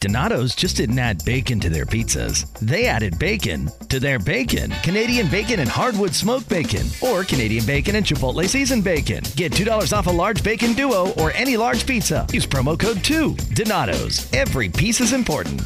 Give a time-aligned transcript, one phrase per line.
[0.00, 2.46] Donato's just didn't add bacon to their pizzas.
[2.60, 4.70] They added bacon to their bacon.
[4.84, 9.24] Canadian bacon and hardwood smoked bacon, or Canadian bacon and Chipotle seasoned bacon.
[9.34, 12.24] Get $2 off a large bacon duo or any large pizza.
[12.32, 13.34] Use promo code 2.
[13.54, 14.32] Donato's.
[14.32, 15.62] Every piece is important.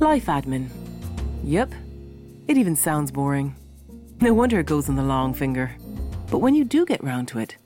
[0.00, 0.68] Life admin.
[1.44, 1.72] Yep.
[2.48, 3.54] It even sounds boring.
[4.20, 5.70] No wonder it goes on the long finger.
[6.32, 7.56] But when you do get round to it,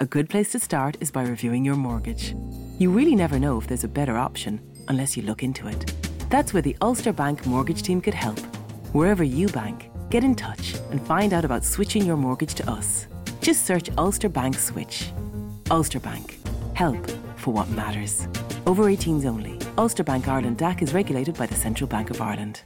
[0.00, 2.34] a good place to start is by reviewing your mortgage.
[2.76, 5.92] You really never know if there's a better option unless you look into it.
[6.30, 8.38] That's where the Ulster Bank mortgage team could help.
[8.92, 13.06] Wherever you bank, get in touch and find out about switching your mortgage to us.
[13.40, 15.10] Just search Ulster Bank Switch.
[15.70, 16.38] Ulster Bank.
[16.74, 18.28] Help for what matters.
[18.66, 19.58] Over 18s only.
[19.78, 22.62] Ulster Bank Ireland DAC is regulated by the Central Bank of Ireland.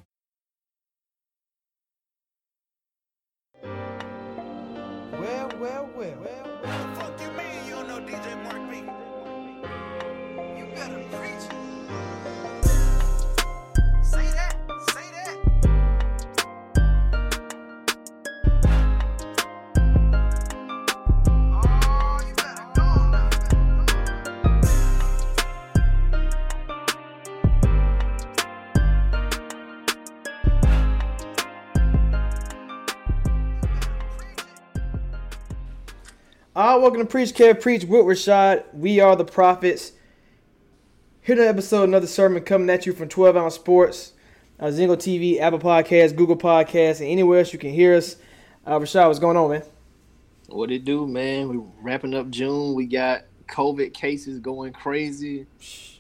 [36.61, 38.65] All right, welcome to Preach Care Preach with Rashad.
[38.75, 39.93] We are the prophets.
[41.23, 44.13] Here to episode, another sermon coming at you from 12 Ounce Sports,
[44.59, 48.17] uh, Zingo TV, Apple Podcasts, Google Podcasts, and anywhere else you can hear us.
[48.67, 49.63] Uh, Rashad, what's going on, man?
[50.49, 51.49] What it do, man?
[51.49, 52.75] We wrapping up June.
[52.75, 55.47] We got COVID cases going crazy,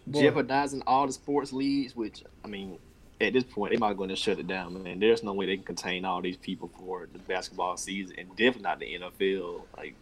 [0.06, 0.20] Boy.
[0.20, 1.96] jeopardizing all the sports leagues.
[1.96, 2.78] Which I mean,
[3.18, 5.00] at this point, they might going to shut it down, man.
[5.00, 8.60] There's no way they can contain all these people for the basketball season, and definitely
[8.60, 9.62] not the NFL.
[9.78, 9.94] Like,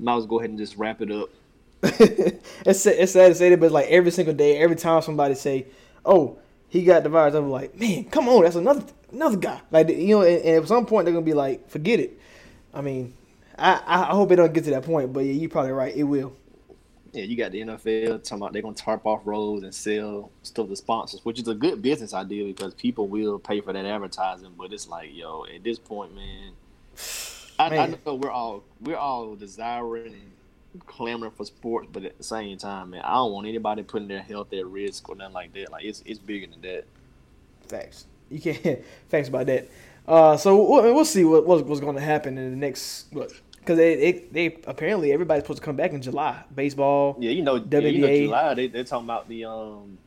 [0.00, 1.30] might as well go ahead and just wrap it up.
[1.82, 5.66] it's, it's sad to say that, but like every single day, every time somebody say,
[6.04, 6.38] "Oh,
[6.68, 10.16] he got the virus," I'm like, "Man, come on, that's another another guy." Like you
[10.16, 12.20] know, and, and at some point they're gonna be like, "Forget it."
[12.74, 13.14] I mean,
[13.58, 15.94] I I I hope it don't get to that point, but yeah, you're probably right.
[15.94, 16.34] It will.
[17.12, 20.68] Yeah, you got the NFL talking about they're gonna tarp off roads and sell stuff
[20.68, 24.52] to sponsors, which is a good business idea because people will pay for that advertising.
[24.56, 26.52] But it's like, yo, at this point, man,
[27.60, 32.24] I, I know we're all we're all desiring and clamoring for sports, but at the
[32.24, 35.52] same time, man, I don't want anybody putting their health at risk or nothing like
[35.54, 35.70] that.
[35.70, 36.84] Like it's it's bigger than that.
[37.68, 38.06] Facts.
[38.30, 38.84] You can't.
[39.08, 39.68] facts about that.
[40.06, 43.32] Uh, so we'll, we'll see what what's, what's going to happen in the next what
[43.56, 46.42] because they, they they apparently everybody's supposed to come back in July.
[46.54, 47.16] Baseball.
[47.20, 48.24] Yeah, you know, yeah, you know WBA.
[48.24, 49.98] July they they're talking about the um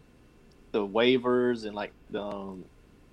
[0.71, 2.65] the waivers and like the um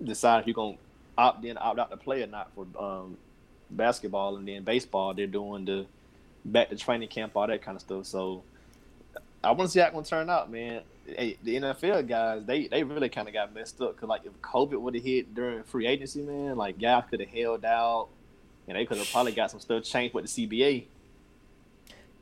[0.03, 0.77] decide if you're gonna
[1.17, 3.17] opt in, opt out to play or not for um
[3.71, 5.85] basketball and then baseball they're doing the
[6.45, 8.05] back to training camp, all that kind of stuff.
[8.05, 8.43] So
[9.43, 10.81] I want to see how it's gonna turn out, man.
[11.05, 14.39] Hey, the NFL guys, they they really kind of got messed up because like if
[14.41, 18.09] COVID would have hit during free agency, man, like guys could have held out
[18.67, 20.85] and they could have probably got some stuff changed with the CBA.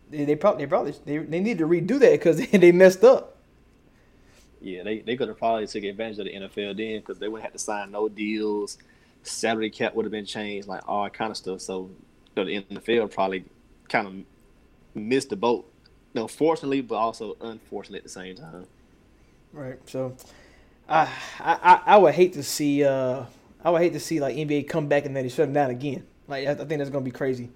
[0.10, 3.36] They, they probably they probably they, they need to redo that because they messed up.
[4.62, 7.44] Yeah, they, they could have probably took advantage of the NFL then because they wouldn't
[7.44, 8.78] have to sign no deals.
[9.24, 11.62] Salary cap would have been changed, like all that kind of stuff.
[11.62, 11.92] So
[12.36, 13.46] so the NFL probably
[13.90, 14.14] kind of
[14.96, 15.72] missed the boat.
[16.14, 18.68] No, fortunately, but also unfortunately at the same time.
[19.54, 19.80] Right.
[19.90, 20.16] So,
[20.88, 21.10] I
[21.40, 23.26] I I- would hate to see uh
[23.64, 25.70] I would hate to see like NBA come back and then they shut them down
[25.72, 26.06] again.
[26.28, 27.50] Like I, I think that's gonna be crazy.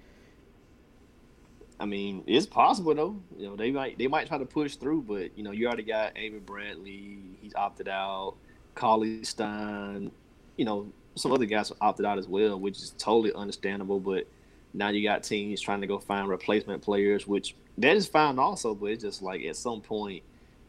[1.80, 3.22] I mean, it's possible though.
[3.36, 5.82] You know, they might they might try to push through, but you know, you already
[5.82, 8.36] got Avery Bradley, he's opted out,
[8.74, 10.12] Carly Stein,
[10.56, 14.00] you know, some other guys opted out as well, which is totally understandable.
[14.00, 14.26] But
[14.72, 18.74] now you got teams trying to go find replacement players, which that is fine also.
[18.74, 20.22] But it's just like at some point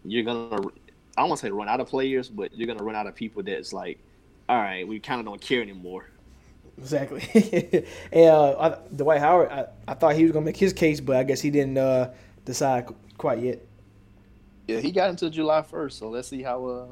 [0.03, 0.59] you're gonna
[1.17, 3.73] I won't say run out of players, but you're gonna run out of people that's
[3.73, 3.99] like,
[4.49, 6.09] all right, we kind of don't care anymore.
[6.77, 7.21] Exactly.
[8.11, 11.15] and uh, I, Dwight Howard, I, I thought he was gonna make his case, but
[11.15, 12.13] I guess he didn't uh,
[12.43, 12.87] decide
[13.17, 13.65] quite yet.
[14.67, 16.87] Yeah, he got until July first, so let's see how uh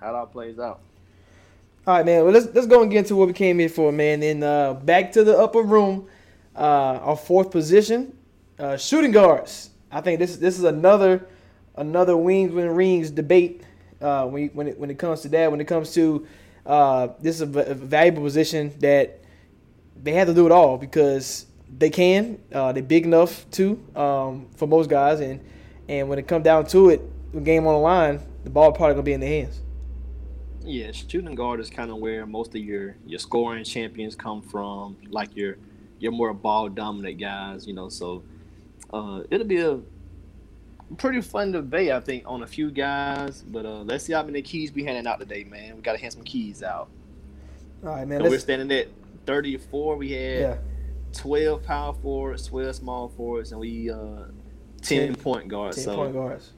[0.00, 0.80] how that plays out.
[1.86, 2.24] All right, man.
[2.24, 4.18] Well, let's let's go and get into what we came here for, man.
[4.18, 6.08] Then uh, back to the upper room,
[6.56, 8.18] uh, our fourth position,
[8.58, 9.70] uh, shooting guards.
[9.92, 11.28] I think this this is another
[11.76, 13.62] another wings win rings debate
[14.00, 15.48] uh, when when it when it comes to that.
[15.48, 16.26] When it comes to
[16.66, 19.20] uh, this is a, v- a valuable position that
[20.02, 21.46] they have to do it all because
[21.78, 22.40] they can.
[22.52, 25.38] Uh, they're big enough too um, for most guys, and
[25.88, 27.00] and when it comes down to it,
[27.32, 29.60] the game on the line, the ball probably gonna be in their hands.
[30.66, 34.96] Yeah, shooting guard is kind of where most of your your scoring champions come from,
[35.08, 35.56] like your
[36.00, 37.88] your more ball dominant guys, you know.
[37.88, 38.24] So
[38.92, 39.80] uh, it'll be a
[40.96, 43.42] pretty fun debate, I think, on a few guys.
[43.42, 45.76] But uh, let's see how many keys we handing out today, man.
[45.76, 46.88] We got to hand some keys out.
[47.84, 48.22] All right, man.
[48.22, 48.88] So we're standing at
[49.26, 49.96] 34.
[49.96, 50.56] We had yeah,
[51.12, 54.24] 12 power forwards, 12 small forwards, and we uh,
[54.82, 55.76] 10, 10 point guards.
[55.76, 56.52] ten so point guards.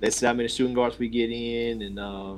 [0.00, 2.34] let's see how many shooting guards we get in, and uh,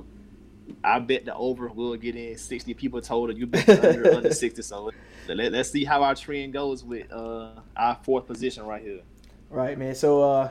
[0.83, 3.39] I bet the over will get in sixty people Told total.
[3.39, 4.63] You bet the under under sixty.
[4.63, 4.91] So
[5.29, 9.01] let, let's see how our trend goes with uh, our fourth position right here.
[9.51, 9.95] Right, man.
[9.95, 10.49] So uh,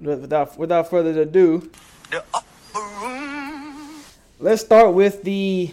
[0.00, 1.70] without without further ado,
[2.10, 4.00] The upper room.
[4.38, 5.72] let's start with the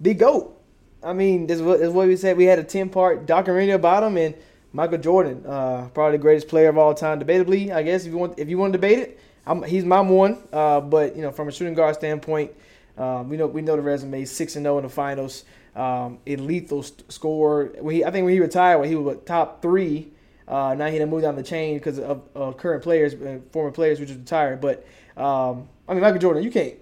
[0.00, 0.54] the goat.
[1.02, 2.36] I mean, this is what, this is what we said.
[2.36, 4.34] We had a ten part documentary about him and
[4.72, 7.72] Michael Jordan, uh, probably the greatest player of all time, debatably.
[7.72, 10.38] I guess if you want if you want to debate it, I'm, he's my one.
[10.52, 12.52] Uh, but you know, from a shooting guard standpoint,
[12.98, 16.36] um, we know we know the resume: six and zero in the finals, um, a
[16.36, 17.72] lethal st- score.
[17.78, 20.12] When he, I think when he retired, when he was what, top three.
[20.46, 24.00] Uh, now he done moved down the chain because of current players, uh, former players,
[24.00, 24.62] which is retired.
[24.62, 26.76] But um, I mean, Michael Jordan, you can't.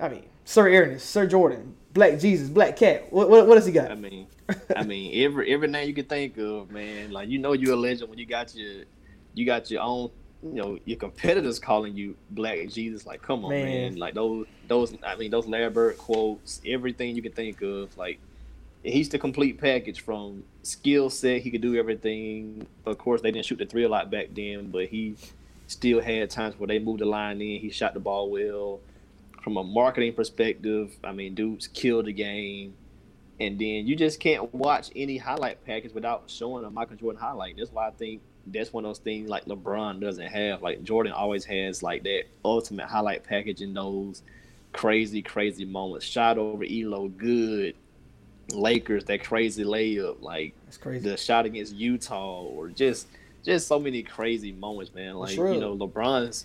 [0.00, 3.12] I mean, His Airness, Sir Jordan, Black Jesus, Black Cat.
[3.12, 3.90] What what, what does he got?
[3.90, 4.26] I mean,
[4.74, 7.12] I mean every every name you can think of, man.
[7.12, 8.84] Like you know you're a legend when you got your
[9.34, 10.10] you got your own.
[10.42, 13.06] You know your competitors calling you Black Jesus.
[13.06, 13.64] Like come on, Man.
[13.64, 13.96] man.
[13.96, 14.94] Like those those.
[15.04, 16.60] I mean those Larry Bird quotes.
[16.66, 17.96] Everything you can think of.
[17.96, 18.18] Like
[18.82, 21.42] he's the complete package from skill set.
[21.42, 22.66] He could do everything.
[22.86, 25.16] Of course, they didn't shoot the three a lot back then, but he
[25.66, 27.60] still had times where they moved the line in.
[27.60, 28.80] He shot the ball well.
[29.42, 32.74] From a marketing perspective, I mean, dudes killed the game.
[33.40, 37.56] And then you just can't watch any highlight package without showing a Michael Jordan highlight.
[37.56, 40.62] That's why I think that's one of those things like LeBron doesn't have.
[40.62, 44.22] Like Jordan always has like that ultimate highlight package in those
[44.72, 46.04] crazy, crazy moments.
[46.06, 47.74] Shot over Ehlo, good.
[48.52, 51.08] Lakers, that crazy layup, like That's crazy.
[51.08, 53.06] the shot against Utah, or just
[53.44, 55.14] just so many crazy moments, man.
[55.14, 56.44] Like you know, LeBron's,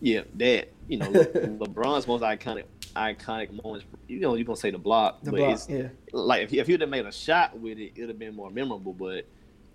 [0.00, 1.24] yeah, that you know, Le-
[1.66, 2.64] LeBron's most iconic
[2.94, 3.86] iconic moments.
[4.08, 5.88] You know, you're gonna say the block, The but block, it's yeah.
[6.12, 8.92] like if, if he'd have made a shot with it, it'd have been more memorable.
[8.92, 9.24] But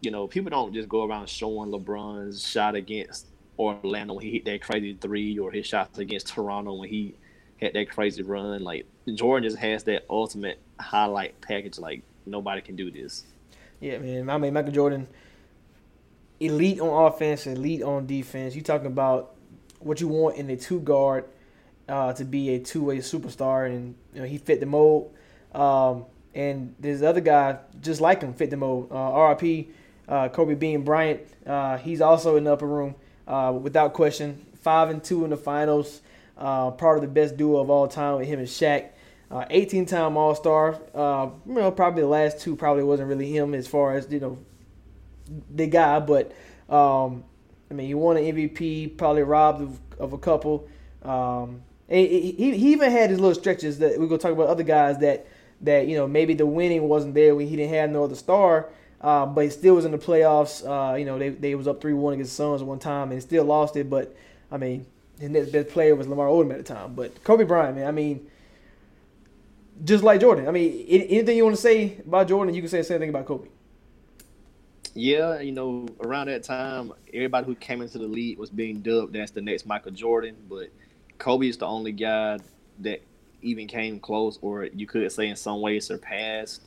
[0.02, 3.28] you know, people don't just go around showing LeBron's shot against
[3.58, 7.16] Orlando when he hit that crazy three, or his shots against Toronto when he
[7.62, 8.64] had that crazy run.
[8.64, 11.78] Like Jordan just has that ultimate highlight package.
[11.78, 13.24] Like nobody can do this.
[13.80, 14.30] Yeah, man.
[14.30, 15.08] I mean, Michael Jordan,
[16.40, 18.56] elite on offense, elite on defense.
[18.56, 19.36] You talking about
[19.80, 21.26] what you want in a two guard
[21.88, 25.14] uh, to be a two way superstar, and you know he fit the mold.
[25.54, 28.88] Um, and there's other guy just like him fit the mold.
[28.92, 29.70] Uh, RIP,
[30.12, 31.22] uh, Kobe Bean Bryant.
[31.48, 32.96] Uh, he's also in the upper room
[33.28, 34.46] uh, without question.
[34.62, 36.02] Five and two in the finals.
[36.38, 38.90] Uh, part of the best duo of all time with him and Shaq.
[39.32, 40.80] Uh, 18 time All Star.
[40.94, 44.20] Uh, you know, probably the last two probably wasn't really him as far as, you
[44.20, 44.38] know,
[45.56, 46.34] the guy, but
[46.70, 47.24] um,
[47.70, 50.68] I mean, he won an MVP, probably robbed of, of a couple.
[51.04, 54.98] Um, he he even had his little stretches that we're gonna talk about other guys
[55.00, 55.28] that
[55.62, 58.70] that you know maybe the winning wasn't there when he didn't have no other star,
[59.02, 60.64] uh, but he still was in the playoffs.
[60.66, 63.22] Uh, you know, they they was up three one against the Suns one time and
[63.22, 63.90] still lost it.
[63.90, 64.16] But
[64.52, 64.86] I mean,
[65.20, 66.94] his next best player was Lamar Odom at the time.
[66.94, 68.28] But Kobe Bryant, man, I mean,
[69.84, 70.48] just like Jordan.
[70.48, 73.10] I mean, anything you want to say about Jordan, you can say the same thing
[73.10, 73.48] about Kobe.
[74.94, 79.16] Yeah, you know, around that time, everybody who came into the league was being dubbed
[79.16, 80.68] as the next Michael Jordan, but
[81.18, 82.40] Kobe is the only guy
[82.80, 83.02] that
[83.42, 86.62] even came close, or you could say in some way surpassed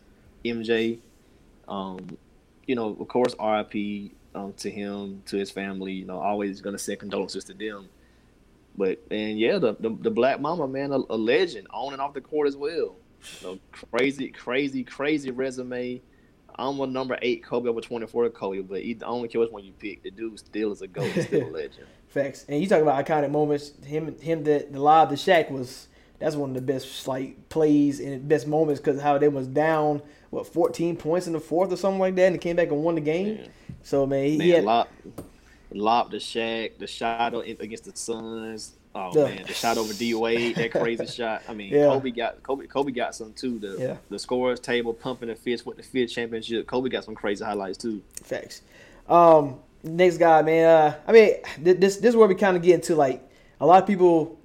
[0.44, 0.98] MJ.
[1.68, 2.16] Um,
[2.66, 5.92] you know, of course, RIP um, to him, to his family.
[5.92, 7.88] You know, always gonna send condolences to them.
[8.76, 12.14] But and yeah, the the, the Black Mamba man, a, a legend on and off
[12.14, 12.97] the court as well.
[13.40, 16.00] You know, crazy, crazy, crazy resume.
[16.56, 19.64] I'm a number eight Kobe over 24 Kobe, but he, I only care which one
[19.64, 20.04] you pick.
[20.04, 21.87] The dude still is a goat, still a legend.
[22.09, 22.44] Facts.
[22.49, 23.73] And you talk about iconic moments.
[23.85, 28.00] Him, him, the the live the Shaq was that's one of the best like plays
[28.00, 31.76] and best moments because how they was down what 14 points in the fourth or
[31.76, 33.37] something like that, and they came back and won the game.
[33.37, 33.49] Man.
[33.83, 34.88] So man, he, Man, had lob,
[35.73, 38.73] lob the Shaq, the shot against the Suns.
[38.97, 39.25] Oh Yeah.
[39.35, 41.42] man, the shot over D Wade, that crazy shot.
[41.49, 41.87] I mean, Yeah.
[41.87, 42.66] Kobe got Kobe.
[42.66, 43.59] Kobe got some too.
[43.59, 43.97] The Yeah.
[44.09, 46.66] the scores table pumping the fist with the fifth championship.
[46.66, 48.02] Kobe got some crazy highlights too.
[48.23, 48.62] Facts.
[49.09, 50.66] Um, next guy, man.
[50.66, 53.21] Uh, I mean, th- this this is where we kind of get into like
[53.61, 54.38] a lot of people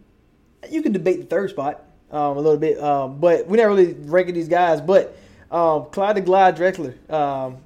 [0.69, 3.93] you can debate the third spot um, a little bit, um, but we're not really
[3.93, 4.81] ranking these guys.
[4.81, 5.15] But
[5.51, 7.57] um, Clyde the Glide Drexler, um,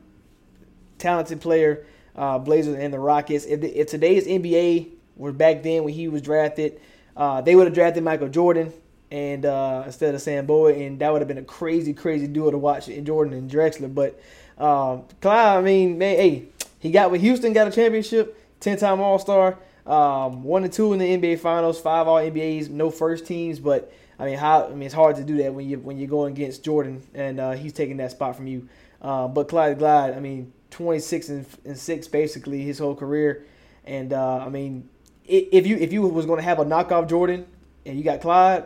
[0.97, 1.85] talented player,
[2.15, 3.45] uh, Blazers and the Rockets.
[3.45, 6.79] If, if today's NBA were back then when he was drafted,
[7.15, 8.73] uh, they would have drafted Michael Jordan
[9.11, 12.49] and uh, instead of Sam Bowie, and that would have been a crazy, crazy duo
[12.49, 13.93] to watch in Jordan and Drexler.
[13.93, 14.19] But
[14.57, 16.45] um, Clyde, I mean, man, hey,
[16.79, 21.17] he got with Houston, got a championship, ten-time All-Star, um, one and two in the
[21.17, 23.91] NBA Finals, five All NBAs, no first teams, but.
[24.19, 24.67] I mean, how?
[24.67, 27.39] I mean, it's hard to do that when you when you're going against Jordan and
[27.39, 28.69] uh, he's taking that spot from you.
[29.01, 33.45] Uh, but Clyde Glide, I mean, 26 and, and six basically his whole career,
[33.85, 34.87] and uh, I mean,
[35.25, 37.45] if you if you was going to have a knockoff Jordan
[37.85, 38.65] and you got Clyde,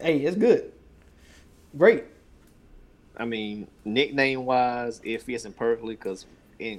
[0.00, 0.72] hey, it's good,
[1.76, 2.04] great.
[3.16, 6.26] I mean, nickname wise, it fits him perfectly because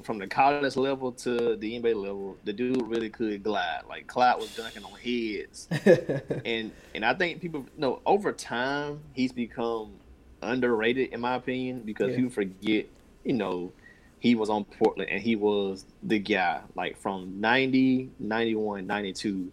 [0.03, 3.81] from the college level to the NBA level, the dude really could glide.
[3.87, 5.67] Like Clyde was dunking on heads,
[6.45, 9.99] and and I think people you know over time he's become
[10.41, 12.17] underrated in my opinion because Yeah.
[12.17, 12.85] people forget,
[13.23, 13.73] you know,
[14.19, 16.61] he was on Portland and he was the guy.
[16.75, 19.51] Like from 90, 91, 92,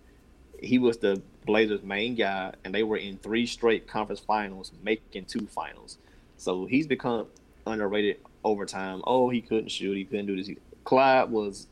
[0.61, 5.26] he was the Blazers' main guy, and they were in three straight conference finals, making
[5.26, 5.99] two finals.
[6.37, 7.26] So he's become
[7.66, 9.03] underrated over time.
[9.07, 10.51] Oh, he couldn't shoot, he couldn't do this.
[10.85, 11.67] Clyde was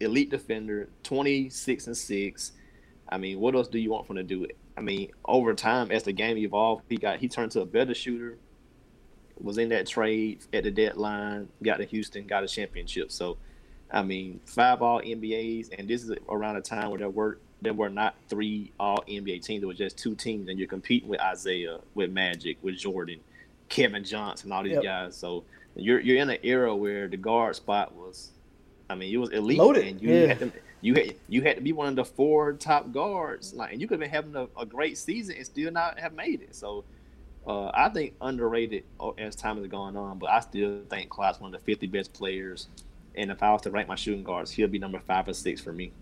[0.00, 2.52] elite defender, twenty six and six.
[3.08, 4.56] I mean, what else do you want from him to do it?
[4.76, 7.94] I mean, over time as the game evolved, he got he turned to a better
[7.94, 8.38] shooter.
[9.38, 13.12] Was in that trade at the deadline, got to Houston, got a championship.
[13.12, 13.36] So,
[13.90, 17.74] I mean, five All NBAs, and this is around a time where there were there
[17.74, 19.60] were not three All NBA teams.
[19.60, 23.20] There were just two teams, and you're competing with Isaiah, with Magic, with Jordan,
[23.68, 24.82] Kevin Johnson, and all these Yep.
[24.82, 25.16] guys.
[25.16, 25.44] So
[25.74, 28.30] you're you're in an era where the guard spot was,
[28.88, 30.26] I mean, it was elite, Loaded, and you yeah.
[30.28, 33.72] had to you had you had to be one of the four top guards, like,
[33.72, 36.42] and you could have been having a, a great season and still not have made
[36.42, 36.54] it.
[36.54, 36.84] So.
[37.48, 41.40] Uh, I think underrated uh, as time has gone on, but I still think Clyde's
[41.40, 42.66] one of the 50 best players.
[43.14, 45.60] And if I was to rank my shooting guards, he'll be number five or six
[45.60, 45.92] for me.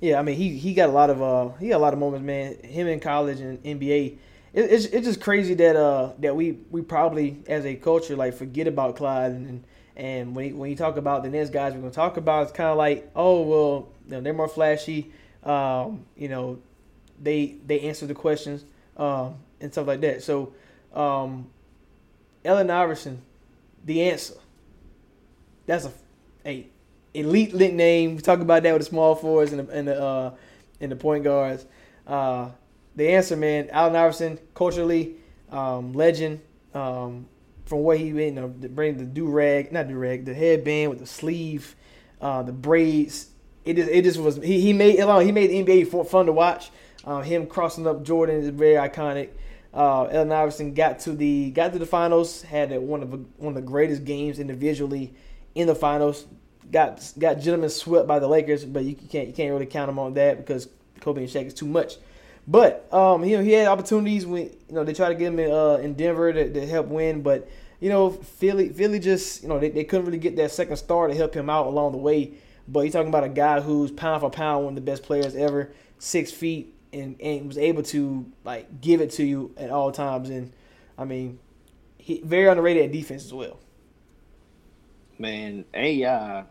[0.00, 1.98] Yeah, I mean he he got a lot of uh he got a lot of
[1.98, 2.56] moments, man.
[2.62, 4.16] Him in college and NBA,
[4.56, 8.34] it, it's it's just crazy that uh that we we probably as a culture like
[8.34, 9.62] forget about Clyde and
[9.96, 12.52] and when he, when you talk about the next guys we're gonna talk about, it's
[12.52, 15.12] kind of like oh well you know, they're more flashy,
[15.44, 16.58] um you know
[17.22, 18.64] they they answer the questions
[18.96, 20.22] um and stuff like that.
[20.22, 20.52] So
[20.94, 21.48] um
[22.44, 23.22] Allen Iverson,
[23.84, 24.34] the answer.
[25.66, 25.92] That's a
[26.46, 26.66] a
[27.12, 28.16] elite nickname.
[28.16, 30.34] We talk about that with the small forwards and the and the, uh,
[30.80, 31.66] and the point guards.
[32.06, 32.50] Uh,
[32.96, 35.16] the answer, man, Allen Iverson, culturally
[35.50, 36.40] um, legend.
[36.74, 37.26] Um,
[37.66, 41.00] from what he you know, bring the do rag, not do rag, the headband with
[41.00, 41.74] the sleeve,
[42.20, 43.28] uh, the braids.
[43.64, 46.32] It just, it just was he, he made he made the NBA for, fun to
[46.32, 46.70] watch.
[47.04, 49.30] Uh, him crossing up Jordan is very iconic.
[49.74, 53.18] Uh, Allen Iverson got to the got to the finals, had a, one of the,
[53.36, 55.12] one of the greatest games individually
[55.54, 56.24] in the finals.
[56.70, 59.98] Got got gentlemen swept by the Lakers, but you can't you can't really count them
[59.98, 60.68] on that because
[61.00, 61.96] Kobe and Shaq is too much.
[62.46, 65.38] But um, you know he had opportunities when you know they tried to get him
[65.38, 67.48] in, uh, in Denver to, to help win, but
[67.80, 71.08] you know Philly Philly just you know they, they couldn't really get that second star
[71.08, 72.34] to help him out along the way.
[72.68, 75.36] But you're talking about a guy who's pound for pound one of the best players
[75.36, 79.92] ever, six feet, and, and was able to like give it to you at all
[79.92, 80.30] times.
[80.30, 80.52] And
[80.98, 81.38] I mean,
[81.98, 83.58] he very underrated at defense as well.
[85.18, 86.44] Man, AI,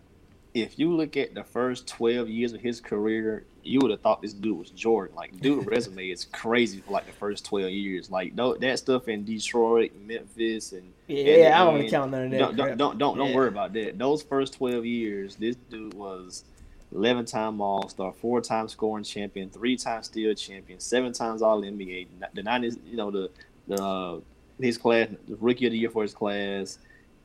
[0.54, 4.22] if you look at the first 12 years of his career, you would have thought
[4.22, 5.16] this dude was Jordan.
[5.16, 8.12] Like, dude, resume is crazy for like the first 12 years.
[8.12, 12.12] Like, tho- that stuff in Detroit, Memphis, and Yeah, and- I don't want to count
[12.12, 12.38] none of that.
[12.38, 13.98] Don't don't don't don't, don't worry about that.
[13.98, 16.44] Those first 12 years, this dude was
[16.94, 21.62] 11 time All Star, four time scoring champion, three time steal champion, seven times All
[21.62, 22.08] NBA.
[22.34, 23.30] The 90s, you know, the
[23.68, 24.20] the uh,
[24.60, 26.78] his class, the rookie of the year for his class,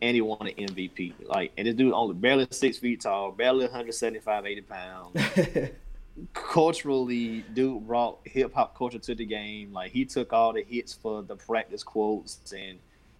[0.03, 1.13] and he won an MVP.
[1.27, 5.17] Like, and this dude only barely six feet tall, barely 175, 80 pounds.
[6.33, 9.73] Culturally, dude brought hip hop culture to the game.
[9.73, 12.79] Like, he took all the hits for the practice quotes, and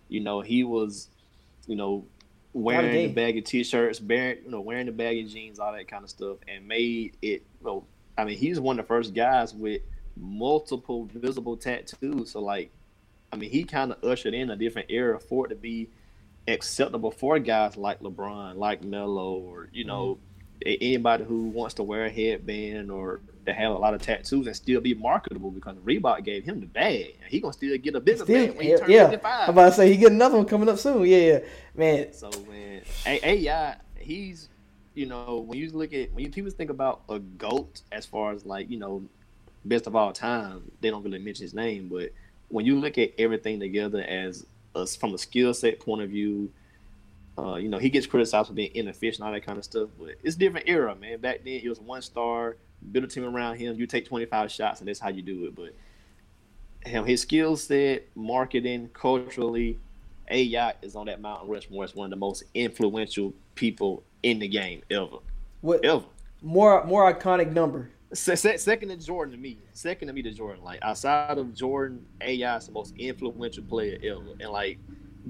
[0.09, 1.09] you know, he was,
[1.67, 2.05] you know,
[2.53, 6.11] wearing the baggy t-shirts, bearing, you know, wearing the baggy jeans, all that kind of
[6.11, 7.43] stuff, and made it.
[7.61, 7.85] You know,
[8.19, 9.83] I mean, he's one of the first guys with
[10.17, 12.33] multiple visible tattoos.
[12.33, 12.71] So, like,
[13.33, 15.89] I mean, he kind of ushered in a different era for it to be
[16.49, 20.30] acceptable for guys like LeBron, like Melo, or you know, a-
[20.67, 24.55] anybody who wants to wear a headband or to have a lot of tattoos and
[24.55, 27.17] still be marketable because Reebok gave him the bag.
[27.23, 29.05] And he gonna still get a bigger Still, bag when he yeah, turns yeah.
[29.11, 29.49] 55.
[29.49, 31.07] I'm about to say he get another one coming up soon.
[31.07, 31.39] Yeah, yeah,
[31.75, 32.13] man.
[32.13, 34.49] So man, A- AI, he's
[34.95, 38.33] you know when you look at when you people think about a goat as far
[38.33, 39.03] as like you know
[39.65, 41.89] best of all time, they don't really mention his name.
[41.89, 42.13] But
[42.49, 46.51] when you look at everything together as a, from a skill set point of view,
[47.41, 49.89] uh, you know, he gets criticized for being inefficient, all that kind of stuff.
[49.99, 51.21] But it's a different era, man.
[51.21, 52.57] Back then, it was one star,
[52.93, 53.77] build a team around him.
[53.77, 55.55] You take 25 shots, and that's how you do it.
[55.55, 55.75] But
[56.89, 59.79] him, his skill set, marketing, culturally,
[60.29, 60.43] A.
[60.43, 64.49] Yacht is on that Mountain Rushmore as one of the most influential people in the
[64.49, 65.19] game ever.
[65.61, 66.05] What Ever.
[66.43, 67.91] more more iconic number?
[68.13, 69.59] Se- se- second to Jordan to me.
[69.73, 70.65] Second to me to Jordan.
[70.65, 74.33] Like outside of Jordan, AI is the most influential player ever.
[74.41, 74.79] And like,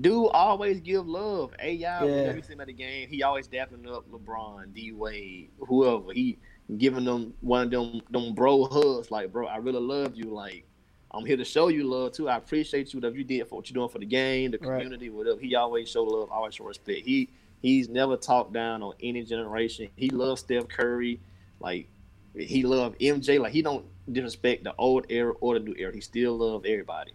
[0.01, 1.55] dude always give love.
[1.59, 2.05] AI, Yeah.
[2.05, 6.13] whenever you see him at the game, he always dapping up LeBron, D Wade, whoever.
[6.13, 6.39] He
[6.77, 9.11] giving them one of them them bro hugs.
[9.11, 10.25] Like, bro, I really love you.
[10.25, 10.65] Like,
[11.11, 12.29] I'm here to show you love too.
[12.29, 14.77] I appreciate you whatever you did for what you're doing for the game, the Right.
[14.79, 15.41] community, whatever.
[15.41, 17.01] He always show love, always show respect.
[17.07, 17.29] He
[17.63, 19.89] he's never talked down on any generation.
[19.97, 21.19] He loves Steph Curry.
[21.59, 21.89] Like
[22.37, 23.39] he loved MJ.
[23.41, 25.93] Like he don't disrespect the old era or the new era.
[25.93, 27.13] He still loved everybody.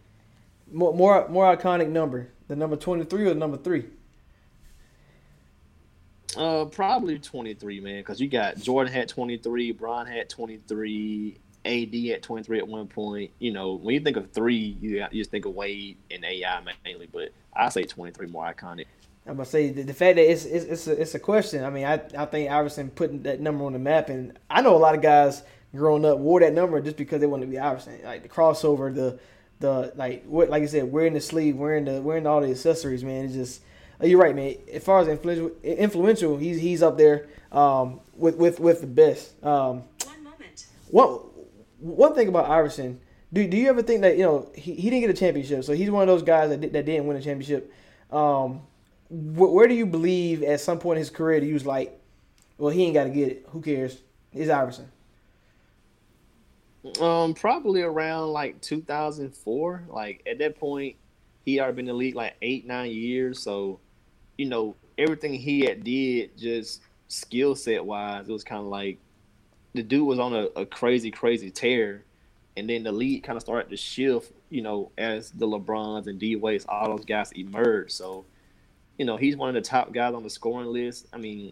[0.71, 2.29] More more more iconic number?
[2.47, 3.85] The number twenty three or the number three?
[6.37, 12.21] Uh, probably 23, man, because you got Jordan had 23, Bron had 23, AD at
[12.23, 13.31] 23 at one point.
[13.39, 16.61] You know, when you think of three, you, you just think of Wade and AI
[16.83, 18.85] mainly, but I say 23 more iconic.
[19.27, 21.63] I'm gonna say the, the fact that it's it's it's a, it's a question.
[21.63, 24.75] I mean, I I think Iverson putting that number on the map, and I know
[24.75, 25.41] a lot of guys
[25.75, 27.99] growing up wore that number just because they wanted to be Iverson.
[28.03, 29.17] Like the crossover, the
[29.59, 33.03] the like what like I said, wearing the sleeve, wearing the wearing all the accessories,
[33.03, 33.25] man.
[33.25, 33.61] It's just
[34.01, 34.55] uh, you're right, man.
[34.71, 39.41] As far as influential, influential, he's he's up there um, with with with the best.
[39.43, 40.65] Um, One moment.
[40.89, 41.19] one
[41.79, 42.99] one thing about Iverson,
[43.31, 45.73] do do you ever think that you know he, he didn't get a championship, so
[45.73, 47.71] he's one of those guys that, did, that didn't win a championship.
[48.11, 48.61] Um,
[49.09, 51.99] wh- where do you believe at some point in his career that he was like,
[52.57, 53.45] well, he ain't got to get it.
[53.49, 53.97] Who cares?
[54.33, 54.89] It's Iverson.
[56.99, 59.83] Um, probably around like 2004.
[59.89, 60.95] Like at that point,
[61.45, 63.39] he already been in the league like eight, nine years.
[63.39, 63.79] So,
[64.37, 68.99] you know, everything he had did just skill set wise, it was kind of like
[69.73, 72.03] the dude was on a, a crazy, crazy tear.
[72.57, 76.17] And then the league kind of started to shift, you know, as the LeBrons and
[76.17, 77.91] D Wade's, all those guys emerged.
[77.91, 78.25] So,
[78.97, 81.07] you know, he's one of the top guys on the scoring list.
[81.11, 81.51] I mean,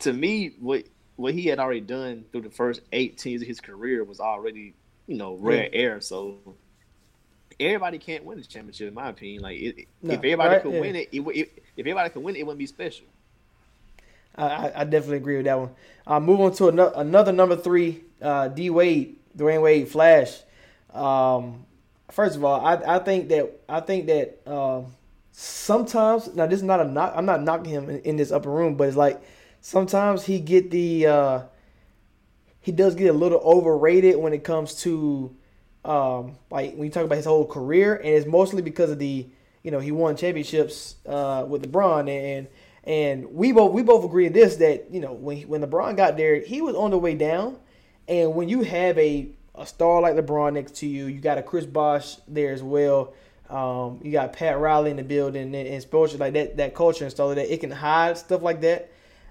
[0.00, 0.84] to me, what
[1.16, 4.74] what he had already done through the first eight teams of his career was already,
[5.06, 6.00] you know, rare air.
[6.00, 6.38] So
[7.60, 9.42] everybody can't win the championship, in my opinion.
[9.42, 10.80] Like, it, No, if everybody right, could yeah.
[10.80, 13.06] win it, it, it, if everybody could win it, it wouldn't be special.
[14.36, 15.70] I, I, definitely agree with that one.
[16.06, 20.40] Uh, move on to another, another number three, uh, D Wade, Dwyane Wade, Flash.
[20.92, 21.64] Um,
[22.10, 24.86] first of all, I, I think that I think that um,
[25.30, 27.12] sometimes now this is not a knock.
[27.14, 29.22] I'm not knocking him in, in this upper room, but it's like
[29.64, 31.40] sometimes he get the uh,
[32.60, 35.34] he does get a little overrated when it comes to
[35.86, 39.26] um, like when you talk about his whole career, and it's mostly because of the
[39.62, 42.46] you know he won championships uh, with LeBron, and
[42.84, 46.16] and we both we both agree in this that you know when when LeBron got
[46.18, 47.56] there, he was on the way down,
[48.06, 51.42] and when you have a a star like LeBron next to you, you got a
[51.42, 53.14] Chris Bosh there as well.
[53.48, 57.10] Um, you got Pat Riley in the building and, and like that that culture and
[57.10, 57.52] stuff like that.
[57.52, 58.90] It can hide stuff like that.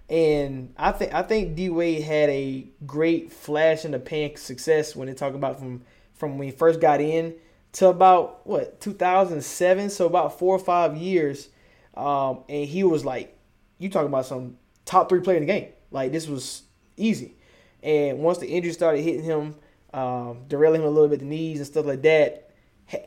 [0.09, 4.95] And I think I think D Wade had a great flash in the pan success
[4.95, 5.81] when they talk about from
[6.13, 7.35] from when he first got in
[7.73, 11.49] to about what 2007, so about four or five years,
[11.95, 13.35] um, and he was like,
[13.79, 15.69] you talking about some top three player in the game.
[15.91, 16.63] Like this was
[16.97, 17.35] easy.
[17.81, 19.55] And once the injury started hitting him,
[19.93, 22.51] um, derailing him a little bit, the knees and stuff like that,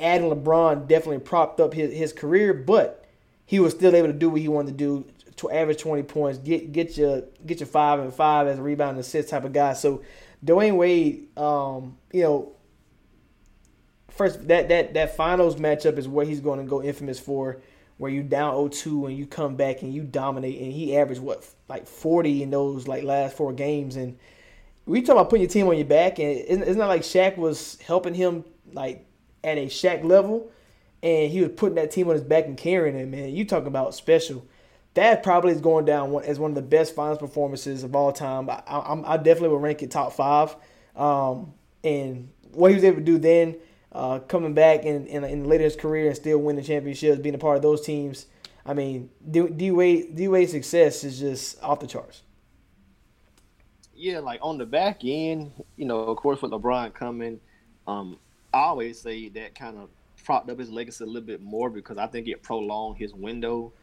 [0.01, 3.05] adding LeBron definitely propped up his, his career, but
[3.47, 5.07] he was still able to do what he wanted to do
[5.45, 9.01] average 20 points, get get your get your five and five as a rebound and
[9.01, 9.75] assist type of guy.
[9.75, 10.03] So
[10.45, 12.53] Dwyane Wade, um, you know,
[14.11, 17.61] first that that that finals matchup is where he's going to go infamous for,
[17.99, 21.47] where you down 0-2 and you come back and you dominate, and he averaged what
[21.69, 24.19] like 40 in those like last four games, and
[24.87, 27.79] we talk about putting your team on your back, and it's not like Shaq was
[27.81, 29.07] helping him like
[29.43, 30.51] at a Shaq level,
[31.03, 33.07] and he was putting that team on his back and carrying it.
[33.07, 34.47] Man, you talking about special.
[34.97, 38.49] That probably is going down as one of the best finals performances of all time.
[38.49, 40.57] I, I, I definitely would rank it top five.
[40.97, 41.53] Um,
[41.85, 43.57] and what he was able to do then,
[43.93, 47.39] uh, coming back in, in, in later his career and still winning championships, being a
[47.39, 48.25] part of those teams.
[48.65, 52.23] I mean, D Wade D Wade's success is just off the charts.
[53.95, 57.39] Yeah, like on the back end, you know, of course with LeBron coming,
[57.87, 58.19] um,
[58.53, 59.91] I always say that kind of
[60.25, 63.75] propped up his legacy a little bit more because I think it prolonged his window.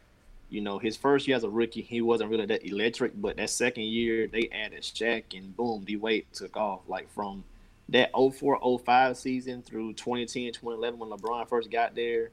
[0.53, 3.49] You know, his first year as a rookie, he wasn't really that electric, but that
[3.49, 6.81] second year they added Shaq and boom, D Wade took off.
[6.87, 7.43] Like from
[7.89, 12.29] that 04-05 season through 2010, 2011 when LeBron first got there,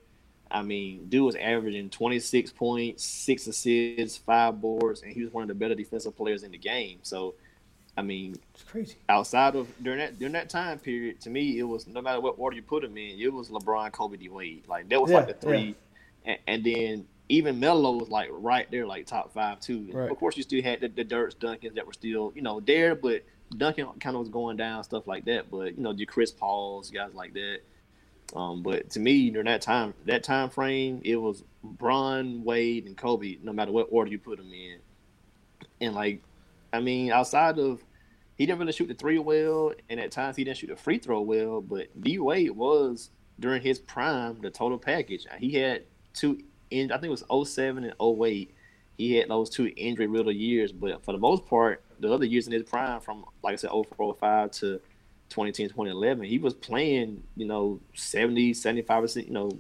[0.50, 5.40] I mean, dude was averaging 26 points, six assists, five boards, and he was one
[5.40, 6.98] of the better defensive players in the game.
[7.00, 7.36] So,
[7.96, 8.96] I mean, It's crazy.
[9.08, 12.34] outside of during that during that time period, to me, it was no matter what
[12.36, 14.64] order you put him in, it was LeBron, Kobe, D Wade.
[14.68, 15.74] Like that was like the three,
[16.26, 19.88] and, and then even Melo was like right there, like top five too.
[19.92, 20.10] Right.
[20.10, 22.94] Of course, you still had the, the Dirks, Duncans that were still you know there,
[22.94, 23.24] but
[23.56, 25.50] Duncan kind of was going down, stuff like that.
[25.50, 27.60] But you know, the Chris Pauls, guys like that.
[28.34, 32.96] Um, but to me, during that time, that time frame, it was Bron, Wade, and
[32.96, 33.38] Kobe.
[33.42, 34.78] No matter what order you put them in,
[35.80, 36.22] and like,
[36.72, 37.82] I mean, outside of
[38.36, 40.98] he didn't really shoot the three well, and at times he didn't shoot the free
[40.98, 41.60] throw well.
[41.60, 45.26] But D Wade was during his prime the total package.
[45.38, 48.54] He had two, in, I think it was 07 and 08.
[48.98, 52.46] He had those two injury riddled years, but for the most part, the other years
[52.46, 54.80] in his prime, from like I said, 04, 05 to
[55.30, 59.50] 2010, 2011, he was playing, you know, 70, 75%, you know,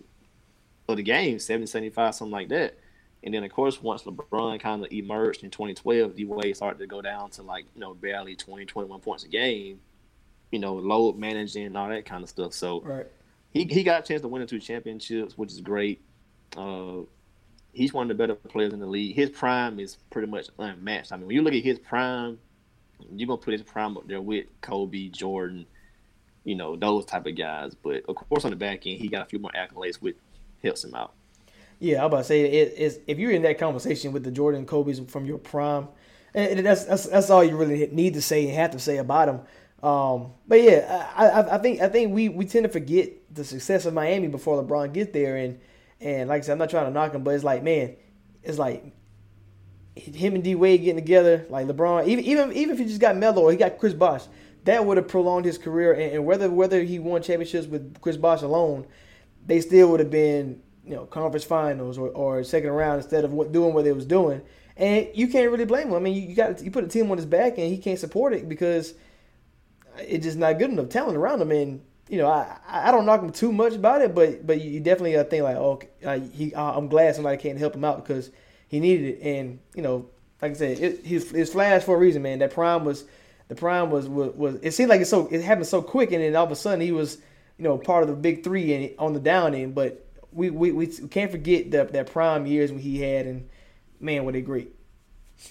[0.88, 2.76] of the game, 70, 75, something like that.
[3.22, 6.86] And then, of course, once LeBron kind of emerged in 2012, D Wade started to
[6.86, 9.80] go down to like, you know, barely 20, 21 points a game,
[10.50, 12.52] you know, load managing and all that kind of stuff.
[12.52, 13.06] So Right.
[13.50, 16.02] he, he got a chance to win the two championships, which is great.
[16.56, 17.02] Uh,
[17.72, 19.14] he's one of the better players in the league.
[19.14, 21.12] His prime is pretty much unmatched.
[21.12, 22.38] I mean, when you look at his prime,
[23.14, 25.66] you're gonna put his prime up there with Kobe, Jordan,
[26.44, 27.74] you know, those type of guys.
[27.74, 30.16] But of course, on the back end, he got a few more accolades, which
[30.62, 31.14] helps him out.
[31.78, 34.66] Yeah, I'm about to say it is if you're in that conversation with the Jordan
[34.66, 35.88] Kobe's from your prime,
[36.34, 39.28] and that's that's that's all you really need to say and have to say about
[39.28, 39.40] him.
[39.82, 43.44] Um, but yeah, I, I I think I think we, we tend to forget the
[43.44, 45.58] success of Miami before LeBron gets there, and
[46.00, 47.96] and like I said, I'm not trying to knock him, but it's like man,
[48.42, 48.92] it's like
[49.94, 53.16] him and D Wade getting together, like LeBron, even even even if he just got
[53.16, 54.24] Melo or he got Chris Bosh,
[54.64, 55.92] that would have prolonged his career.
[55.92, 58.86] And, and whether whether he won championships with Chris Bosh alone,
[59.46, 63.32] they still would have been you know conference finals or, or second round instead of
[63.32, 64.42] what doing what they was doing.
[64.76, 65.94] And you can't really blame him.
[65.94, 67.98] I mean, you, you got you put a team on his back and he can't
[67.98, 68.94] support it because
[69.98, 71.50] it's just not good enough talent around him.
[71.50, 74.80] And you know, I I don't knock him too much about it, but but you
[74.80, 78.04] definitely uh, think like, oh, uh, he uh, I'm glad somebody can't help him out
[78.04, 78.30] because
[78.66, 79.22] he needed it.
[79.22, 80.10] And you know,
[80.42, 82.40] like I said, it, his his flash for a reason, man.
[82.40, 83.04] That prime was
[83.46, 86.20] the prime was was, was it seemed like it's so it happened so quick, and
[86.20, 87.18] then all of a sudden he was
[87.58, 89.76] you know part of the big three and on the down end.
[89.76, 93.48] But we we, we can't forget that that prime years when he had, and
[94.00, 94.74] man, were they great.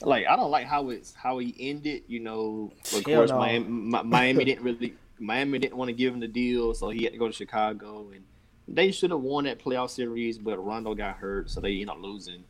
[0.02, 2.04] Like I don't like how it's how he ended.
[2.08, 3.38] You know, of Hell course, no.
[3.38, 7.14] Miami, Miami didn't really Miami didn't want to give him the deal, so he had
[7.14, 8.24] to go to Chicago, and
[8.68, 12.02] they should have won that playoff series, but Rondo got hurt, so they ended up
[12.02, 12.44] losing.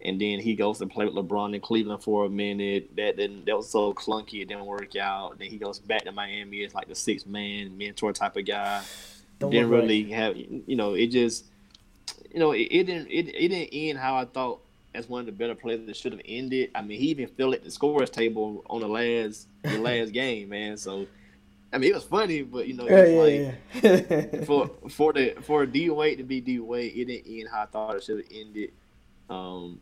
[0.00, 2.94] And then he goes to play with LeBron in Cleveland for a minute.
[2.96, 5.38] That didn't that was so clunky, it didn't work out.
[5.38, 8.82] Then he goes back to Miami as like the sixth man mentor type of guy.
[9.38, 9.82] Don't didn't look right.
[9.82, 11.46] really have you know it just
[12.32, 14.60] you know it, it didn't it, it didn't end how I thought
[14.94, 16.70] as one of the better players that should have ended.
[16.74, 20.50] I mean he even fell at the scores table on the last the last game,
[20.50, 20.76] man.
[20.76, 21.06] So
[21.72, 24.40] I mean it was funny, but you know Yeah, yeah, like yeah.
[24.46, 27.66] for for the for D Wade to be D Wade, it didn't end how I
[27.66, 28.72] thought it should have ended.
[29.28, 29.80] Um,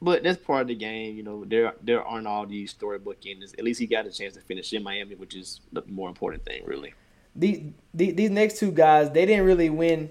[0.00, 1.44] but that's part of the game, you know.
[1.44, 3.54] There there aren't all these storybook endings.
[3.58, 6.44] At least he got a chance to finish in Miami, which is the more important
[6.44, 6.94] thing, really.
[7.34, 10.10] the, the, these next two guys, they didn't really win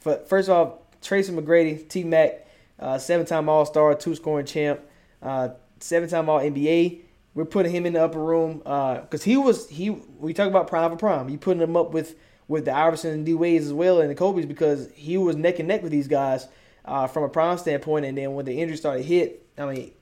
[0.00, 2.46] first all, Tracy McGrady, T Mac,
[2.78, 4.80] uh, seven time All Star, two scoring champ,
[5.22, 7.00] uh, seven time All NBA.
[7.34, 9.90] We're putting him in the upper room because he was he.
[9.90, 11.28] We talk about prime for prime.
[11.28, 12.16] You putting him up with
[12.48, 15.58] with the Iverson and D Ways as well and the Kobe's because he was neck
[15.58, 16.48] and neck with these guys
[16.84, 18.06] uh, from a prime standpoint.
[18.06, 19.92] And then when the injury started hit, I mean,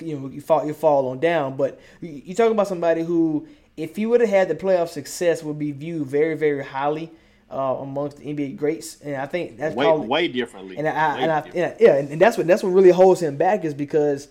[0.00, 1.56] you know you fall you fall on down.
[1.56, 5.58] But you, talk about somebody who, if he would have had the playoff success, would
[5.58, 7.10] be viewed very very highly
[7.50, 9.00] uh, amongst the NBA greats.
[9.00, 10.76] And I think that's way probably way differently.
[10.76, 13.64] and I, Way and I, yeah, and that's what that's what really holds him back
[13.64, 14.28] is because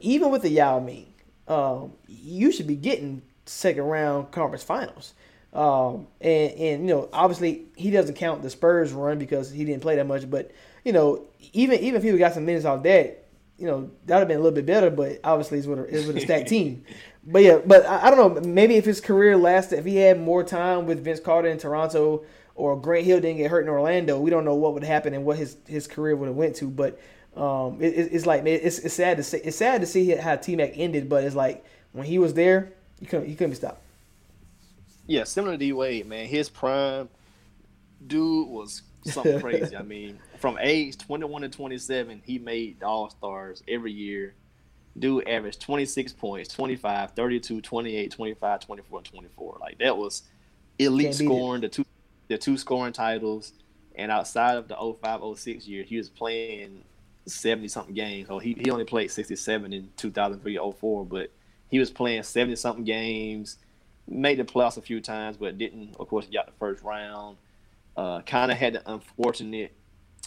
[0.00, 1.12] even with the Yao Ming,
[1.48, 5.14] um, you should be getting second round conference finals.
[5.52, 9.82] Um, and and you know, obviously he doesn't count the Spurs run because he didn't
[9.82, 10.30] play that much.
[10.30, 10.52] But
[10.84, 13.26] you know, even even if he got some minutes off that,
[13.58, 14.90] you know, that'd have been a little bit better.
[14.90, 16.84] But obviously, it's with a, it's with a stacked team.
[17.24, 18.40] But yeah, but I, I don't know.
[18.48, 22.24] Maybe if his career lasted, if he had more time with Vince Carter in Toronto,
[22.60, 25.24] or Grant Hill didn't get hurt in Orlando, we don't know what would happen and
[25.24, 26.66] what his, his career would have went to.
[26.68, 27.00] But
[27.36, 29.38] um, it, it- it's like man, it's, it's sad to see.
[29.38, 31.08] It's sad to see how T Mac ended.
[31.08, 33.80] But it's like when he was there, he couldn't you couldn't be stopped.
[35.06, 36.26] Yeah, similar to D Wade, man.
[36.26, 37.08] His prime,
[38.06, 39.76] dude was something crazy.
[39.76, 44.34] I mean, from age 21 to 27, he made All Stars every year.
[44.98, 49.56] Dude averaged 26 points, 25, 32, 28, 25, 24, 24.
[49.60, 50.22] Like that was
[50.78, 51.84] elite scoring, the two
[52.30, 53.52] the two scoring titles.
[53.96, 56.84] And outside of the 05 06 year, he was playing
[57.26, 58.28] 70 something games.
[58.28, 61.30] So he, he only played 67 in 2003 04, but
[61.68, 63.58] he was playing 70 something games,
[64.08, 67.36] made the playoffs a few times, but didn't, of course, got the first round.
[67.96, 69.72] Uh, kind of had the unfortunate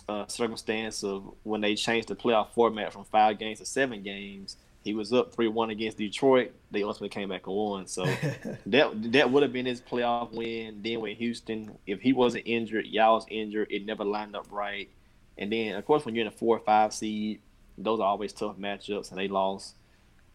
[0.10, 4.58] uh, circumstance of when they changed the playoff format from five games to seven games.
[4.84, 6.52] He was up three one against Detroit.
[6.72, 7.88] They ultimately came back and won.
[7.88, 8.04] So
[8.66, 10.82] that that would have been his playoff win.
[10.84, 13.68] Then with Houston, if he wasn't injured, y'all was injured.
[13.72, 14.90] It never lined up right.
[15.38, 17.40] And then of course when you're in a four or five seed,
[17.78, 19.76] those are always tough matchups, and they lost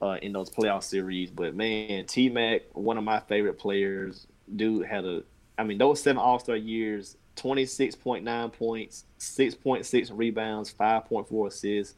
[0.01, 1.31] uh, in those playoff series.
[1.31, 4.27] But man, T Mac, one of my favorite players.
[4.55, 5.23] Dude had a,
[5.59, 10.11] I mean, those seven All Star years, twenty six point nine points, six point six
[10.11, 11.95] rebounds, five point four assists.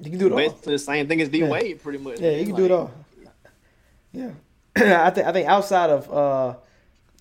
[0.00, 0.50] You can do it all.
[0.62, 1.48] The same thing as D Yeah.
[1.48, 2.20] Wade, pretty much.
[2.20, 2.90] Yeah, you can do it all.
[4.12, 4.30] Yeah,
[4.76, 6.56] I think I think outside of uh,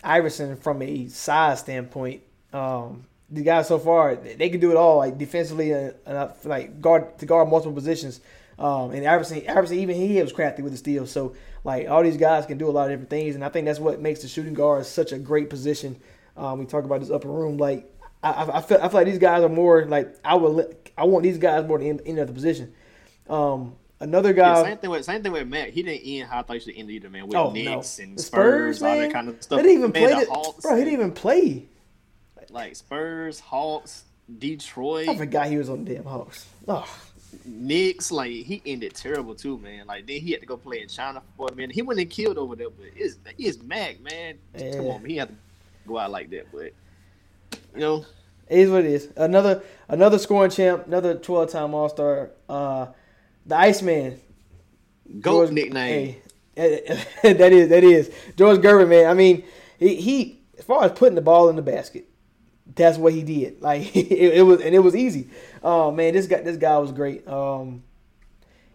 [0.03, 2.21] Iverson from a size standpoint,
[2.53, 6.29] um, the guys so far they can do it all, like defensively and, and uh,
[6.43, 8.19] like guard to guard multiple positions.
[8.59, 11.07] Um, and Iverson, Iverson even he was crafty with the steal.
[11.07, 13.65] So like all these guys can do a lot of different things, and I think
[13.65, 15.95] that's what makes the shooting guard such a great position.
[16.35, 17.89] Um, we talk about this upper room, like
[18.23, 21.05] I, I, feel I feel like these guys are more like I would let- I
[21.05, 22.73] want these guys more than any other position.
[23.29, 24.57] Um, another guy.
[24.59, 25.69] Yeah, same thing with same thing with Matt.
[25.69, 27.27] He didn't end how I thought he should end either, man.
[27.27, 28.03] With Oh, Knicks no.
[28.03, 29.57] and The Spurs, Spurs, all that kind of stuff.
[29.57, 30.75] They didn't even Man, play the Hawks, bro.
[30.75, 31.65] He didn't even play.
[32.49, 34.03] like Spurs, Hawks,
[34.37, 36.45] Detroit, I forgot he was on the damn Hawks.
[36.67, 36.87] Oh,
[37.45, 38.11] Knicks.
[38.11, 39.87] Like he ended terrible too, man.
[39.87, 41.73] Like then he had to go play in China for a minute.
[41.73, 44.35] He wouldn't have killed over there, but it's it's Mac, man.
[44.57, 44.91] Come Yeah.
[44.91, 45.35] on, he had to
[45.87, 46.51] go out like that.
[46.51, 46.73] But
[47.73, 48.05] you know,
[48.49, 49.09] it is what it is.
[49.15, 52.31] Another another scoring champ, another twelve time All Star.
[52.49, 52.87] Uh,
[53.45, 54.19] the Iceman.
[55.19, 56.15] goat George- nickname.
[56.55, 59.09] Hey, that is that is George Gervin, man.
[59.09, 59.43] I mean,
[59.79, 62.07] he, he as far as putting the ball in the basket,
[62.75, 63.57] that's what he did.
[63.61, 65.29] Like it, it was, and it was easy.
[65.63, 67.27] Oh man, this guy this guy was great.
[67.27, 67.83] Um,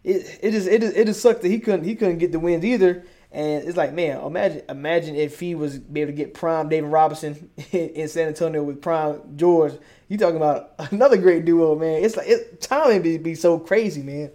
[0.03, 2.39] it it just it just, it just sucked that he couldn't he couldn't get the
[2.41, 3.05] wins either.
[3.33, 6.89] And it's like, man, imagine imagine if he was be able to get prime David
[6.89, 9.75] Robinson in, in San Antonio with prime George.
[10.09, 12.05] You talking about another great duo, man?
[12.05, 14.31] It's like it, timing be, be so crazy, man.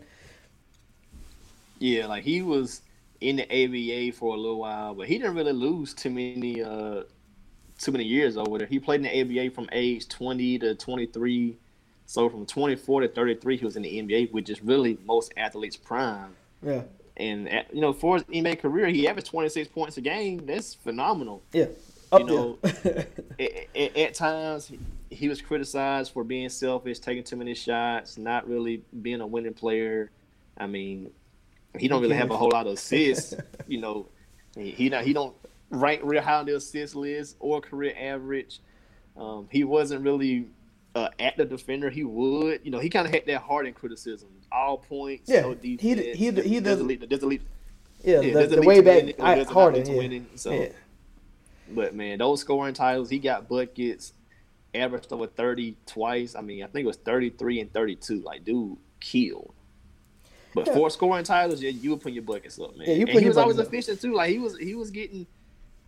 [1.80, 2.82] Yeah, like he was
[3.21, 7.04] in the ABA for a little while, but he didn't really lose too many uh
[7.80, 8.67] too many years over there.
[8.67, 11.58] He played in the ABA from age 20 to 23.
[12.06, 15.77] So from 24 to 33, he was in the NBA, which is really most athletes'
[15.77, 16.36] prime.
[16.62, 16.84] Yeah,
[17.21, 20.43] And at, you know, for his NBA career, he averaged 26 points a game.
[20.45, 21.43] That's phenomenal.
[21.53, 21.65] yeah,
[22.12, 23.07] up You know, at,
[23.75, 24.71] at, at times
[25.12, 29.53] he, was criticized for being selfish, taking too many shots, not really being a winning
[29.53, 30.10] player.
[30.57, 31.12] I mean,
[31.77, 33.36] he don't really have a whole lot of assists.
[33.67, 34.07] you know,
[34.55, 35.36] he he not he don't
[35.69, 38.62] rank real high on the assist list or career average.
[39.15, 40.47] Um, he wasn't really
[40.95, 41.91] uh, active defender.
[41.91, 44.29] He would, you know, he kind of had that Harden criticism.
[44.52, 46.18] All points, Yeah, no he- defense.
[46.18, 47.42] he- he doesn't doesn't- lead, doesn't lead,
[48.04, 49.86] Yeah, yeah, the, doesn't the lead way back winning, I, Harden.
[49.90, 49.98] Yeah.
[49.98, 50.28] winning.
[50.36, 50.70] So, yeah.
[51.70, 54.14] but man, those scoring titles, he got buckets,
[54.74, 56.36] averaged over thirty twice.
[56.36, 58.20] I mean, I think it was thirty three and thirty two.
[58.22, 59.54] Like, dude, killed.
[60.54, 60.74] But Yeah.
[60.74, 62.88] for scoring titles, yeah, you would put your buckets up, man.
[62.88, 63.68] Yeah, you and put he was always up.
[63.68, 64.14] efficient too.
[64.14, 65.20] Like he was, he was getting,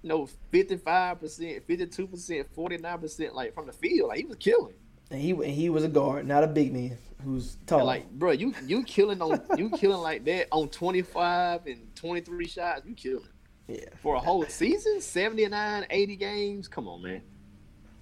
[0.01, 4.07] you know, fifty five percent, fifty two percent, forty nine percent, like from the field.
[4.09, 4.73] Like he was killing.
[5.13, 7.85] And he and he was a guard, not a big man who's tall.
[7.85, 12.21] Like, bro, you you killing on you killing like that on twenty five and twenty
[12.21, 12.81] three shots.
[12.85, 13.27] You killing
[13.67, 16.67] yeah, for a whole season, 79, 80 games.
[16.67, 17.21] Come on, man.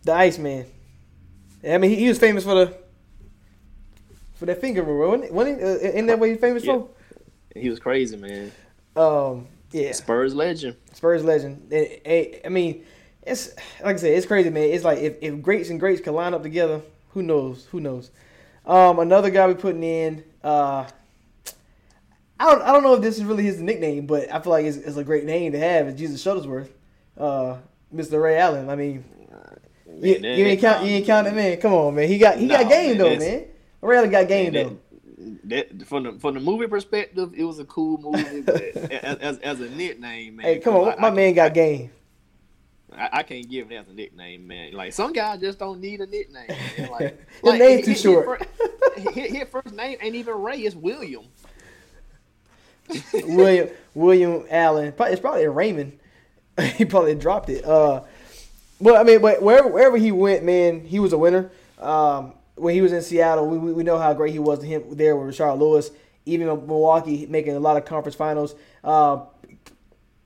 [0.04, 0.66] the Iceman.
[1.68, 2.78] I mean, he, he was famous for the
[4.34, 5.12] for that finger roll.
[5.12, 5.64] Wasn't, it- wasn't he?
[5.64, 6.82] Uh, isn't that what he's famous Yeah.
[7.56, 8.52] He was crazy, man.
[8.96, 9.92] Um, yeah.
[9.92, 10.78] Spurs legend.
[10.94, 11.72] Spurs legend.
[11.72, 12.86] And, eh, I mean,
[13.22, 14.64] it's like I said, it's crazy, man.
[14.64, 16.82] It's like if, if greats and greats can line up together,
[17.14, 17.68] who knows?
[17.72, 18.12] Who knows?
[18.66, 20.24] Um, another guy we putting in.
[20.44, 20.86] Uh,
[22.40, 24.66] I don't I don't know if this is really his nickname, but I feel like
[24.66, 25.88] it's, it's a great name to have.
[25.88, 26.70] Is Jesus Shuttlesworth,
[27.18, 27.58] uh,
[27.94, 28.22] Mr.
[28.22, 28.70] Ray Allen.
[28.70, 29.06] I mean,
[29.94, 31.58] you, Man, you ain't count you ain't count that man.
[31.60, 32.08] Come on, man.
[32.08, 33.46] He got he got game man, though, man.
[33.82, 34.80] Ray Allen got game Man,
[35.18, 35.38] though.
[35.46, 38.44] that, from the from the movie perspective, it was a cool movie.
[39.04, 40.46] As, as as a nickname, man.
[40.46, 41.92] Hey, come on, I- my I, man got game.
[42.98, 44.74] I, I can't give him as a nickname, man.
[44.74, 46.48] Like some guys just don't need a nickname.
[46.48, 46.90] Man.
[46.92, 48.48] Like, His like, name's too his- his short.
[48.98, 50.60] His, his first name ain't even Ray.
[50.60, 51.26] It's William.
[53.14, 54.92] William William Allen.
[54.92, 55.98] Probably, it's probably Raymond.
[56.76, 57.64] he probably dropped it.
[57.64, 58.02] Uh,
[58.80, 61.52] well, I mean, but wherever wherever he went, man, he was a winner.
[61.80, 64.84] Um, when he was in Seattle, we, we know how great he was to him
[64.92, 65.92] there with Rashard Lewis.
[66.26, 68.54] Even Milwaukee, making a lot of conference finals.
[68.84, 69.22] Uh,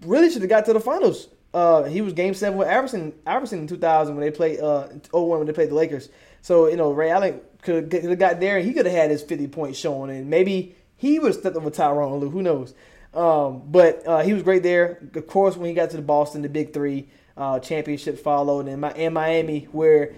[0.02, 1.28] really should have got to the finals.
[1.56, 5.40] Uh, he was Game Seven with Iverson, Iverson in 2000 when they played uh 01
[5.40, 6.10] when they played the Lakers.
[6.42, 9.24] So you know Ray Allen could have got there and he could have had his
[9.24, 12.30] 50 points showing and maybe he would have stepped over Tyronn Lue.
[12.30, 12.74] Who knows?
[13.14, 15.00] Um, but uh, he was great there.
[15.16, 18.84] Of course, when he got to the Boston, the Big Three uh, championship followed, and,
[18.84, 20.14] and Miami, where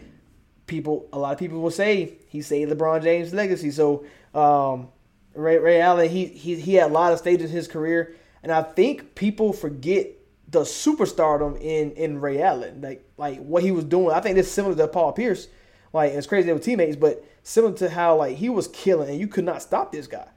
[0.66, 3.70] people, a lot of people will say he saved LeBron James' legacy.
[3.70, 4.88] So um,
[5.36, 8.52] Ray, Ray Allen, he, he he had a lot of stages in his career, and
[8.52, 10.08] I think people forget
[10.50, 14.16] the superstardom in in Ray Allen, like like what he was doing.
[14.16, 15.48] I think this is similar to Paul Pierce.
[15.94, 19.20] Like it's crazy they were teammates, but similar to how like he was killing, and
[19.20, 20.28] you could not stop this guy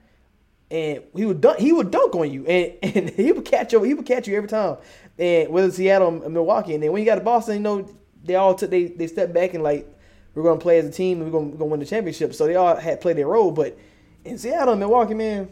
[0.71, 3.83] and he would dunk, he would dunk on you, and, and he would catch you.
[3.83, 4.77] He would catch you every time.
[5.19, 7.89] And whether Seattle or Milwaukee, and then when you got to Boston, you know
[8.23, 9.89] they all took they they stepped back and like
[10.35, 12.35] we're gonna play as a team and we're gonna, we're gonna win the championship.
[12.35, 13.51] So they all had played their role.
[13.51, 13.79] But
[14.25, 15.51] in Seattle and Milwaukee, man,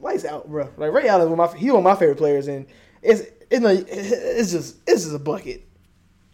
[0.00, 0.70] lights out, bro.
[0.76, 2.66] Like Ray Allen, was my he one of my favorite players, and
[3.02, 5.66] it's it's like, it's just it's just a bucket,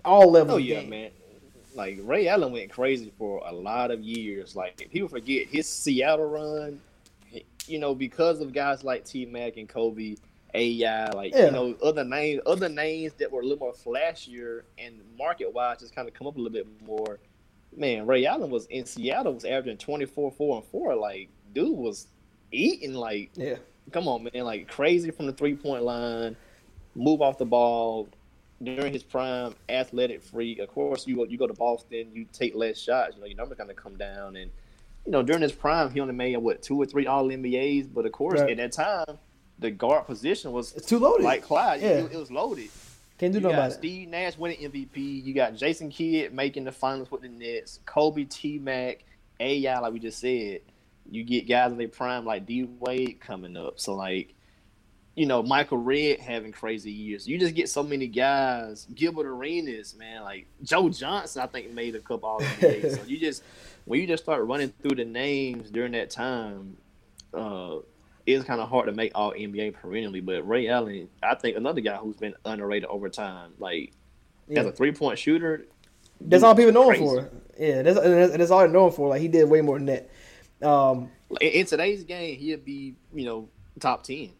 [0.05, 0.55] all levels.
[0.55, 0.91] Oh yeah, game.
[0.91, 1.11] man.
[1.75, 4.57] Like Ray Allen went crazy for a lot of years.
[4.57, 6.81] Like people forget his Seattle run.
[7.67, 10.17] You know, because of guys like T Mac and Kobe,
[10.55, 11.47] AI, like Yeah.
[11.47, 15.81] you know, other names, other names that were a little more flashier and market wise,
[15.81, 17.19] just kind of come up a little bit more.
[17.77, 20.95] Man, Ray Allen was in Seattle was averaging 24, 4, and 4.
[20.97, 22.07] Like, dude was
[22.51, 23.57] eating like Yeah.
[23.93, 26.35] come on, man, like crazy from the three point line,
[26.99, 28.09] move off the ball
[28.63, 30.59] during his prime, athletic freak.
[30.59, 33.37] Of course, you go you go to Boston, you take less shots, you know your
[33.37, 34.37] numbers gonna come down.
[34.37, 34.51] And
[35.07, 37.89] you know during his prime, he only made what two or three All NBAs.
[37.93, 38.51] But of course, Right.
[38.51, 39.19] at that time,
[39.59, 41.25] the guard position was It's too loaded.
[41.25, 41.81] like Clyde.
[41.81, 41.89] Yeah.
[42.05, 42.69] It, it was loaded.
[43.19, 43.73] Can't do You nothing got.
[43.73, 45.25] Steve Nash winning MVP.
[45.25, 47.81] You got Jason Kidd making the finals with the Nets.
[47.85, 49.05] Kobe, T Mac,
[49.41, 50.61] AI, like we just said.
[51.11, 53.81] You get guys in their prime like D Wade coming up.
[53.81, 54.35] So like,
[55.19, 57.27] you know, Michael Redd having crazy years.
[57.27, 58.87] You just get so many guys.
[58.95, 62.95] Gilbert Arenas, man, like Joe Johnson, I think made a couple all NBA.
[62.97, 63.43] so you just
[63.85, 66.77] when you just start running through the names during that time,
[67.35, 67.79] uh,
[68.27, 70.21] it's kind of hard to make all NBA perennially.
[70.21, 73.93] But Ray Allen, I think another guy who's been underrated over time, like
[74.47, 74.61] Yeah.
[74.61, 75.67] as a three point shooter.
[76.21, 77.31] That's all people know him for.
[77.59, 79.09] Yeah, that's and that's, that's all they're known for.
[79.09, 80.11] Like he did way more than that.
[80.69, 83.49] Um, In, in today's game, he'd be you know
[83.81, 84.31] top ten.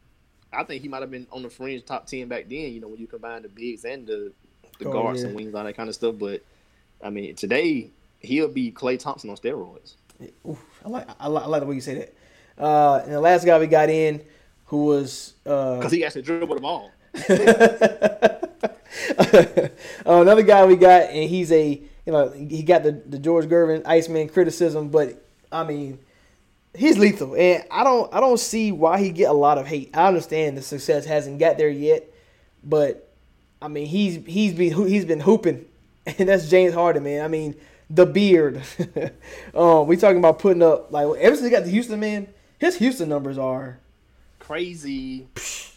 [0.53, 2.73] I think he might have been on the fringe top ten back then.
[2.73, 4.33] You know when you combine the bigs and the
[4.79, 5.29] the Oh, guards yeah.
[5.29, 6.15] and wings, all that kind of stuff.
[6.19, 6.43] But
[7.03, 9.95] I mean, today he'll be Klay Thompson on steroids.
[10.49, 12.15] Oof, I like I like, I like the way you say that.
[12.63, 14.23] Uh, and the last guy we got in,
[14.67, 16.91] who was uh, Because he actually dribbled the ball.
[20.07, 21.69] uh, another guy we got, and he's a
[22.07, 25.99] you know he got the the George Gervin Iceman criticism, but I mean
[26.75, 29.91] he's lethal, and I don't I don't see why he get a lot of hate.
[29.95, 32.05] I understand the success hasn't got there yet,
[32.65, 33.09] but
[33.61, 35.65] I mean he's he's been he's been hooping,
[36.07, 37.25] and that's James Harden, man.
[37.25, 37.55] I mean
[37.91, 38.63] the beard.
[39.55, 42.29] um, we talking about putting up like ever since he got the Houston, man.
[42.59, 43.79] His Houston numbers are
[44.39, 45.27] Crazy.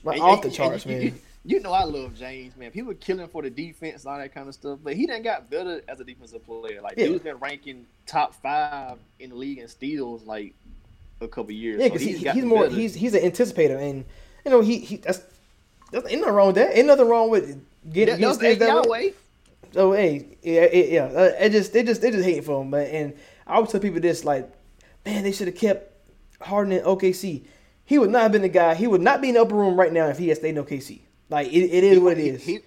[0.04, 1.02] like And- off and- the and charts, you, man.
[1.02, 1.14] You,
[1.44, 2.72] you know I love James, man.
[2.72, 4.80] People killing for the defense, all that kind of stuff.
[4.84, 6.82] But he done got better as a defensive player.
[6.82, 7.08] Like Yeah.
[7.08, 10.54] dude's been ranking top five in the league in steals like
[11.22, 11.80] a couple years.
[11.80, 12.76] Yeah, So because he's he, he's more better.
[12.76, 14.06] he's he's an anticipator, and
[14.46, 15.22] you know he he that's
[15.92, 16.78] that's ain't nothing wrong with that.
[16.78, 17.44] Ain't nothing wrong with
[17.92, 18.88] getting That- getting that's that Yahweh.
[18.90, 19.14] way.
[19.74, 22.72] So hey, yeah, it, yeah, uh, it just they just they just hate for him,
[22.72, 22.88] man.
[22.88, 23.14] And
[23.48, 24.50] I always tell people this, like,
[25.06, 25.94] man, they should have kept
[26.42, 27.46] Harden in OKC.
[27.86, 28.76] He would not have been the guy.
[28.76, 30.64] He would not be in the upper room right now if he had stayed in
[30.64, 31.00] OKC.
[31.30, 32.44] Like it, it is what it is.
[32.44, 32.60] He,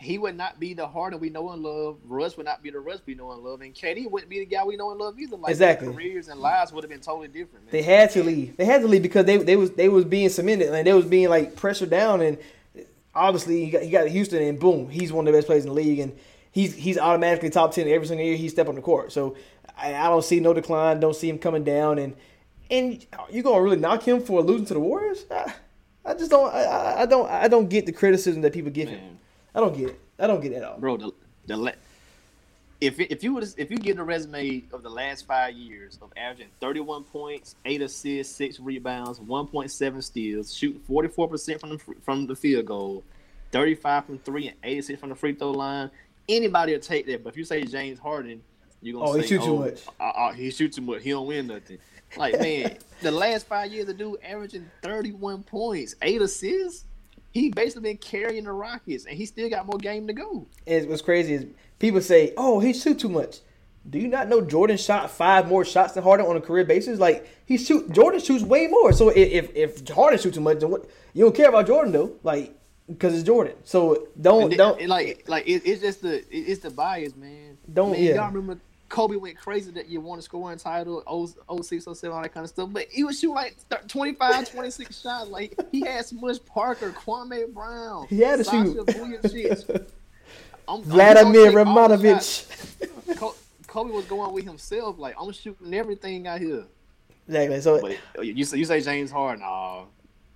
[0.00, 1.98] he would not be the Harden we know and love.
[2.06, 4.46] Russ would not be the Russ we know and love, and KD wouldn't be the
[4.46, 5.36] guy we know and love either.
[5.36, 5.86] Like Exactly.
[5.88, 7.66] their careers and lives would have been totally different.
[7.66, 7.72] Man.
[7.72, 8.56] They had to leave.
[8.56, 11.04] They had to leave because they they was they was being cemented and they was
[11.04, 12.38] being like pressured down and
[13.14, 15.64] obviously he got he got to Houston and boom he's one of the best players
[15.64, 16.16] in the league and
[16.52, 19.12] he's he's automatically top ten every single year he step on the court.
[19.12, 19.36] So
[19.76, 21.00] I, I don't see no decline.
[21.00, 22.16] Don't see him coming down and
[22.70, 25.24] and you gonna really knock him for losing to the Warriors?
[25.30, 25.52] I,
[26.04, 28.88] I just don't I- I, I don't I don't get the criticism that people give
[28.88, 29.18] him.
[29.54, 30.00] I don't get it.
[30.18, 30.78] I don't get it at all.
[30.78, 30.96] bro.
[30.96, 31.12] The,
[31.46, 31.72] the la-
[32.80, 36.12] if if you would if you get a resume of the last five years of
[36.16, 42.26] averaging 31 points, eight assists, six rebounds, 1.7 steals, shooting 44 percent from the from
[42.26, 43.02] the field goal,
[43.52, 45.90] 35 from three, and 86 from the free throw line,
[46.28, 47.22] anybody will take that.
[47.22, 48.40] But if you say James Harden,
[48.80, 49.82] you're gonna Oh, he say, shoot too oh, much.
[49.98, 51.02] uh, uh, he shoots too much.
[51.02, 51.78] He don't win nothing.
[52.16, 56.84] Like man, the last five years, the dude averaging 31 points, eight assists.
[57.32, 60.46] He basically been carrying the Rockets, and he still got more game to go.
[60.66, 61.46] And what's crazy is
[61.78, 63.38] people say, "Oh, he shoot too much."
[63.88, 66.98] Do you not know Jordan shot five more shots than Harden on a career basis?
[66.98, 68.92] Like he shoot, Jordan shoots way more.
[68.92, 70.88] So if if Harden shoots too much, then what?
[71.14, 72.54] You don't care about Jordan though, like
[72.88, 73.54] because it's Jordan.
[73.64, 77.56] So don't And don't like like it, it's just the it, it's the bias, man.
[77.72, 78.14] Don't- man, yeah.
[78.16, 78.60] y'all remember
[78.90, 81.02] Kobe went crazy that you won a scoring title,
[81.62, 82.68] 06, 07, all that kind of stuff.
[82.72, 85.30] But he was shooting like thir- 25, 26 shots.
[85.30, 88.88] Like he had Smush Parker, Kwame Brown, He had to Sasha shoot.
[90.68, 92.46] I'm- I'm Vladimir gonna take all the shots.
[93.08, 93.34] Radmanovic.
[93.66, 96.64] Kobe was going with himself, like I'm shooting everything out here.
[97.28, 97.60] Exactly.
[97.60, 99.86] So But you say you say James Harden, oh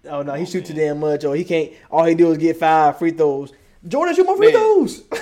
[0.08, 1.72] oh no, he oh, shoots too damn much, or he can't.
[1.90, 3.52] All he do is get five free throws.
[3.86, 4.60] Jordan shoot more free Man.
[4.60, 5.02] throws.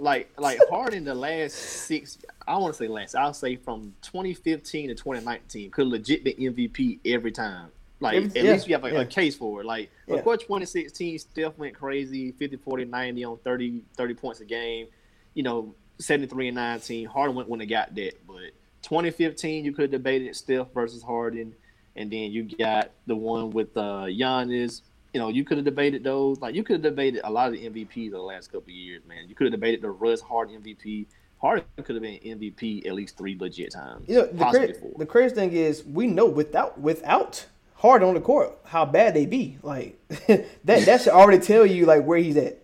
[0.00, 3.94] like like like Harden the last six I want to say last I'll say from
[4.02, 7.68] 2015 to 2019 could legit be MVP every time.
[8.00, 9.00] Like Every- at yeah, least you have a, yeah.
[9.02, 9.66] a case for it.
[9.66, 10.16] Like Yeah.
[10.16, 14.86] of course 2016 Steph went crazy 50 40 90 on 30 30 points a game.
[15.34, 19.82] You know 73 and 19 Harden went when they got that but 2015 you could
[19.82, 21.54] have debated Steph versus Harden
[21.94, 24.80] and then you got the one with uh Giannis
[25.12, 26.40] you know, you could have debated those.
[26.40, 28.70] Like you could have debated a lot of the MVPs of the last couple of
[28.70, 29.28] years, man.
[29.28, 31.06] You could have debated the Russ Hard MVP.
[31.40, 34.06] Harden could have been MVP at least three legit times.
[34.06, 37.46] You know, the, cra- the crazy thing is we know without without
[37.76, 39.56] Harden on the court how bad they be.
[39.62, 39.98] Like
[40.28, 42.58] that that should already tell you like where he's at.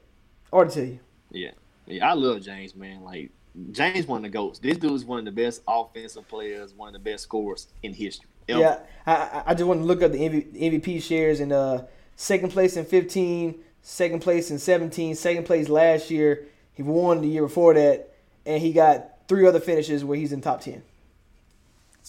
[0.53, 0.99] Already tell you.
[1.31, 1.51] Yeah,
[1.87, 2.09] yeah.
[2.09, 3.03] I love James, man.
[3.03, 3.31] Like
[3.73, 4.59] James, one of the goats.
[4.59, 7.95] This dude is one of the best offensive players, one of the best scorers in
[7.95, 8.29] history.
[8.49, 8.61] ever.
[8.61, 11.85] Yeah, I, I- I just want to look up the MVP shares and uh
[12.17, 16.47] second place in 15, second place in 17, second place last year.
[16.75, 18.13] He won the year before that,
[18.45, 20.83] and he got three other finishes where he's in top ten.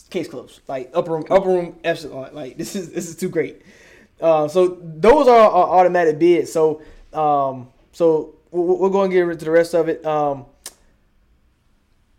[0.09, 0.61] Case closed.
[0.67, 2.33] Like upper room, upper room epsilon.
[2.33, 3.61] Like this is this is too great.
[4.19, 6.51] Uh, so those are, automatic bids.
[6.51, 6.81] So
[7.13, 10.05] um, so we'll, we'll go and get into the rest of it.
[10.05, 10.45] Um,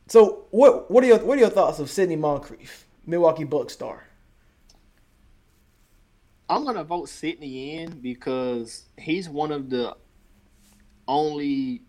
[0.07, 4.08] so what what are your what are your thoughts of Sidney Moncrief, Milwaukee Bucks star?
[6.49, 9.97] I'm gonna vote Sidney in because he's one of the
[11.07, 11.83] only,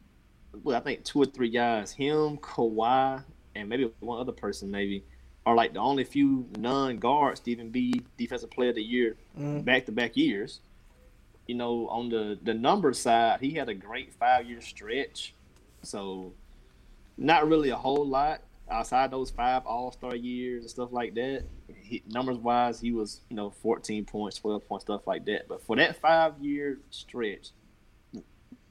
[0.64, 3.24] well, I think two or three guys, him, Kawhi,
[3.56, 5.04] and maybe one other person, maybe,
[5.46, 9.64] are like the only few non-guards to even be defensive player of the year Mhm.
[9.64, 10.60] back-to-back years.
[11.48, 15.34] You know, on the the number side, he had a great five-year stretch,
[15.82, 16.34] so
[17.18, 21.44] not really a whole lot outside those five All Star years and stuff like that.
[21.90, 25.48] He, numbers wise, he was you know 14 points, 12 points, stuff like that.
[25.50, 27.50] But for that five year stretch,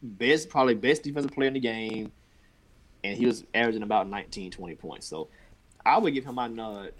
[0.03, 2.13] best probably best defensive player in the game,
[3.05, 5.07] and he was averaging about 19, 20 points.
[5.09, 5.29] So
[5.85, 6.93] I would give him my nod.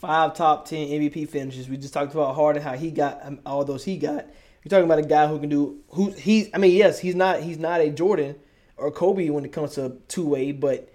[0.00, 1.68] five top ten MVP finishes.
[1.68, 4.26] We just talked about Harden, how he got um, all those he got.
[4.64, 6.50] You're talking about a guy who can do who he's.
[6.54, 8.36] I mean, yes, he's not he's not a Jordan
[8.76, 10.92] or Kobe when it comes to two way, but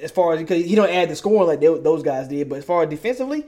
[0.00, 2.58] as far as because he don't add the scoring like they, those guys did, but
[2.58, 3.44] as far as defensively,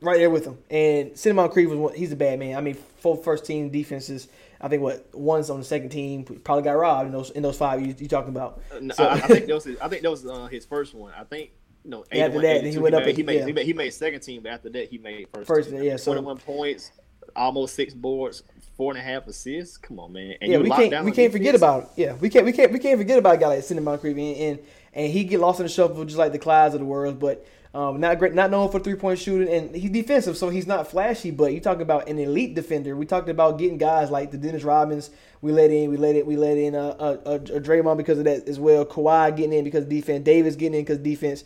[0.00, 0.58] right there with him.
[0.70, 2.56] And Sidney Moncrief was one, he's a bad man.
[2.56, 4.28] I mean, full first team defenses.
[4.60, 7.56] I think what one's on the second team probably got robbed in those in those
[7.56, 8.60] five you you talking about.
[8.80, 10.94] No, So- I, I think that was his, I think that was uh, his first
[10.94, 11.12] one.
[11.16, 11.50] I think
[11.84, 12.04] you know.
[12.10, 13.46] After that, he 82, went up made, and- he made, yeah.
[13.46, 15.46] he made he made second team, but after that he made first.
[15.46, 15.82] First, team.
[15.82, 16.90] yeah, so- 21 points,
[17.36, 18.42] almost six boards,
[18.76, 19.76] four and a half assists.
[19.76, 20.34] Come on, man.
[20.40, 21.88] And yeah, you we can't down we can't forget about it.
[21.96, 24.36] Yeah, we can't we can't we can't forget about a guy like Sidney Moncrief and,
[24.36, 24.58] and
[24.98, 27.18] and he get lost in the shuffle just like the clouds of the world.
[27.18, 30.66] But um, not great, not known for three point shooting, and he's defensive, so he's
[30.66, 31.30] not flashy.
[31.30, 32.96] But you talk about an elite defender.
[32.96, 35.10] We talked about getting guys like the Dennis Rodmans.
[35.40, 38.24] We let in, we let it, we let in uh, uh, uh, Draymond because of
[38.24, 38.84] that as well.
[38.84, 40.24] Kawhi getting in because of defense.
[40.24, 41.44] Davis getting in because defense.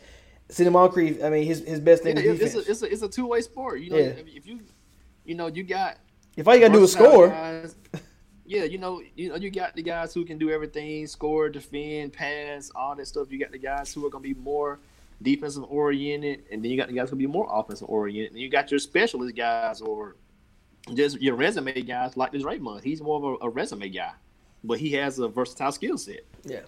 [0.48, 2.66] Sidney Moncrief, I mean, his his best thing Yeah, is defense.
[2.68, 3.80] it's a it's a, a two way sport.
[3.80, 4.04] You know, Yeah.
[4.04, 4.60] if, if you
[5.24, 5.98] you know you got
[6.36, 7.74] if all you gotta do is score, guys-
[8.44, 12.12] Yeah, you know, you know, you got the guys who can do everything, score, defend,
[12.12, 13.30] pass, all that stuff.
[13.30, 14.80] You got the guys who are gonna be more
[15.22, 18.32] defensive oriented, and then you got the guys who be more offensive oriented.
[18.32, 20.16] And you got your specialist guys or
[20.94, 22.82] just your resume guys like this Raymond.
[22.82, 24.12] He's more of a, a resume guy,
[24.64, 26.24] but he has a versatile skill set.
[26.44, 26.62] Yeah.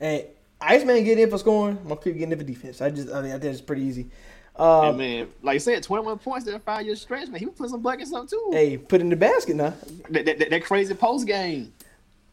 [0.00, 0.24] And
[0.60, 2.80] Iceman getting in for scoring, I'm gonna keep getting in for defense.
[2.80, 4.08] I just, I mean, I think it's pretty easy.
[4.56, 7.38] Um, and man, like I said, 21 points in a five year stretch, man.
[7.40, 8.50] He was putting some buckets up too.
[8.52, 9.74] Hey, put in the basket now.
[10.10, 11.72] That, that, that, that crazy post game.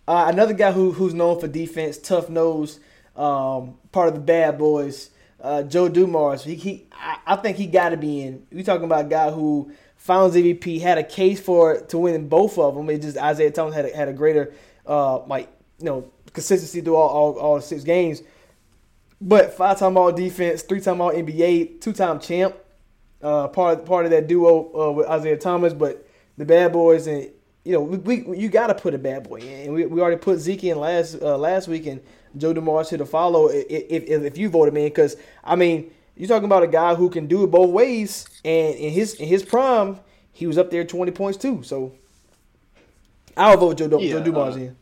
[0.07, 2.79] Uh, another guy who who's known for defense, tough nose,
[3.15, 5.09] um, part of the bad boys.
[5.39, 6.43] Uh, Joe Dumars.
[6.43, 8.45] He, he I, I think he got to be in.
[8.51, 12.15] We talking about a guy who Finals MVP had a case for it to win
[12.15, 12.89] in both of them.
[12.89, 14.53] It just Isiah Thomas had a, had a greater
[14.85, 15.49] uh, like
[15.79, 18.21] you know consistency through all, all, all six games.
[19.19, 22.55] But five time All Defense, three time All NBA, two time champ.
[23.21, 26.07] Uh, part part of that duo uh, with Isiah Thomas, but
[26.37, 27.31] the bad boys and
[27.65, 29.65] you know we, we you got to put a bad boy in.
[29.65, 31.99] And we, we already put Zeke in last uh, last week, and
[32.37, 36.27] Joe Dumars hit a follow if if, if you voted me because I mean you're
[36.27, 39.43] talking about a guy who can do it both ways, and in his in his
[39.43, 39.99] prime
[40.31, 41.63] he was up there twenty points too.
[41.63, 41.93] So
[43.35, 44.77] I'll vote Joe, Yeah, Joe Dumars uh, in.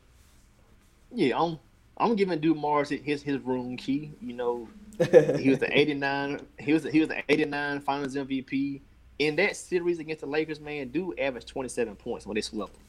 [1.14, 1.60] Yeah, I'm
[1.98, 4.12] I'm giving Dumars his his room key.
[4.22, 4.70] You know,
[5.39, 6.41] he was the 89.
[6.60, 8.82] He was the, he was the 89 Finals MVP
[9.20, 10.60] in that series against the Lakers.
[10.60, 12.82] Man, dude averaged 27 points when they swept him.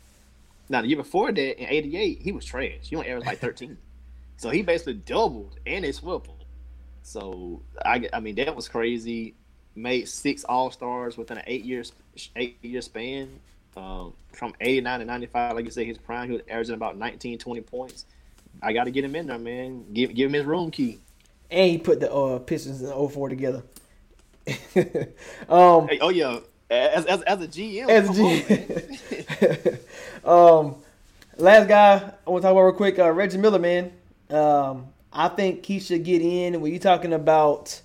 [0.69, 2.73] Now the year before that in '88, he was trash.
[2.83, 3.79] He only averaged like 13.
[4.37, 6.35] so he basically doubled, and they swept him.
[7.03, 9.35] So I I mean that was crazy.
[9.77, 11.93] Made six All Stars within an eight years
[12.35, 13.41] eight year span.
[13.77, 17.37] Um, from 89 to 95, like you said, his prime, he was averaging about 19,
[17.39, 18.07] 20 points.
[18.63, 19.93] I got to get him in there, man.
[19.93, 21.01] Give give him his room key.
[21.51, 23.63] And he put the uh, Pistons in 04 together.
[25.49, 26.41] um, Hey, oh yeah,
[26.71, 29.79] as as, as a GM, As a GM.
[30.25, 30.77] on, um,
[31.37, 33.93] last guy I want to talk about real quick, uh, Reggie Miller, man.
[34.31, 36.61] Um, I think he should get in.
[36.61, 37.81] When you talking about,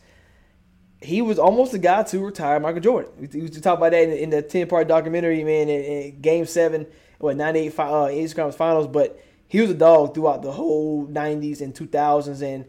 [1.02, 3.12] he was almost the guy to retire Michael Jordan.
[3.20, 5.70] We, to talk about that in, in the ten part documentary, man.
[5.70, 6.88] In, in Game Seven,
[7.20, 9.20] what ninety eight uh, East Conference Finals, but
[9.52, 12.42] he was a dog throughout the whole nineties and two thousands.
[12.42, 12.64] And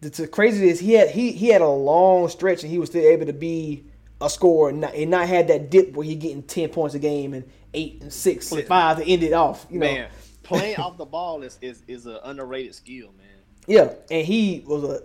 [0.00, 3.04] the, crazy is he had he he had a long stretch and he was still
[3.04, 3.84] able to be
[4.20, 7.00] a scorer and not, and not had that dip where he getting ten points a
[7.00, 9.66] game and eight and six and five to end it off.
[9.68, 10.08] You know, man.
[10.44, 13.26] Playing off the ball is is is an underrated skill, man.
[13.66, 13.92] yeah.
[14.08, 15.02] And he was a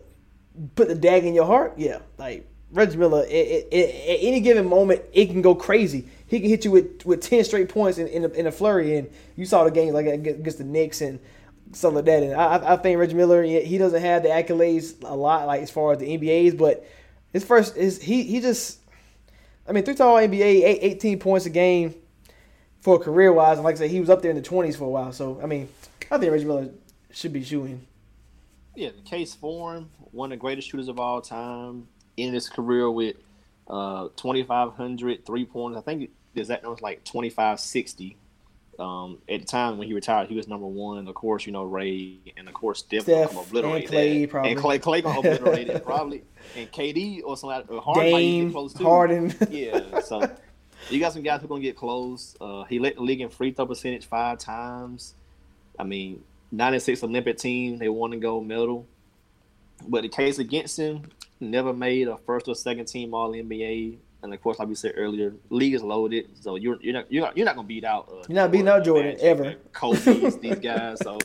[0.75, 1.73] put the dag in your heart.
[1.75, 3.25] Yeah, like Reggie Miller.
[3.27, 6.07] It, at any given moment, it can go crazy.
[6.27, 8.97] He can hit you with, with ten straight points in in a, in a flurry,
[8.97, 11.19] and you saw the games like against the Knicks and
[11.71, 12.23] stuff like that.
[12.23, 15.71] And I, I- think Reggie Miller, he doesn't have the accolades a lot, like as
[15.71, 16.85] far as the NBA's, but
[17.33, 18.79] his first is he he just,
[19.67, 21.95] I mean, three All NBA, eight, 18 points a game
[22.81, 24.85] for career wise, and like I said, he was up there in the twenties for
[24.85, 25.11] a while.
[25.11, 25.69] So I mean,
[26.11, 26.69] I think Reggie Miller
[27.11, 27.85] should be shooting.
[28.75, 31.87] Yeah, the case for him, one of the greatest shooters of all time.
[32.17, 33.17] Ended his career with
[33.67, 35.77] uh 2,500 three pointers.
[35.77, 38.17] I think his that number was like 2,560.
[38.77, 40.97] Um, at the time when he retired, he was number one.
[40.97, 44.21] And of course, you know Ray, and of course Steph, Steph gonna obliterate and Klay
[44.21, 44.29] that.
[44.29, 44.51] probably.
[44.51, 46.23] and Klay, Klay gonna obliterate it probably,
[46.57, 48.73] and KD or somebody, or Harden Dame, close.
[48.73, 49.33] Harden.
[49.49, 50.01] yeah.
[50.01, 50.29] So
[50.89, 52.35] you got some guys who gonna get close.
[52.39, 55.15] Uh, he led the league in free throw percentage five times.
[55.79, 58.87] I mean, 96 Olympic team, they won the gold medal.
[59.87, 61.03] But the case against him,
[61.39, 63.97] never made a first or second team All NBA.
[64.23, 67.23] And of course, like we said earlier, league is loaded, so you're you're not you're
[67.23, 68.09] not, you're not gonna beat out.
[68.09, 69.43] Uh, You're not beating out Jordan, Magic, ever.
[69.43, 70.97] and Kobe's these guys.
[71.03, 71.19] So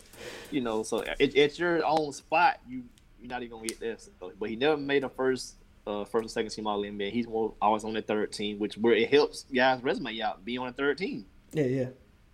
[0.51, 2.59] you know, so it, it's your own spot.
[2.69, 2.83] You
[3.19, 4.11] you're not even gonna get this.
[4.21, 5.55] So, but he never made a first
[5.87, 7.11] uh, first or second team All NBA.
[7.11, 10.59] He's more always on the third team, which where it helps guys resume out be
[10.59, 11.25] on the third team.
[11.55, 11.89] Yeah, yeah.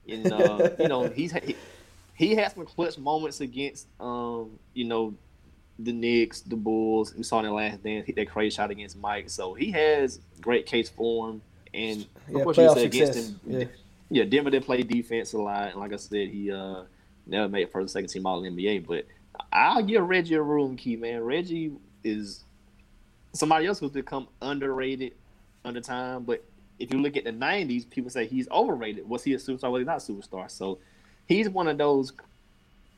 [0.08, 1.54] And uh, you know, he's he,
[2.14, 5.14] he had some clutch moments against um, you know,
[5.78, 7.14] the Knicks, the Bulls.
[7.14, 9.28] We saw in the last dance hit that crazy shot against Mike.
[9.28, 11.42] So he has great case for him.
[11.74, 13.64] And of Yeah, course, you said against him, Yeah.
[14.10, 15.72] yeah, Denver did play defense a lot.
[15.72, 16.84] And like I said, he uh
[17.26, 18.86] never made first or second team All NBA.
[18.86, 19.06] But
[19.52, 21.22] I'll give Reggie a room key, man.
[21.22, 21.72] Reggie
[22.02, 22.44] is
[23.34, 25.12] somebody else who's become underrated
[25.64, 26.22] under time.
[26.24, 26.42] But
[26.78, 29.06] if you look at the '90s, people say he's overrated.
[29.06, 29.70] Was he a superstar?
[29.70, 30.50] Was he not a superstar?
[30.50, 30.78] So
[31.26, 32.12] he's one of those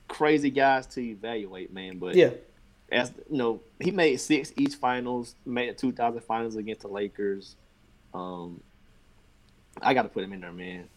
[0.07, 1.99] crazy guys to evaluate, man.
[1.99, 2.31] But Yeah.
[2.91, 7.55] As you know, he made six each finals, made the 2000 finals against the Lakers.
[8.15, 8.61] Um,
[9.83, 10.89] I got to put him in there, man.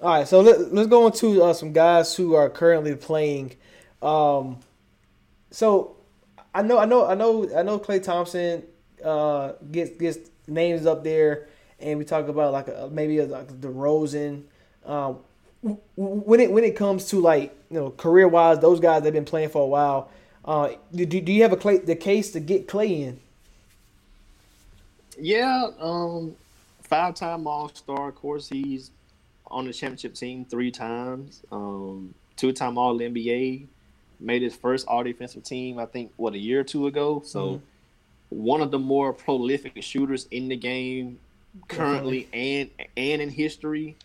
[0.00, 3.56] All right, so let, let's go into uh, some guys who are currently playing.
[4.02, 4.58] Um,
[5.50, 5.96] so
[6.54, 7.78] I know, I know, I know, I know.
[7.78, 8.64] Klay Thompson
[9.04, 13.48] uh, gets gets names up there, and we talk about like a, maybe a, like
[13.60, 14.42] DeRozan.
[14.84, 15.18] Um,
[15.96, 19.24] when it when it comes to like you know career wise, those guys that've been
[19.24, 20.10] playing for a while,
[20.44, 23.20] uh, do, do you have a Klay, the case to get Klay in?
[25.18, 26.34] Yeah, um,
[26.82, 28.08] five time All Star.
[28.08, 28.90] Of course, he's
[29.46, 31.42] on the championship team three times.
[31.52, 33.66] Um, two time All NBA.
[34.20, 37.22] Made his first All Defensive team, I think, what a year or two ago.
[37.24, 37.60] So, Mhm.
[38.30, 41.18] one of the more prolific shooters in the game
[41.68, 43.96] currently and and in history.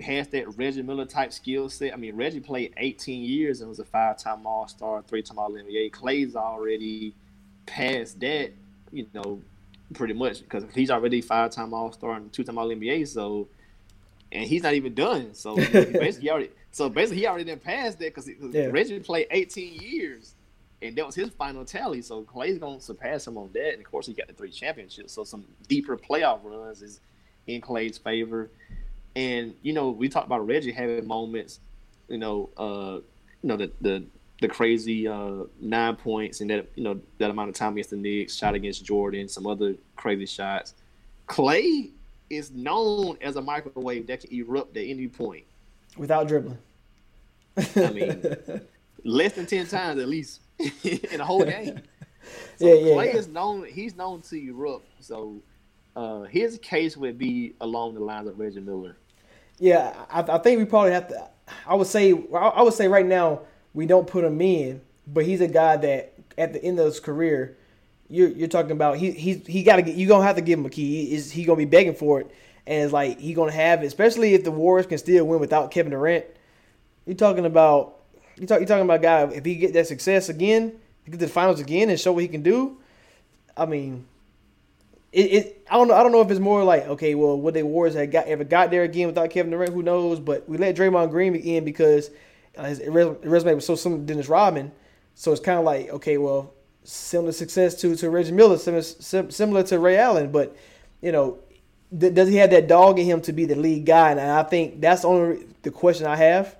[0.00, 1.92] Has that Reggie Miller type skill set.
[1.92, 5.38] I mean, Reggie played 18 years and was a five time All Star, three time
[5.38, 5.90] All NBA.
[5.90, 7.14] Klay's already
[7.66, 8.52] past that,
[8.92, 9.40] you know,
[9.94, 13.06] pretty much because he's already five time All Star and two time All NBA.
[13.08, 13.48] So,
[14.32, 15.34] and he's not even done.
[15.34, 16.50] So you know, he basically already.
[16.72, 18.66] So basically, he already didn't pass that because Yeah.
[18.66, 20.34] Reggie played 18 years,
[20.82, 22.02] and that was his final tally.
[22.02, 25.12] So Klay's gonna surpass him on that, and of course, he got the three championships.
[25.12, 27.00] So some deeper playoff runs is
[27.46, 28.50] in Klay's favor.
[29.16, 31.58] And you know, we talked about Reggie having moments.
[32.08, 33.00] You know, uh,
[33.42, 34.04] you know the the
[34.42, 37.96] the crazy uh, nine points and that you know that amount of time against the
[37.96, 40.74] Knicks, shot against Jordan, some other crazy shots.
[41.26, 41.90] Klay
[42.28, 45.44] is known as a microwave that can erupt at any point.
[45.96, 46.58] Without dribbling.
[47.56, 48.60] I mean,
[49.02, 50.42] less than ten times at least
[50.84, 51.80] in a whole game.
[52.58, 53.18] So Yeah, yeah, Klay yeah.
[53.20, 54.84] is known; he's known to erupt.
[54.98, 55.40] So
[55.94, 58.96] uh, his case would be along the lines of Reggie Miller.
[59.58, 61.28] Yeah, I, I think we probably have to.
[61.66, 63.40] I would say, I would say right now
[63.74, 67.00] we don't put him in, but he's a guy that at the end of his
[67.00, 67.56] career,
[68.08, 70.58] you're you're talking about he he he got to get you gonna have to give
[70.58, 71.12] him a key.
[71.12, 72.30] Is he gonna be begging for it,
[72.66, 75.70] and it's like he gonna have it, especially if the Warriors can still win without
[75.70, 76.24] Kevin Durant.
[77.06, 78.00] You're talking about
[78.38, 80.72] you talk you're talking about a guy if he get that success again,
[81.04, 82.78] get to the finals again and show what he can do.
[83.56, 84.06] I mean,
[85.16, 87.54] it, it I don't know I don't know if it's more like okay, well, would
[87.54, 89.72] the Warriors have got ever got there again without Kevin Durant?
[89.72, 90.20] Who knows?
[90.20, 92.10] But we let Draymond Green in because
[92.56, 94.72] uh, his res- resume was so similar to Dennis Rodman,
[95.14, 96.52] so it's kind of like okay, well,
[96.84, 100.54] similar success to to Reggie Miller, similar similar to Ray Allen, but
[101.00, 101.38] you know,
[101.98, 104.10] th- does he have that dog in him to be the lead guy?
[104.10, 106.56] And I think that's the only the question I have.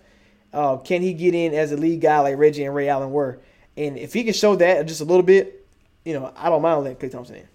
[0.55, 3.39] Uh, can he get in as a lead guy like Reggie and Ray Allen were?
[3.77, 5.67] And if he can show that just a little bit,
[6.07, 7.49] you know, I don't mind letting Klay Thompson in.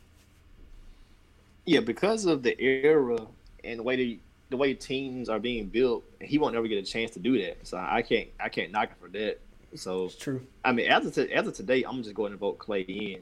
[1.65, 3.17] Yeah, because of the era
[3.63, 6.83] and the way the, the way teams are being built, he won't ever get a
[6.83, 7.65] chance to do that.
[7.67, 9.39] So I can't I can't knock him for that.
[9.75, 10.45] So It's true.
[10.65, 13.21] I mean, as of, to, as of today, I'm just going to vote Klay in.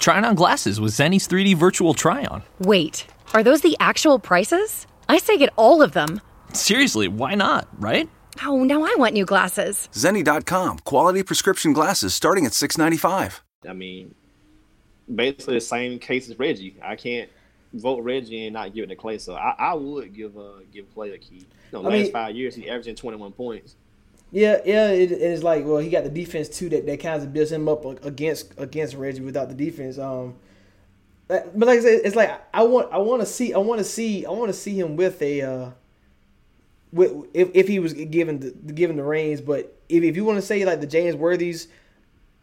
[0.00, 2.42] Trying on glasses with Zenni's 3D virtual try on.
[2.60, 4.86] Wait, are those the actual prices?
[5.10, 6.22] I say get all of them.
[6.54, 8.08] Seriously, why not, right?
[8.42, 9.90] Oh, now I want new glasses.
[9.92, 13.40] Zenni.com, quality prescription glasses starting at $6.95.
[13.68, 14.14] I mean,
[15.14, 16.76] basically the same case as Reggie.
[16.82, 17.28] I can't
[17.74, 19.20] vote Reggie and not give it to Klay.
[19.20, 21.46] So I, I would give uh give Klay a key.
[21.74, 23.76] No, I last mean- five years he averaging 21 points.
[24.32, 27.32] Yeah, yeah, it, it's like well, he got the defense too that, that kind of
[27.32, 29.98] builds him up against against Reggie without the defense.
[29.98, 30.36] Um,
[31.26, 33.84] but like I said, it's like I want I want to see I want to
[33.84, 35.70] see I want to see him with a uh,
[36.92, 39.40] with if if he was given the given the reins.
[39.40, 41.68] But if if you want to say like the James Worthies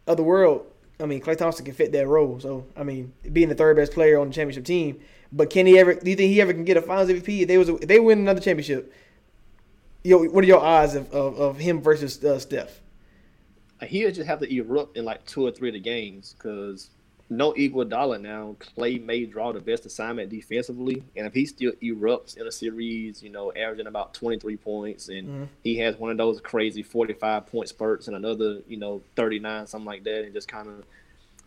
[0.06, 0.66] of the world,
[1.00, 2.40] I mean Klay Thompson can fit that role.
[2.40, 5.00] So I mean, being the third best player on the championship team,
[5.32, 5.94] but can he ever?
[5.94, 8.00] Do you think he ever can get a Finals MVP if they was if they
[8.00, 8.92] win another championship?
[10.08, 12.80] Yo, what are your odds of, of, of him versus uh, Steph?
[13.82, 16.88] He'll just have to erupt in like two or three of the games because
[17.28, 18.56] no Iguodala now.
[18.58, 23.22] Klay may draw the best assignment defensively, and if he still erupts in a series,
[23.22, 25.48] you know, averaging about 23 points, and Mhm.
[25.62, 29.84] he has one of those crazy 45 point spurts and another, you know, 39, something
[29.84, 30.86] like that, and just kind of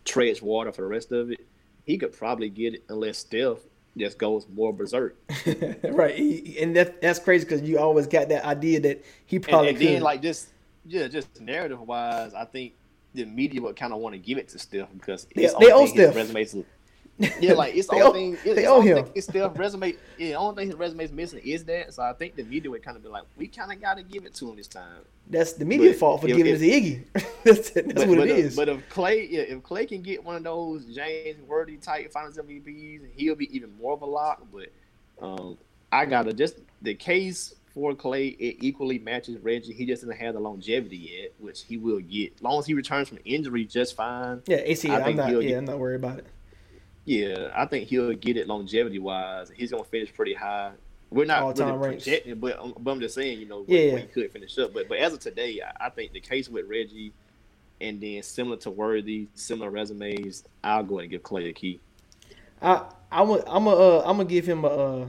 [0.05, 1.39] treads water for the rest of it,
[1.83, 3.57] he could probably get it unless Steph
[3.97, 5.15] just goes more berserk.
[5.83, 9.69] right, he, and that that's crazy because you always got that idea that he probably
[9.69, 9.87] and could.
[9.87, 10.49] then like just
[10.85, 12.73] yeah, just narrative wise, I think
[13.13, 15.85] the media would kind of want to give it to Steph because They- they owe
[15.85, 16.15] Steph.
[16.15, 16.65] resume's
[17.39, 18.33] yeah, like it's the only thing.
[18.33, 19.03] It's they the owe him.
[19.03, 19.93] thing It's Steph resume.
[20.17, 21.93] Yeah, the only thing his resume's missing is that.
[21.93, 24.03] So I think the media would kind of be like, we kind of got to
[24.03, 25.01] give it to him this time.
[25.29, 27.33] that's the media But fault for if- giving if- it to Iggy.
[27.43, 28.55] that's that's but, what but it if, is.
[28.55, 32.37] But if Klay, yeah, if Klay can get one of those James Worthy type Finals
[32.37, 34.43] MVPs, he'll be even more of a lock.
[34.51, 34.69] But
[35.21, 35.57] um,
[35.91, 38.35] I gotta just the case for Klay.
[38.37, 39.71] It equally matches Reggie.
[39.73, 42.33] He just doesn't have the longevity yet, which he will get.
[42.35, 44.41] As long as he returns from injury just fine.
[44.45, 45.01] Yeah, ACL.
[45.01, 45.31] I I'm not.
[45.31, 46.25] Yeah, get- I'm not worried about it.
[47.05, 49.51] Yeah, I think he'll get it longevity wise.
[49.55, 50.71] He's gonna finish pretty high.
[51.09, 53.97] We're not All-time really projecting, but, um, but I'm just saying, you know, Yeah, where,
[54.01, 54.73] he could finish up.
[54.73, 57.11] But but as of today, I, I think the case with Reggie,
[57.81, 61.79] and then similar to Worthy, similar resumes, I'll go ahead and give Klay a key.
[62.61, 65.07] I I'm a, I'm a, uh, I'm gonna give him a, uh,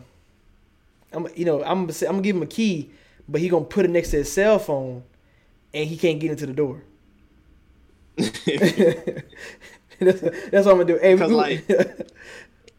[1.13, 2.91] I'm you know I'm gonna say, I'm gonna give him a key,
[3.29, 5.05] but he gonna put it next to his cell phone,
[5.75, 6.83] and he can't get into the door.
[10.05, 10.99] that's, that's what I'm gonna do.
[10.99, 11.71] Hey, 'Cause, we- like,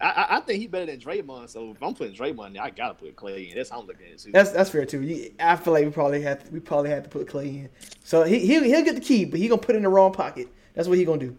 [0.01, 1.49] I, I- I think he's better than Draymond.
[1.49, 3.55] So if I'm putting Draymond, in, I gotta put Klay in.
[3.57, 4.19] That's how I'm looking at it.
[4.19, 4.31] Too.
[4.31, 5.01] that's that's fair too.
[5.01, 7.69] You- I feel like we probably have to, we probably have to put Klay in.
[8.03, 10.11] So he he'll, he'll get the key, but he gonna put it in the wrong
[10.13, 10.47] pocket.
[10.73, 11.37] That's what he gonna do.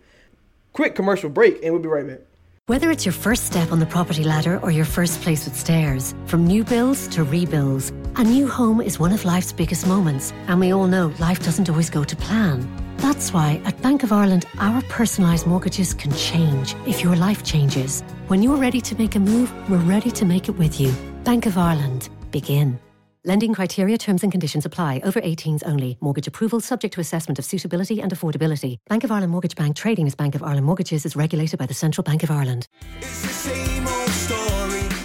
[0.72, 2.20] Quick commercial break, and we'll be right back.
[2.66, 6.14] Whether it's your first step on the property ladder or your first place with stairs,
[6.24, 10.32] from new builds to rebuilds, a new home is one of life's biggest moments.
[10.48, 12.66] And we all know life doesn't always go to plan.
[12.98, 18.02] That's why at Bank of Ireland, our personalised mortgages can change if your life changes.
[18.28, 20.92] When you're ready to make a move, we're ready to make it with you.
[21.24, 22.08] Bank of Ireland.
[22.30, 22.78] Begin.
[23.26, 25.00] Lending criteria, terms and conditions apply.
[25.02, 25.96] Over 18s only.
[26.02, 28.76] Mortgage approval subject to assessment of suitability and affordability.
[28.88, 31.72] Bank of Ireland Mortgage Bank trading as Bank of Ireland Mortgages is regulated by the
[31.72, 32.68] Central Bank of Ireland.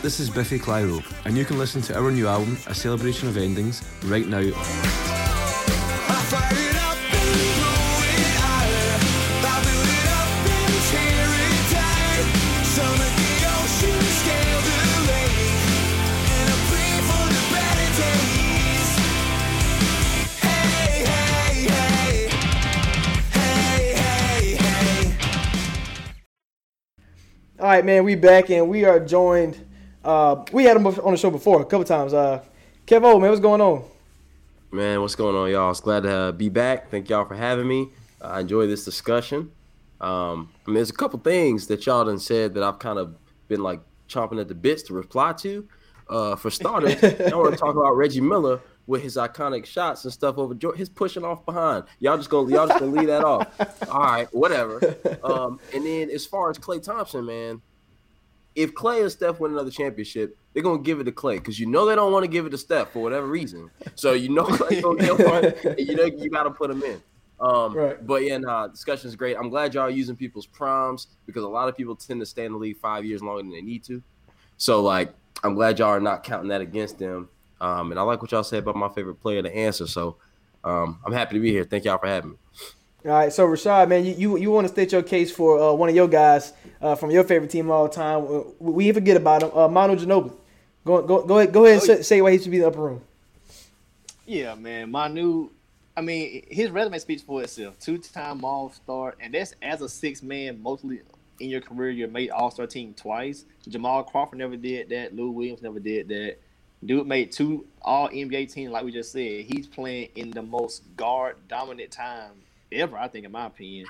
[0.01, 3.37] This is Biffy Clyro, and you can listen to our new album, A Celebration of
[3.37, 4.51] Endings, right now.
[27.59, 29.65] All right, man, we back and we are joined.
[30.01, 32.13] Uh, we had him on the show before a couple times.
[32.13, 32.41] Uh,
[32.87, 33.83] Kevo, man, what's going on?
[34.71, 35.69] Man, what's going on, y'all?
[35.69, 36.89] It's glad to uh, be back.
[36.89, 37.89] Thank y'all for having me.
[38.21, 39.51] I enjoy this discussion.
[39.99, 43.17] Um, I mean, there's a couple things that y'all done said that I've kind of
[43.49, 45.67] been like chomping at the bits to reply to.
[46.07, 50.11] Uh, for starters, I want to talk about Reggie Miller with his iconic shots and
[50.11, 50.79] stuff over Jordan.
[50.79, 51.83] His pushing off behind.
[51.99, 53.47] Y'all just gonna y'all just gonna leave that off.
[53.89, 54.95] All right, whatever.
[55.23, 57.61] Um, and then as far as Klay Thompson, man,
[58.55, 61.67] if Klay and Steph win another championship, they're gonna give it to Klay because you
[61.67, 63.69] know they don't want to give it to Steph for whatever reason.
[63.93, 66.81] So you know Klay gonna get one, and you know you got to put him
[66.81, 66.99] in.
[67.39, 68.05] Um, Right.
[68.05, 69.37] But yeah, nah, discussion is great.
[69.37, 72.45] I'm glad y'all are using people's proms because a lot of people tend to stay
[72.45, 74.01] in the league five years longer than they need to.
[74.57, 75.13] So like,
[75.43, 77.29] I'm glad y'all are not counting that against them.
[77.61, 79.87] Um, and I like what y'all said about my favorite player to answer.
[79.87, 80.17] So
[80.63, 81.63] um, I'm happy to be here.
[81.63, 82.37] Thank y'all for having me.
[83.05, 85.71] All right, so Rashad, man, you you, you want to state your case for uh,
[85.71, 86.51] one of your guys
[86.81, 88.23] uh, from your favorite team of all time?
[88.23, 90.33] Uh, We we forget about him, uh, Manu Ginobili.
[90.83, 92.67] Go go go ahead, go ahead and say, say why he should be in the
[92.67, 93.01] upper room.
[94.25, 94.91] Yeah, man.
[94.91, 95.49] Manu,
[95.95, 97.79] I mean, his resume speaks for itself.
[97.79, 100.99] Two-time All-Star, and that's as a six-man, mostly
[101.39, 103.45] in your career, you made All-Star team twice.
[103.67, 105.15] Jamal Crawford never did that.
[105.15, 106.37] Lou Williams never did that.
[106.83, 109.45] Dude made two All NBA teams, like we just said.
[109.45, 112.31] He's playing in the most guard-dominant time
[112.71, 113.85] ever, I think, in my opinion.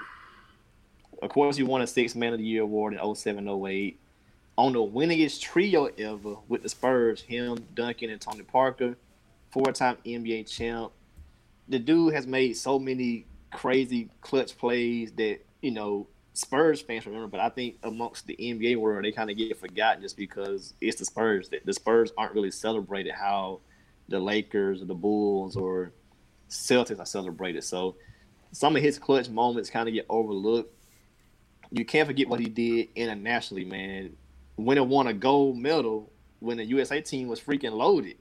[1.21, 3.95] Of course, he won a Six Man of the Year award in 07-08.
[4.57, 8.95] On the winningest trio ever with the Spurs, him, Duncan, and Tony Parker
[9.51, 10.91] four-time NBA champ.
[11.67, 16.07] The dude has made so many crazy clutch plays that you know
[16.39, 20.01] Spurs fans remember, but I think amongst the NBA world they kind of get forgotten
[20.01, 21.49] just because it's the Spurs.
[21.49, 23.59] The Spurs aren't really celebrated how
[24.07, 25.91] the Lakers or the Bulls or
[26.49, 27.63] Celtics are celebrated.
[27.63, 27.95] So
[28.51, 30.73] some of his clutch moments kind of get overlooked.
[31.71, 34.15] You can't forget what he did internationally, man.
[34.55, 38.15] When it won a gold medal when the USA team was freaking loaded.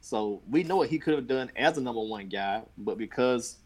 [0.00, 3.56] So we know what he could have done as a number one guy, but because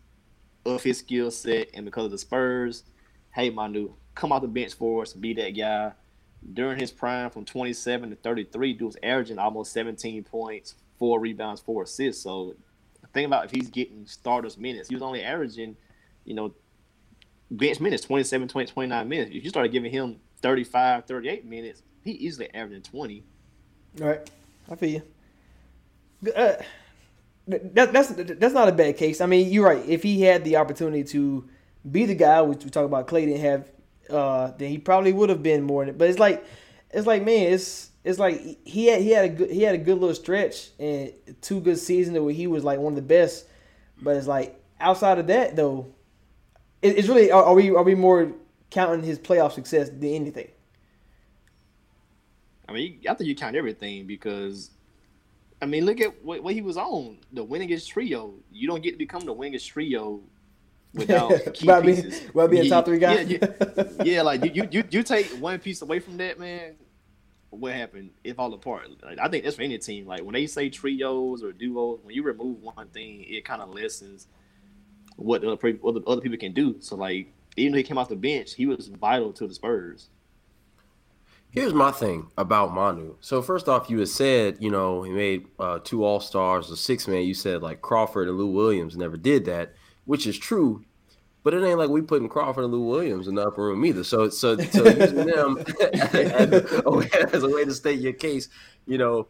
[0.64, 2.84] of his skill set and because of the Spurs,
[3.38, 5.92] hey Manu, come off the bench for us, be that guy.
[6.52, 11.60] During his prime from 27 to 33, dude was averaging almost 17 points, four rebounds,
[11.60, 12.22] four assists.
[12.22, 12.56] So
[13.14, 14.88] think about if he's getting starters minutes.
[14.88, 15.76] He was only averaging,
[16.24, 16.52] you know,
[17.50, 19.30] bench minutes, 27, 20, 29 minutes.
[19.32, 23.22] If you started giving him 35, 38 minutes, he easily averaging 20.
[24.00, 24.30] All right,
[24.68, 25.02] I feel you.
[26.34, 26.54] Uh,
[27.46, 29.20] that, that's that's not a bad case.
[29.20, 29.84] I mean, you're right.
[29.88, 31.48] If he had the opportunity to
[31.90, 33.70] be the guy, which we talk about, Klay didn't have,
[34.10, 35.86] uh, then he probably would have been more.
[35.92, 36.44] But it's like,
[36.90, 39.78] it's like, man, it's it's like he had he had a good he had a
[39.78, 41.12] good little stretch and
[41.42, 43.46] two good seasons where he was like one of the best.
[44.00, 45.94] But it's like outside of that though,
[46.80, 48.32] it, it's really are, are we are we more
[48.70, 50.48] counting his playoff success than anything?
[52.68, 54.70] I mean, I think you count everything because
[55.60, 57.18] I mean, look at what, what he was on.
[57.32, 58.34] The winningest trio.
[58.50, 60.20] You don't get to become the winningest trio
[60.94, 62.22] without key being- pieces.
[62.32, 63.20] without being Yeah, top three guy?
[63.20, 63.38] Yeah,
[63.76, 66.74] yeah, yeah, like you, you, you, you take one piece away from that, man.
[67.50, 68.10] What happened?
[68.24, 68.88] It fall apart.
[69.02, 70.06] Like, I think that's for any team.
[70.06, 73.70] Like when they say trios or duos, when you remove one thing, it kind of
[73.70, 74.26] lessens
[75.16, 76.76] what the other, what the other people can do.
[76.80, 80.10] So like, even though he came off the bench, he was vital to the Spurs.
[81.50, 83.14] Here's my thing about Manu.
[83.20, 86.76] So first off, you had said, you know, he made uh, two All Stars, a
[86.76, 87.22] six man.
[87.22, 89.72] You said like Crawford and Lou Williams never did that,
[90.08, 90.82] which is true.
[91.42, 94.02] But it ain't like we putting Crawford and Lou Williams in the upper room either.
[94.02, 95.58] So, so, so using them
[96.02, 98.48] as, a way, to state your case,
[98.86, 99.28] you know,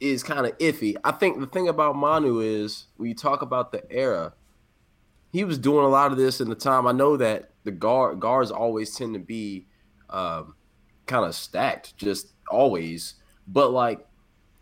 [0.00, 0.96] is kind of iffy.
[1.04, 4.34] I think the thing about Manu is when you talk about the era,
[5.30, 6.88] he was doing a lot of this in the time.
[6.88, 9.68] I know that the guard guards always tend to be
[10.10, 10.56] um,
[11.06, 13.14] kind of stacked, just always.
[13.46, 14.04] But like,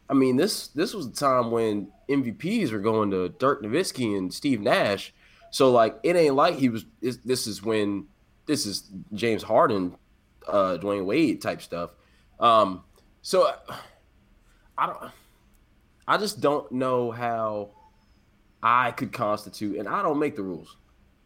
[0.08, 4.32] I mean, this this was the time when MVPs were going to Dirk Nowitzki and
[4.32, 5.14] Steve Nash.
[5.50, 6.84] So like, it ain't like he was.
[7.00, 8.06] This, is when
[8.46, 9.96] this is James Harden,
[10.46, 11.90] uh, Dwyane Wade type stuff.
[12.38, 12.82] Um,
[13.22, 13.50] so
[14.76, 15.10] I don't.
[16.06, 17.70] I just don't know how
[18.62, 20.76] I could constitute, and I don't make the rules.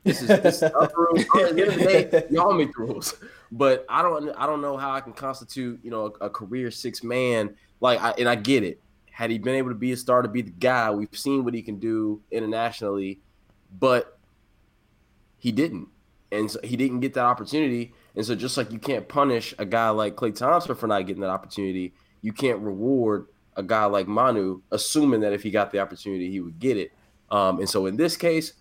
[0.09, 1.21] This is this is upper rules.
[1.21, 3.15] At the end of the day, y'all make the rules,
[3.53, 4.31] but I don't.
[4.31, 7.55] I don't know how I can constitute, you know, a, a career six man.
[7.81, 8.81] Like, I, and I get it.
[9.11, 11.53] Had he been able to be a star, to be the guy, we've seen what
[11.53, 13.21] he can do internationally,
[13.79, 14.19] but
[15.37, 15.89] he didn't,
[16.33, 17.93] and so he didn't get that opportunity.
[18.17, 21.21] And so, just like you can't punish a guy like Klay Thompson for not getting
[21.21, 21.93] that opportunity,
[22.23, 26.41] you can't reward a guy like Manu, assuming that if he got the opportunity, he
[26.41, 26.93] would get it.
[27.31, 28.55] Um, and so, in this case,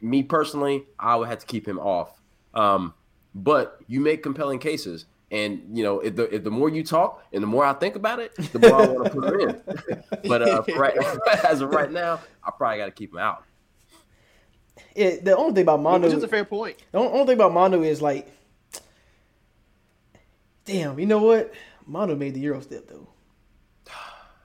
[0.00, 2.20] me personally, I would have to keep him off.
[2.54, 2.94] Um,
[3.34, 7.24] but you make compelling cases, and you know, if the if the more you talk
[7.32, 10.02] and the more I think about it, the more I want to put him in.
[10.28, 10.96] but uh, right
[11.44, 13.44] as of right now, I probably got to keep him out.
[14.94, 16.76] It, the only thing about Manu, Which is a fair point.
[16.92, 18.30] The only, only thing about Manu is like,
[20.66, 21.54] damn, you know what?
[21.86, 23.08] Manu made the Euro step though.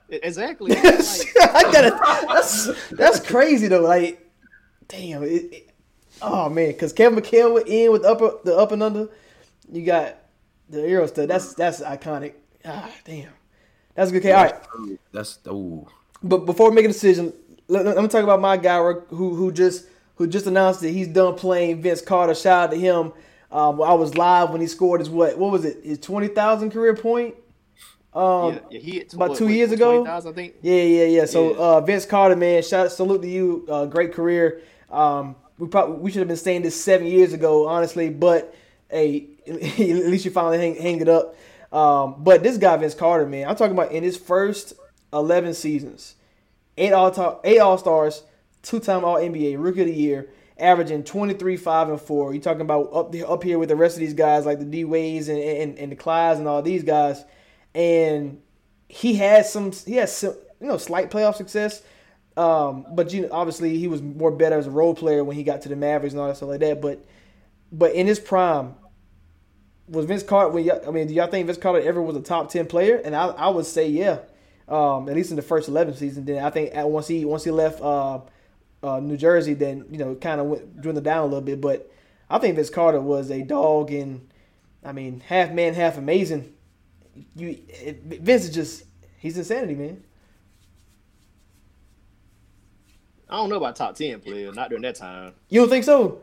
[0.09, 0.71] Exactly.
[0.77, 1.99] I gotta.
[2.27, 3.81] That's that's crazy though.
[3.81, 4.26] Like,
[4.87, 5.23] damn.
[5.23, 5.69] It, it-
[6.21, 9.09] oh man, because Kevin McHale went in with upper the up and under.
[9.71, 10.17] You got
[10.69, 11.27] the Euro step.
[11.27, 12.33] That's that's iconic.
[12.65, 13.29] Ah, damn.
[13.95, 14.19] That's a good.
[14.19, 14.99] Okay, all right.
[15.11, 15.87] That's ooh.
[16.23, 17.33] But before we make a decision,
[17.67, 18.77] let, let me talk about my guy
[19.09, 19.85] who who just
[20.15, 22.35] who just announced that he's done playing Vince Carter.
[22.35, 23.13] Shout out to him.
[23.51, 25.37] Um, I was live when he scored his what?
[25.37, 25.83] What was it?
[25.83, 27.35] His twenty thousand career point.
[28.13, 29.91] Um, yeah, yeah, he hit about two what, years what, ago.
[29.97, 30.55] 20,000, I think.
[30.63, 31.25] Yeah, yeah, yeah.
[31.25, 31.57] So Yeah.
[31.57, 33.67] Uh, Vince Carter, man, shout salute to you.
[33.69, 34.61] Uh, great career.
[34.89, 38.09] Um, we probably we should have been saying this seven years ago, honestly.
[38.09, 38.53] But
[38.89, 41.35] hey, at least you finally hang, hang it up.
[41.71, 44.73] Um, but this guy, Vince Carter, man, I'm talking about in his first
[45.11, 46.15] 11 seasons,
[46.77, 48.23] eight all eight All Stars,
[48.61, 52.33] two time All NBA, Rookie of the Year, averaging 23, five and four.
[52.33, 54.85] You talking about up up here with the rest of these guys like the D
[54.85, 57.23] Wades and, and and the Clydes and all these guys,
[57.75, 58.41] and
[58.87, 61.81] he has some he has some you know slight playoff success.
[62.37, 65.43] Um, but you know, obviously he was more better as a role player when he
[65.43, 66.79] got to the Mavericks and all that stuff like that.
[66.81, 67.03] But
[67.71, 68.75] but in his prime,
[69.87, 70.51] was Vince Carter?
[70.51, 73.01] When I mean, do y'all think Vince Carter ever was a top ten player?
[73.03, 74.19] And I, I would say yeah,
[74.67, 76.25] um, at least in the first eleven season.
[76.25, 78.19] Then I think at, once he once he left uh,
[78.83, 81.59] uh, New Jersey, then you know kind of went dwindled down a little bit.
[81.59, 81.91] But
[82.29, 84.29] I think Vince Carter was a dog, and
[84.85, 86.53] I mean half man, half amazing.
[87.35, 88.83] You it, Vince is just
[89.17, 90.03] he's insanity, man.
[93.29, 95.33] I don't know about top ten player, not during that time.
[95.49, 96.21] You don't think so?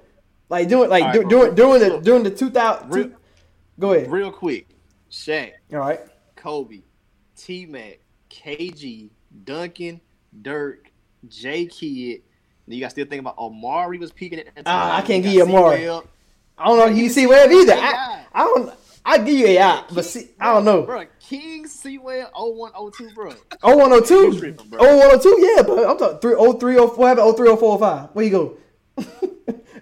[0.48, 2.90] Like doing like right, during during the during the two thousand.
[2.90, 3.10] Real-
[3.80, 4.10] Go ahead.
[4.10, 4.68] Real quick,
[5.10, 6.00] Shaq, All right.
[6.36, 6.82] Kobe,
[7.36, 7.98] T Mac,
[8.30, 9.10] KG,
[9.44, 10.00] Duncan,
[10.42, 10.90] Dirk,
[11.28, 12.22] J Kidd.
[12.66, 14.64] Then you got to still think about Omari was peaking at that time.
[14.66, 15.44] Ah, I can't give you.
[15.44, 16.04] C-Well.
[16.56, 16.86] I don't know.
[16.86, 17.74] You see Webb either.
[17.74, 18.72] I, I don't.
[19.04, 20.82] I give you a AI, but see, I don't know.
[20.82, 23.34] Bro, King, Sewell, 0102, bro.
[23.62, 24.14] Oh one oh two.
[24.32, 24.78] You tripping, bro.
[24.80, 25.36] Oh one oh two.
[25.40, 26.96] Yeah, but I'm talking three oh three oh four.
[26.98, 27.26] What happened?
[27.26, 28.08] Oh three oh four oh five.
[28.14, 28.56] Where you go?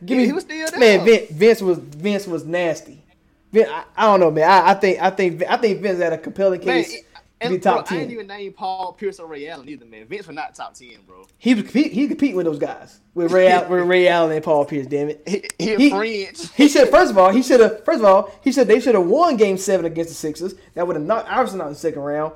[0.05, 0.27] Give me.
[0.27, 0.81] he was still there.
[0.81, 3.05] Man, Vince, Vince was Vince was nasty.
[3.53, 4.51] Vin, I, I don't know, man.
[4.51, 7.07] I, I think I think I think Vince had a compelling Man, case it-
[7.43, 8.11] to be and, bro, top I ain't ten.
[8.13, 10.07] even name Paul Pierce or Ray Allen either, man.
[10.07, 11.25] Vince was not top 10, bro.
[11.39, 14.65] He was compete, he compete with those guys with Ray with Ray Allen and Paul
[14.65, 14.87] Pierce.
[14.87, 15.23] Damn it.
[15.59, 16.49] He, He- French.
[16.55, 18.95] He should first of all he should have first of all he said they should
[18.95, 20.55] have won Game Seven against the Sixers.
[20.75, 22.33] That would have knocked Iverson out in the second round.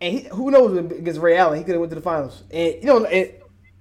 [0.00, 2.42] And he, who knows against Ray Allen he could have went to the finals.
[2.50, 3.30] And you know and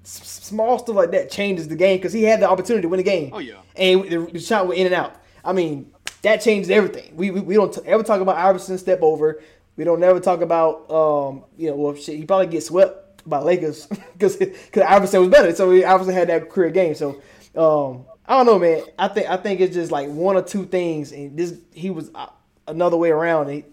[0.04, 3.04] small stuff like that changes the game because he had the opportunity to win the
[3.04, 3.32] game.
[3.34, 3.56] Oh, yeah.
[3.76, 5.16] And the, the shot went in and out.
[5.46, 5.92] I mean
[6.22, 7.16] that changes everything.
[7.16, 9.42] We we, we don't t- ever talk about Iverson step over.
[9.76, 13.40] We don't never talk about um, you know, well, shit, he probably get swept by
[13.40, 16.96] Lakers because because Iverson was better, so he Iverson had that career game.
[16.96, 17.22] So
[17.56, 18.84] um, I don't know, man.
[18.98, 22.12] I think I think it's just like one or two things, and this he was
[22.14, 22.28] uh,
[22.68, 23.50] another way around.
[23.50, 23.66] He,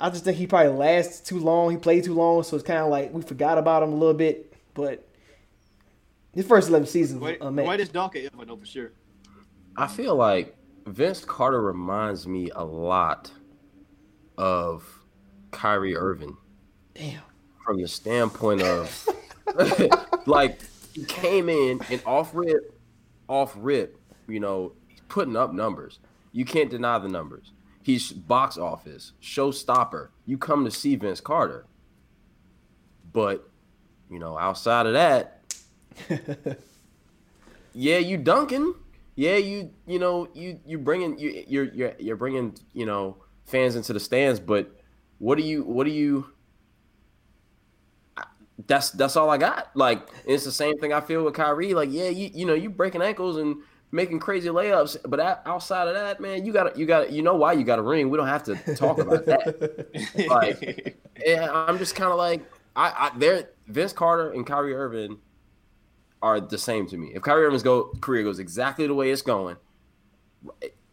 [0.00, 1.70] I just think he probably lasts too long.
[1.70, 4.14] He played too long, so it's kind of like we forgot about him a little
[4.14, 4.52] bit.
[4.74, 5.06] But
[6.32, 7.66] his first eleven seasons, Great, uh, man.
[7.66, 8.92] greatest dunk ever, though, for sure.
[9.76, 10.54] I feel like
[10.86, 13.30] Vince Carter reminds me a lot
[14.38, 14.93] of
[15.54, 16.36] Kyrie Irving.
[16.94, 17.22] Damn.
[17.64, 19.08] From the standpoint of
[20.26, 20.60] like
[20.92, 22.78] he came in and off rip,
[23.28, 23.98] off rip,
[24.28, 24.72] you know,
[25.08, 25.98] putting up numbers.
[26.32, 27.52] You can't deny the numbers.
[27.82, 30.08] He's box office, showstopper.
[30.26, 31.66] You come to see Vince Carter.
[33.12, 33.48] But,
[34.10, 35.42] you know, outside of that,
[37.74, 38.74] yeah, you dunking.
[39.16, 43.76] Yeah, you you know you you bringing you you're you're you're bringing you know fans
[43.76, 44.74] into the stands, but
[45.18, 46.26] what do you what do you?
[48.66, 49.70] That's that's all I got.
[49.74, 51.74] Like it's the same thing I feel with Kyrie.
[51.74, 53.56] Like yeah, you you know you breaking ankles and
[53.92, 57.52] making crazy layups, but outside of that, man, you got you got you know why
[57.52, 58.10] you got a ring.
[58.10, 59.88] We don't have to talk about that.
[60.28, 62.42] like, yeah, I'm just kind of like
[62.76, 65.18] I, I there Vince Carter and Kyrie Irving
[66.22, 67.12] are the same to me.
[67.14, 69.56] If Kyrie Irving's go career goes exactly the way it's going,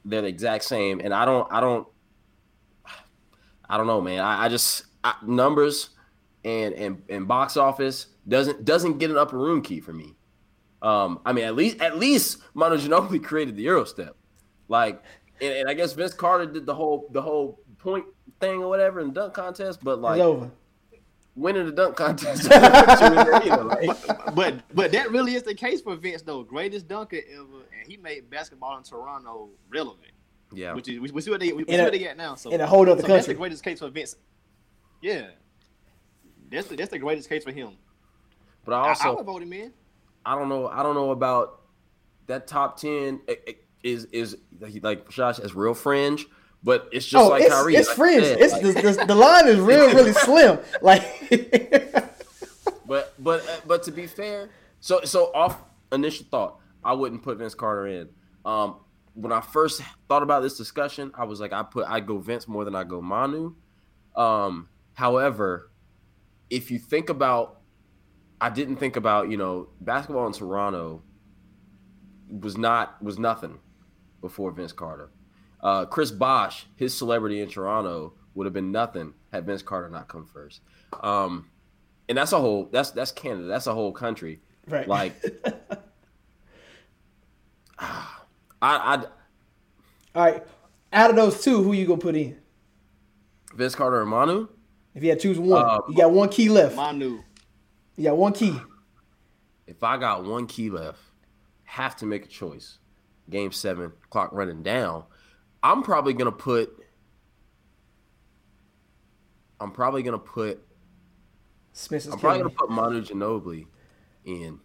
[0.05, 0.99] they're the exact same.
[0.99, 1.87] And I don't, I don't,
[3.71, 4.19] I don't know, man.
[4.19, 5.91] I, I just I, numbers
[6.43, 10.13] and and and box office doesn't doesn't get an upper room key for me.
[10.81, 14.15] Um, I mean, at least at least Manu Ginobili created the Euro step,
[14.67, 15.01] like,
[15.39, 18.05] and, and I guess Vince Carter did the whole the whole point
[18.39, 20.51] thing or whatever in the dunk contest, but like It's over.
[21.35, 22.51] winning the dunk contest.
[22.51, 26.43] either, like, but but that really is the case for Vince though.
[26.43, 30.10] Greatest dunker ever, and he made basketball in Toronto relevant.
[30.53, 32.17] Yeah, which is we, we see what they we, In see a- what they get
[32.17, 32.35] now.
[32.35, 33.33] So in a whole other so That's country.
[33.33, 34.15] the greatest case for Vince.
[35.01, 35.27] Yeah,
[36.51, 37.71] that's the, that's the greatest case for him.
[38.65, 39.73] but I I, I also would vote him in.
[40.25, 40.67] I don't know.
[40.67, 41.61] I don't know about
[42.27, 44.37] that top ten i- i- is is
[44.81, 46.25] like Josh as real fringe,
[46.63, 47.75] but it's just oh, like it's, Kyrie.
[47.75, 48.23] it's like fringe.
[48.23, 50.59] said, It's like- the, the, the line is real, really slim.
[50.81, 51.01] Like,
[52.85, 54.49] but but uh, but to be fair,
[54.79, 55.57] so so off
[55.91, 58.09] initial thought, I wouldn't put Vince Carter in.
[58.45, 58.75] Um,
[59.13, 62.47] when I first thought about this discussion, I was like, I put I go Vince
[62.47, 63.55] more than I go Manu.
[64.15, 65.71] Um, however,
[66.49, 67.61] if you think about,
[68.39, 71.03] I didn't think about you know basketball in Toronto
[72.29, 73.59] was not was nothing
[74.21, 75.09] before Vince Carter.
[75.61, 80.07] Uh, Chris Bosh, his celebrity in Toronto would have been nothing had Vince Carter not
[80.07, 80.61] come first.
[81.01, 81.49] Um,
[82.09, 83.47] and that's a whole that's that's Canada.
[83.47, 84.41] That's a whole country.
[84.67, 84.87] Right.
[84.87, 85.15] Like,
[88.61, 88.95] I I
[90.13, 90.43] all right,
[90.91, 92.37] out of those two, who you gonna put in?
[93.55, 94.47] Vince Carter and Manu.
[94.93, 96.75] If you had to choose one, Uh, you got one key left.
[96.75, 97.21] Manu.
[97.95, 98.59] You got one key.
[99.67, 100.99] If I got one key left,
[101.63, 102.77] have to make a choice.
[103.29, 105.05] Game seven, clock running down.
[105.63, 106.77] I'm probably gonna put.
[109.59, 110.61] I'm probably gonna put.
[111.73, 113.67] Smith I'm probably gonna put Manu Ginobili
[114.25, 114.59] in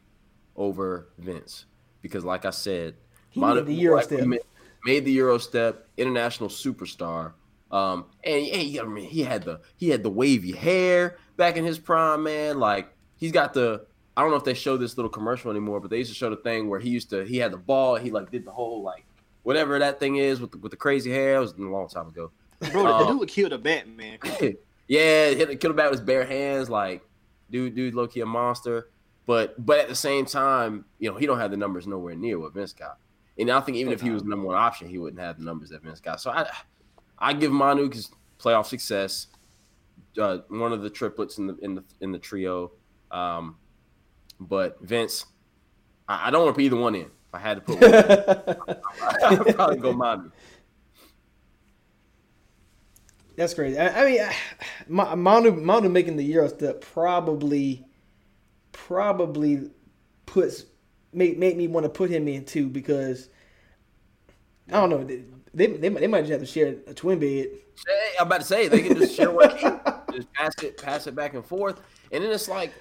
[0.56, 1.66] over Vince
[2.02, 2.96] because, like I said,
[3.36, 4.26] He made the Euro step.
[4.26, 4.40] Made,
[4.86, 7.32] made the Euro step, international superstar.
[7.70, 11.64] Um, and yeah, you gotta he had the he had the wavy hair back in
[11.64, 12.58] his prime, man.
[12.58, 13.84] Like he's got the
[14.16, 16.30] I don't know if they show this little commercial anymore, but they used to show
[16.30, 18.82] the thing where he used to he had the ball, he like did the whole
[18.82, 19.04] like
[19.42, 21.36] whatever that thing is with the, with the crazy hair.
[21.36, 22.30] It was a long time ago.
[22.72, 24.18] Bro, the Um, dude would kill the Batman.
[24.88, 27.02] yeah, hit the killed back with his bare hands, like
[27.50, 28.88] dude, dude, low key a monster.
[29.26, 32.38] But but at the same time, you know, he don't have the numbers nowhere near
[32.38, 32.98] what Vince got.
[33.38, 35.44] And I think even if he was the number one option, he wouldn't have the
[35.44, 36.20] numbers that Vince got.
[36.20, 36.48] So I
[37.18, 39.28] I give Manu his playoff success,
[40.20, 42.72] uh, one of the triplets in the in the in the trio.
[43.10, 43.56] Um,
[44.40, 45.26] but Vince,
[46.08, 47.02] I, I don't want to put either one in.
[47.02, 48.76] If I had to put one, in,
[49.24, 50.30] I would probably go Manu.
[53.36, 53.78] That's crazy.
[53.78, 54.20] I, I mean,
[54.88, 57.84] Ma- Manu Manu making the Euro step probably
[58.72, 59.70] probably
[60.24, 60.64] puts
[61.16, 63.28] make make me want to put him in too because
[64.68, 65.22] I don't know they
[65.54, 67.46] they, they, might- they might just have to share a twin bed.
[67.86, 69.68] Hey, I'm about to say they can just share one key,
[70.14, 71.80] just pass it, pass it back and forth,
[72.12, 72.72] and then it's like,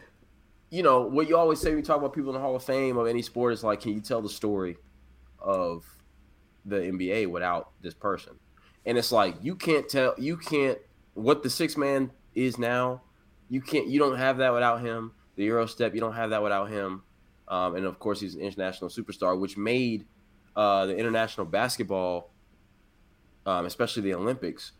[0.71, 2.63] you know, what you always say when you talk about people in the Hall of
[2.63, 4.77] Fame of any sport is like, can you tell the story
[5.39, 5.86] of
[6.65, 8.33] the NBA without this person?
[8.86, 10.79] And it's like you can't tell, you can't
[11.13, 13.01] what the six man is now.
[13.49, 15.13] You can't, you don't have that without him.
[15.38, 17.03] The Euro step, you don't have that without him.
[17.48, 20.06] Um, and of course, he's an international superstar, which made
[20.56, 22.32] uh, the international basketball,
[23.46, 24.72] um, especially the Olympics,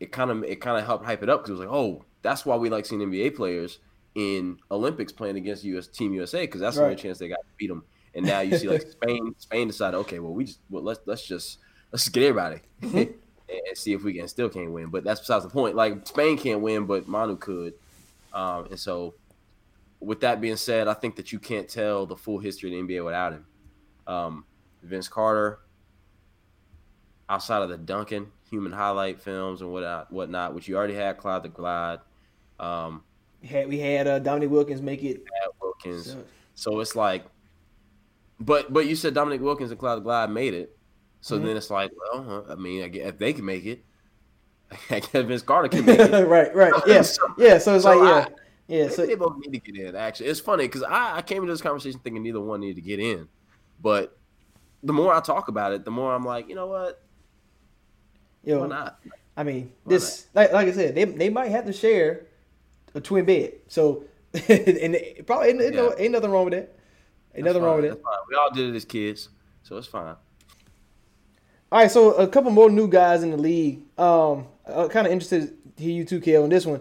[0.00, 2.04] it kind of it kind of helped hype it up because it was like, oh,
[2.22, 3.78] that's why we like seeing NBA players
[4.14, 7.46] in Olympics playing against US Team USA because that's the only chance they got to
[7.56, 7.84] beat them.
[8.14, 11.24] And now you see like Spain, Spain decided, okay, well we just well let's let's
[11.24, 11.58] just
[11.92, 12.94] let's get everybody and
[13.50, 14.88] and see if we can still can't win.
[14.88, 15.76] But that's besides the point.
[15.76, 17.74] Like Spain can't win, but Manu could.
[18.32, 19.14] Um, and so,
[20.00, 22.94] with that being said, I think that you can't tell the full history of the
[22.94, 23.46] NBA without him.
[24.06, 24.44] Um,
[24.82, 25.60] Vince Carter,
[27.28, 31.42] outside of the Duncan human highlight films and whatnot, whatnot, which you already had, Clyde
[31.44, 32.00] the Glide,
[32.58, 33.02] um,
[33.42, 35.22] We had we had uh, Dominique Wilkins make it.
[35.60, 36.06] Wilkins.
[36.12, 36.24] So-
[36.54, 37.24] So it's like,
[38.38, 40.76] but but you said Dominique Wilkins and Clyde the Glide made it.
[41.22, 41.44] So Mhm.
[41.44, 43.84] then it's like, well, I mean, I guess if they can make it,
[44.90, 46.10] I guess Vince Carter can make it.
[46.26, 47.02] right, right, yeah,
[47.38, 47.58] yeah.
[47.58, 48.34] So it's like, yeah, I-
[48.70, 48.82] yeah.
[48.84, 49.96] Maybe So they both need to get in.
[49.96, 52.82] Actually, it's funny because I, I came into this conversation thinking neither one needed to
[52.82, 53.28] get in,
[53.82, 54.16] but
[54.84, 57.02] the more I talk about it, the more I'm like, you know what?
[58.44, 59.00] Yo, Why not?
[59.36, 62.26] I mean, this like like I said, they they might have to share
[62.94, 63.54] a twin bed.
[63.66, 64.04] So
[64.34, 66.76] and it probably ain't, ain't, no, ain't nothing wrong with that.
[67.34, 68.00] Ain't That's nothing wrong with that.
[68.28, 69.28] We all did it as kids,
[69.64, 70.14] so it's fine.
[71.72, 73.82] All right, so a couple more new guys in the league.
[73.98, 76.80] Um, I'm kind of interested to hear you too, Kale, on this one.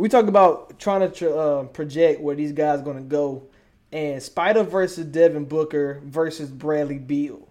[0.00, 3.48] We talk about trying to tr- uh, project where these guys going to go,
[3.92, 7.46] and Spida versus Devin Booker versus Bradley Beal.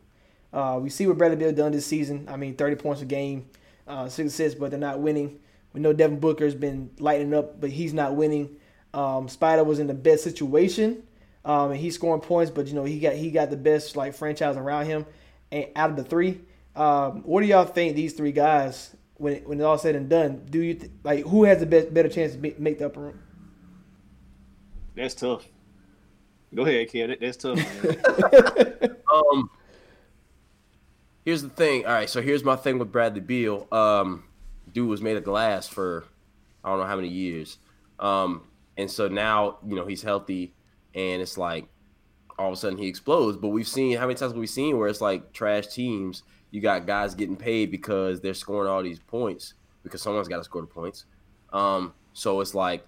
[0.51, 2.27] Uh, we see what Bradley Beal done this season.
[2.27, 3.51] I mean, 30 points a game,
[3.87, 5.37] uh, six assists, but they're not winning.
[5.73, 8.55] We know Devin Booker's been lighting up, but he's not winning.
[8.95, 11.03] Um, Spida was in the best situation,
[11.45, 14.15] um, and he's scoring points, but you know he got he got the best like
[14.15, 15.05] franchise around him.
[15.51, 16.41] And out of the three,
[16.75, 20.09] um, what do y'all think these three guys when it, when it's all said and
[20.09, 20.45] done?
[20.49, 23.01] Do you th- like who has the best better chance to be, make the upper
[23.01, 23.19] room?
[24.95, 25.47] That's tough.
[26.53, 27.09] Go ahead, kid.
[27.11, 27.57] That- That's tough.
[27.83, 28.95] Man.
[29.11, 29.49] Um,
[31.25, 31.83] here's the thing.
[31.87, 33.67] All right, so here's my thing with Bradley Beal.
[33.71, 34.23] Um,
[34.71, 36.05] dude was made of glass for
[36.63, 37.57] I don't know how many years.
[37.99, 38.43] Um,
[38.77, 40.53] and so now you know he's healthy,
[40.93, 41.65] and it's like
[42.37, 43.37] all of a sudden he explodes.
[43.37, 46.21] But we've seen how many times we've we seen where it's like trash teams.
[46.51, 50.43] You got guys getting paid because they're scoring all these points because someone's got to
[50.43, 51.05] score the points.
[51.53, 52.85] Um, so it's like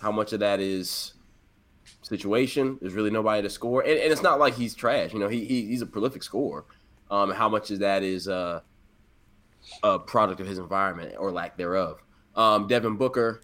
[0.00, 1.14] how much of that is
[2.02, 2.78] situation.
[2.80, 5.12] There's really nobody to score, and, and it's not like he's trash.
[5.12, 6.64] You know, he, he he's a prolific scorer.
[7.10, 8.60] Um, how much of that is uh,
[9.82, 12.02] a product of his environment or lack thereof?
[12.34, 13.42] Um, Devin Booker,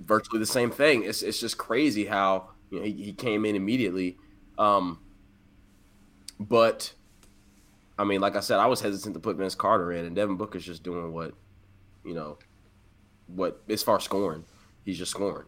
[0.00, 1.04] virtually the same thing.
[1.04, 4.18] It's it's just crazy how you know he, he came in immediately,
[4.58, 5.00] um,
[6.38, 6.92] but
[7.98, 10.36] I mean, like I said, I was hesitant to put Vince Carter in, and Devin
[10.36, 11.32] Booker's just doing what
[12.04, 12.38] you know
[13.26, 14.44] what as far as scoring,
[14.84, 15.46] he's just scoring.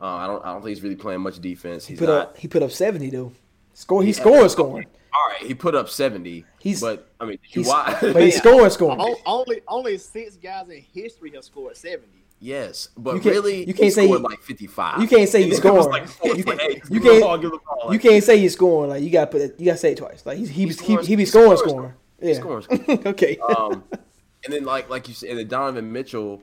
[0.00, 1.86] Uh, I don't I don't think he's really playing much defense.
[1.86, 2.20] He put not.
[2.28, 3.32] up he put up seventy though.
[3.74, 4.86] Score he's Yeah, scoring scoring.
[5.12, 6.44] All right, he put up seventy.
[6.60, 7.96] He's- but I mean, you he's- why?
[8.00, 9.16] but he's scoring scoring.
[9.26, 12.17] Only only six guys in history have scored seventy.
[12.40, 15.00] Yes, but You can't- really, you can't he say scored he- like fifty-five.
[15.00, 16.02] You can't say he's It was scoring.
[16.02, 16.36] like 48.
[16.38, 17.60] you, can't, him the ball, give ball.
[17.84, 18.90] you Like, can't say he's scoring.
[18.90, 20.24] Like you got to put it, you got to say it twice.
[20.26, 21.92] Like he's, he, he, scoring- he, be he's scoring scoring, scoring.
[22.20, 22.34] Yeah.
[22.34, 23.06] scoring, scoring.
[23.06, 23.38] okay.
[23.38, 23.84] um,
[24.44, 26.42] and then like like you said, and then Donovan Mitchell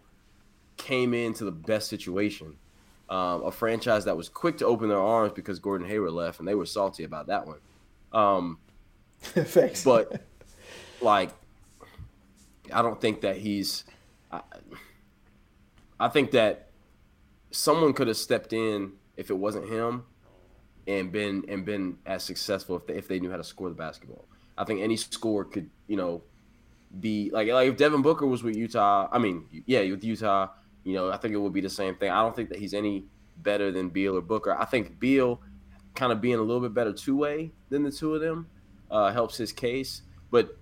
[0.77, 2.55] came into the best situation.
[3.07, 6.47] Um, a franchise that was quick to open their arms because Gordon Hayward left, and
[6.47, 7.59] they were salty about that one.
[8.11, 8.57] Um,
[9.19, 9.83] Facts.
[9.83, 10.21] but
[11.01, 11.29] like,
[12.73, 13.83] I don't think that he's.
[14.31, 14.41] I,
[15.99, 16.69] I think that
[17.51, 20.03] someone could have stepped in if it wasn't him,
[20.87, 23.75] and been and been as successful if they, if they knew how to score the
[23.75, 24.25] basketball.
[24.57, 26.21] I think any score could you know
[26.99, 29.07] be like like if Devin Booker was with Utah.
[29.11, 30.49] I mean, yeah, with Utah,
[30.83, 32.11] you know, I think it would be the same thing.
[32.11, 33.05] I don't think that he's any
[33.37, 34.55] better than Beal or Booker.
[34.57, 35.41] I think Beal
[35.93, 38.47] kind of being a little bit better two way than the two of them
[38.91, 40.03] uh, helps his case.
[40.31, 40.57] But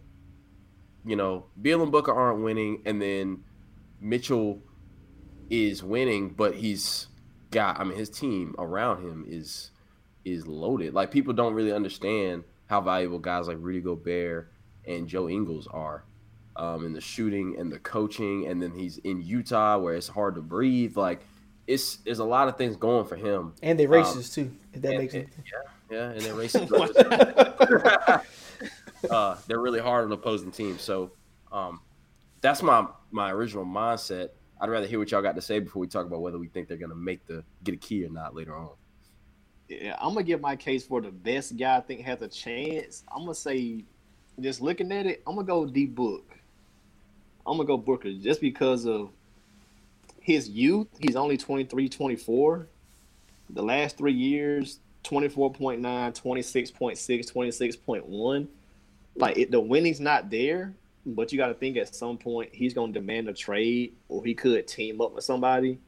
[1.06, 3.44] you know, Beal and Booker aren't winning, and then
[4.00, 4.62] Mitchell
[5.54, 7.08] is winning, but he's
[7.52, 7.80] got.
[7.80, 9.72] I mean, his team around him is
[10.26, 10.94] is loaded.
[10.94, 14.52] Like people don't really understand how valuable guys like Rudy Gobert
[14.88, 16.04] and Joe Ingles are.
[16.56, 20.36] Um, in the shooting and the coaching, and then he's in Utah where it's hard
[20.36, 20.96] to breathe.
[20.96, 21.22] Like
[21.66, 23.54] it's there's a lot of things going for him.
[23.64, 24.52] and they Um, racist too.
[24.72, 25.48] If that and- makes and- sense.
[25.90, 28.24] Yeah, yeah, and they're racist.
[29.10, 30.82] uh, they're really hard on opposing teams.
[30.82, 31.12] So
[31.52, 31.80] um,
[32.42, 34.30] that's my my original mindset.
[34.64, 36.70] I'd rather hear what y'all got to say before we talk about whether we think
[36.70, 38.70] they're gonna make the get a key or not later on.
[39.68, 43.04] Yeah, I'm gonna give my case for the best guy I think has a chance.
[43.14, 43.84] I'm gonna say,
[44.40, 46.38] just looking at it, I'm gonna go D Book.
[47.46, 49.10] I'm gonna go Booker just because of
[50.22, 50.88] his youth.
[51.02, 52.66] He's only 23, 24.
[53.50, 58.48] The last three years, 24.9, 26.6, 26.1.
[59.18, 60.74] Like it, the winning's not there,
[61.06, 64.24] but you got to think at some point he's going to demand a trade, or
[64.24, 65.80] he could team up with somebody,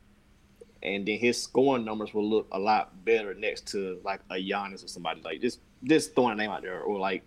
[0.84, 4.84] and then his scoring numbers will look a lot better next to like a Giannis
[4.84, 7.24] or somebody like just just throwing a name out there, or like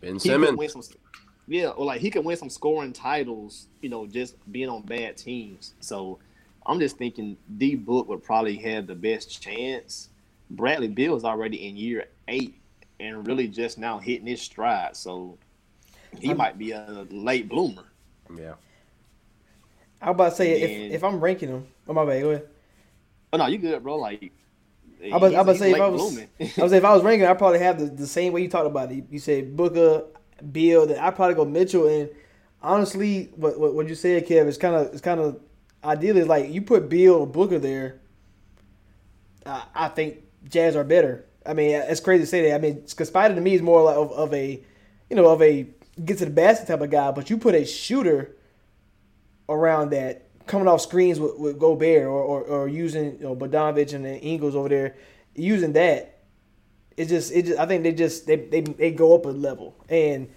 [0.00, 0.56] Ben Simmons.
[0.56, 0.82] win some,
[1.46, 5.16] yeah, or like he can win some scoring titles, you know, just being on bad
[5.16, 5.74] teams.
[5.80, 6.18] So
[6.66, 10.10] I'm just thinking D Book would probably have the best chance.
[10.50, 12.60] Bradley Beal is already in year eight
[13.00, 14.96] and really just now hitting his stride.
[14.96, 15.38] So
[16.18, 17.84] he I'm- might be a late bloomer.
[18.36, 18.54] Yeah.
[20.00, 22.30] I was about to say And- if if I'm ranking them, oh my bad, go
[22.30, 22.48] ahead.
[23.32, 23.96] Oh no, you good, bro?
[23.96, 24.32] Like
[25.12, 26.18] I was, I was about to say if I was.
[26.58, 28.66] I was if I was ranking, I probably have the, the same way you talked
[28.66, 28.96] about it.
[28.96, 30.04] You, you said Booker,
[30.52, 31.86] Beal, then I probably go Mitchell.
[31.88, 32.10] And
[32.62, 35.40] honestly, what what, what you said, Kev, is kind of it's kind of
[35.84, 38.00] ideally like you put Beal or Booker there.
[39.44, 40.18] Uh, I think
[40.48, 41.24] Jazz are better.
[41.44, 42.54] I mean, it's crazy to say that.
[42.54, 44.62] I mean, because Spida to me is more like of, of a,
[45.10, 45.66] you know, of a
[46.04, 47.10] get to the basket type of guy.
[47.10, 48.36] But you put a shooter
[49.48, 53.94] around that coming off screens with, with Gobert or, or, or using you know Bogdanovich
[53.94, 54.96] and Ingles over there
[55.34, 56.18] using that.
[56.96, 59.74] It just it just I think they just they they, they go up a level
[59.88, 60.28] and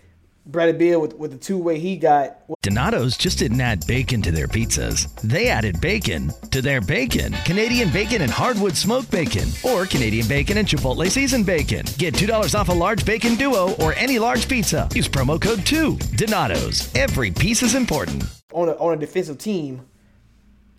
[0.47, 4.31] Bradley Beal with with the two way he got Donato's just didn't add bacon to
[4.31, 5.11] their pizzas.
[5.21, 7.33] They added bacon to their bacon.
[7.45, 11.85] Canadian bacon and hardwood smoked bacon, or Canadian bacon and Chipotle seasoned bacon.
[11.97, 14.87] Get $2 off a large bacon duo or any large pizza.
[14.93, 15.97] Use promo code 2.
[16.15, 16.93] Donato's.
[16.95, 18.23] Every piece is important.
[18.53, 19.81] on a on a defensive team.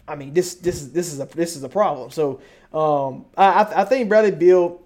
[0.09, 2.10] I mean this this is this is a this is a problem.
[2.10, 2.40] So
[2.72, 4.80] um, I I- I think Bradley Beal.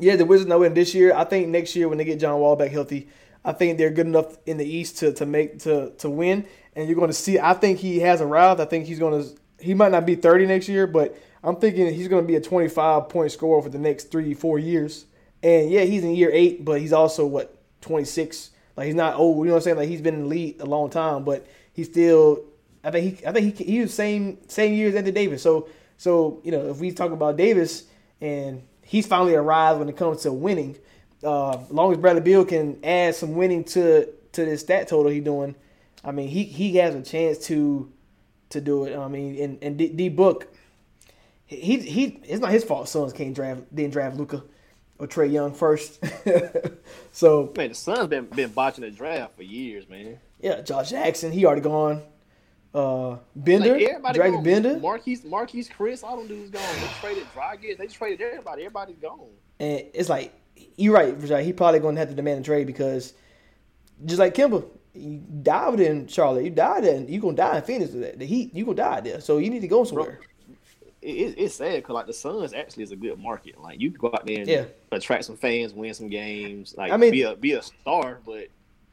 [0.00, 1.12] Yeah, the Wizards know in this year.
[1.14, 3.08] I think next year when they get John Wall back healthy,
[3.44, 6.46] I think they're good enough in the East to, to make to to win.
[6.74, 7.38] And you're going to see.
[7.38, 8.60] I think he has arrived.
[8.60, 9.30] I think he's going to.
[9.60, 12.40] He might not be 30 next year, but I'm thinking he's going to be a
[12.40, 15.06] 25 point scorer for the next three four years.
[15.42, 18.50] And yeah, he's in year eight, but he's also what 26.
[18.76, 19.38] Like he's not old.
[19.38, 19.76] You know what I'm saying?
[19.76, 22.44] Like he's been in the league a long time, but he's still.
[22.84, 23.26] I think he.
[23.26, 23.64] I think he.
[23.64, 25.42] He was same same year as Anthony Davis.
[25.42, 27.84] So so you know if we talk about Davis
[28.20, 30.76] and he's finally arrived when it comes to winning.
[31.22, 35.10] Uh, as long as Bradley Beal can add some winning to to this stat total
[35.10, 35.54] he's doing,
[36.04, 37.90] I mean he he has a chance to
[38.50, 38.96] to do it.
[38.96, 40.52] I mean and and D, D Book,
[41.46, 42.88] he he it's not his fault.
[42.88, 44.44] Suns can't draft didn't draft Luka
[44.98, 45.98] or Trae Young first.
[47.12, 50.18] so Man, the Suns been been botching the draft for years, man.
[50.40, 52.02] yeah, Josh Jackson he already gone.
[52.74, 54.44] Uh, Bender, Like, Dragan gone.
[54.44, 56.62] Bender, Marquise, Marquise, Chris, all them dudes gone.
[56.80, 57.78] They traded Dragic.
[57.78, 58.62] They just traded everybody.
[58.62, 59.20] Everybody's gone.
[59.58, 60.32] And it's like
[60.78, 61.44] you're right, Rashad.
[61.44, 63.12] He probably going to have to demand a trade because
[64.06, 64.64] just like Kemba,
[64.94, 66.44] you died in Charlotte.
[66.44, 67.92] You died in you gonna die in Phoenix.
[67.92, 69.20] The the Heat, you gonna die there.
[69.20, 70.20] So you need to go somewhere.
[71.00, 73.60] It, it, it's sad because like the Suns actually is a good market.
[73.60, 74.64] Like you can go out there and Yeah.
[74.92, 76.74] attract some fans, win some games.
[76.76, 78.48] Like I mean- be a be a star, but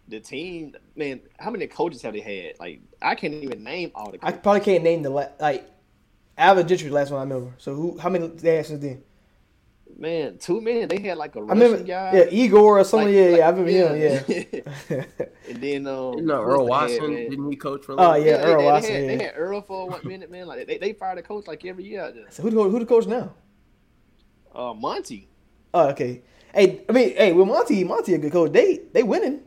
[0.07, 2.59] the team, man, how many coaches have they had?
[2.59, 4.19] Like I can't even name all the.
[4.21, 5.69] I probably can't name the like
[6.37, 6.89] Alvin Gentry.
[6.89, 7.53] The last one I remember.
[7.57, 7.97] So who?
[7.97, 9.01] How many they had since then?
[9.97, 10.89] Man, two men.
[10.89, 11.83] They had like a I Russian remember.
[11.85, 12.13] guy.
[12.17, 13.07] Yeah, Igor or something.
[13.07, 13.47] Like- yeah, like- yeah.
[13.47, 14.65] I remember him.
[14.89, 15.03] Yeah.
[15.49, 18.25] and then um, You know, Earl they had, Watson, didn't he coach for Oh, little
[18.25, 18.45] yeah, bit?
[18.45, 19.17] Earl they, Watson, They had, yeah.
[19.17, 20.47] they had Earl for one minute, man.
[20.47, 22.13] Like they, they fired a coach like every year.
[22.29, 23.33] so who the, who the coach now?
[24.53, 25.29] Uh, Monty.
[25.73, 26.23] Oh, okay.
[26.53, 28.51] Hey, I mean, hey, with Monty, Monty a good coach.
[28.51, 29.41] They they winning.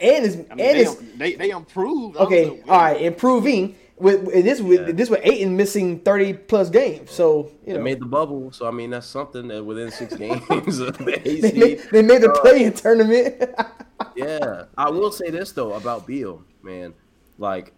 [0.00, 2.16] And is I mean, and they, is they they improved.
[2.16, 7.10] Okay, all right, improving with, with this with this with Ayton missing thirty plus games.
[7.10, 10.78] So you They made the bubble, so I mean that's something that within six games
[10.80, 11.52] of the they, AC.
[11.58, 13.42] made, they made the Uh, play-in tournament.
[14.16, 16.94] yeah, I will say this though about Beal, man.
[17.38, 17.72] Like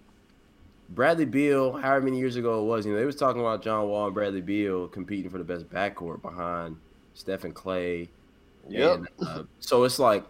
[0.89, 3.89] Bradley Beal, however many years ago it was, you know, they was talking about John
[3.89, 6.77] Wall and Bradley Beal competing for the best backcourt behind
[7.15, 8.09] Stephen Klay.
[8.69, 8.97] Yep.
[8.97, 10.25] And, uh, so it's like,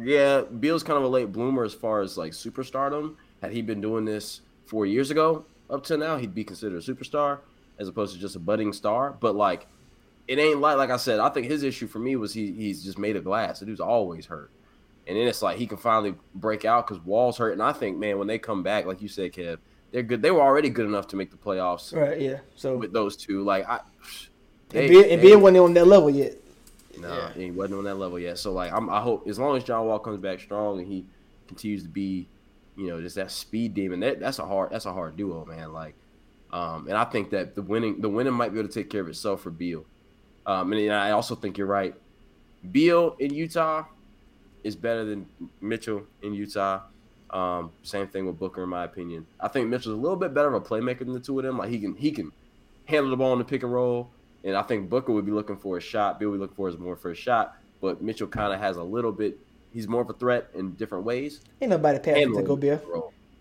[0.00, 3.16] yeah, Beal's kind of a late bloomer as far as like superstardom.
[3.42, 6.84] Had he been doing this four years ago up to now, he'd be considered a
[6.84, 7.38] superstar
[7.78, 9.16] as opposed to just a budding star.
[9.18, 9.66] But like,
[10.28, 11.20] it ain't like like I said.
[11.20, 13.60] I think his issue for me was he he's just made of glass.
[13.60, 14.50] The dude's always hurt.
[15.06, 17.52] And then it's like he can finally break out because Wall's hurt.
[17.52, 19.58] And I think, man, when they come back, like you said, Kev,
[19.92, 20.20] they're good.
[20.20, 22.20] They were already good enough to make the playoffs right?
[22.20, 22.38] Yeah.
[22.56, 23.44] So with those two.
[23.44, 23.80] Like I,
[24.74, 26.34] and Beal, and Beal wasn't on that level yet.
[26.98, 28.38] no, he wasn't on that level yet.
[28.38, 31.06] So like, I'm, I hope as long as John Wall comes back strong and he
[31.46, 32.28] continues to be,
[32.76, 34.00] you know, just that speed demon.
[34.00, 35.72] That that's a hard that's a hard duo, man.
[35.72, 35.94] Like,
[36.52, 39.00] um, and I think that the winning the winning might be able to take care
[39.00, 39.84] of itself for Beal.
[40.46, 41.94] Um, and then I also think you're right.
[42.70, 43.84] Beal in Utah
[44.62, 45.26] is better than
[45.60, 46.82] Mitchell in Utah.
[47.30, 49.26] Um, same thing with Booker, in my opinion.
[49.40, 51.58] I think Mitchell's a little bit better of a playmaker than the two of them.
[51.58, 52.32] Like he can he can
[52.84, 54.10] handle the ball in the pick and roll,
[54.44, 56.20] and I think Booker would be looking for a shot.
[56.20, 58.76] Beal would be looking for is more for a shot, but Mitchell kind of has
[58.76, 59.38] a little bit.
[59.76, 61.42] He's more of a threat in different ways.
[61.60, 62.82] Ain't nobody passing to Handling Gobert.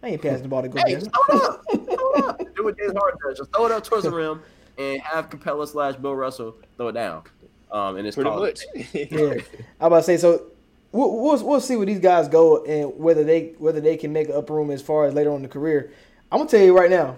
[0.03, 0.99] I ain't passing the ball to Hey, Gobert.
[0.99, 1.63] just throw it up.
[1.71, 2.55] Throw it up.
[2.55, 3.37] Do what James Harden does.
[3.37, 4.41] Just throw it up towards the rim
[4.77, 7.23] and have Capela slash Bill Russell throw it down.
[7.71, 8.59] Um, and it's Pretty called- much.
[8.93, 9.35] yeah,
[9.79, 10.43] I about to say so.
[10.91, 14.29] We'll, we'll we'll see where these guys go and whether they whether they can make
[14.29, 15.93] up room as far as later on in the career.
[16.31, 17.15] I'm gonna tell you right now.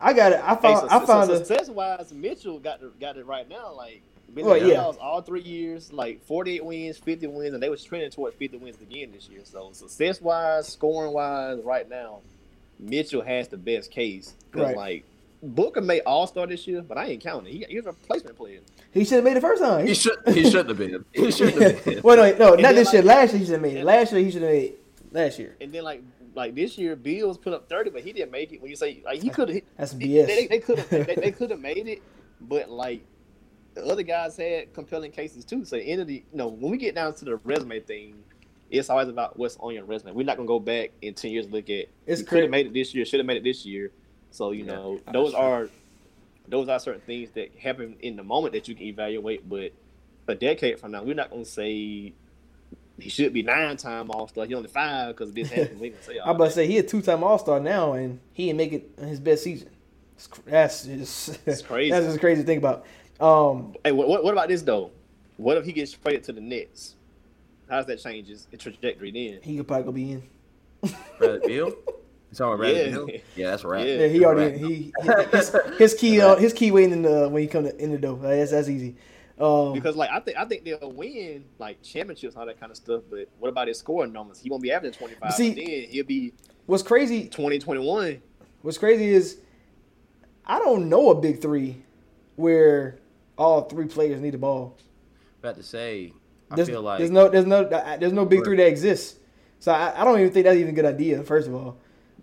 [0.00, 0.40] I got it.
[0.42, 3.24] I Hey, found so, I found so a, success wise, Mitchell got the, got it
[3.26, 3.72] right now.
[3.74, 4.02] Like
[4.32, 4.76] been Well, in the yeah.
[4.76, 8.56] playoffs all three years, like 48 wins, 50 wins, and they was trending toward 50
[8.58, 9.40] wins again this year.
[9.44, 12.20] So success wise, scoring wise, right now,
[12.78, 14.34] Mitchell has the best case.
[14.50, 14.76] Because Right.
[14.76, 15.04] like
[15.42, 17.52] Booker made All Star this year, but I ain't counting.
[17.52, 18.60] He, he was a replacement player.
[18.92, 19.86] he should have made it first time.
[19.86, 21.04] He should he shouldn't have been.
[21.12, 22.00] He shouldn't have been.
[22.02, 23.02] well, no, no, And not then, this year.
[23.02, 23.84] Last year he should have made it.
[23.84, 24.80] Last year he should have made it.
[25.12, 25.56] Last year.
[25.60, 26.02] And then like
[26.34, 28.60] like this year, Beal's put up 30, but he didn't make it.
[28.60, 30.26] When you say like he could have, That's they, BS.
[30.26, 32.02] they, they could have they, they could have made it,
[32.40, 33.13] but like the
[33.82, 35.64] other guys had compelling cases too.
[35.64, 38.22] So the end of the you know when we get down to the resume thing,
[38.70, 40.12] it's always about what's on your resume.
[40.12, 42.50] We're not gonna go back in ten years and look at It's you could have
[42.50, 43.90] made it this year, should have made it this year.
[44.30, 45.68] So you know those are
[46.48, 49.48] those are certain things that happen in the moment that you can evaluate.
[49.48, 49.72] But
[50.26, 52.12] a decade from now, we're not gonna say
[52.98, 54.46] he should be nine time All Star.
[54.46, 55.80] He only five because this happened.
[55.80, 57.92] We can say all I'm about to say he a two time All Star now,
[57.94, 59.70] and he didn't make it in his best season.
[60.46, 61.90] That's just It's crazy.
[61.90, 62.86] That's just crazy to think about.
[63.20, 64.90] Um, Hey, what, what about this though?
[65.36, 66.96] What if he gets traded to the Nets?
[67.68, 69.40] How does that change his trajectory then?
[69.42, 70.22] he could probably go be in.
[71.18, 71.66] Bradley Beal?
[71.68, 71.76] You
[72.36, 72.90] talking Bradley Yeah.
[72.90, 73.08] Beal?
[73.36, 73.86] Yeah, that's right.
[73.86, 73.94] Yeah.
[74.00, 74.92] Yeah, he already he, he
[75.32, 77.98] his, his key uh, his key waiting in the when he come to, in the
[77.98, 78.18] door.
[78.18, 78.96] That's that's easy.
[79.38, 82.70] Um, Because like I think I think they'll win like championships and all that kind
[82.70, 83.02] of stuff.
[83.10, 84.38] But what about his scoring numbers?
[84.38, 85.32] He won't be averaging twenty five.
[85.32, 86.34] See- then he'll be
[86.66, 88.20] what's crazy twenty twenty one.
[88.62, 89.38] What's crazy is
[90.46, 91.82] I don't know a big three
[92.36, 92.98] where
[93.36, 94.76] all three players need the ball.
[95.40, 96.12] About to say,
[96.50, 99.18] I There's, feel like there's no there's no there's no big three that exists.
[99.58, 101.22] So I, I don't even think that's even a good idea.
[101.22, 101.78] First of all,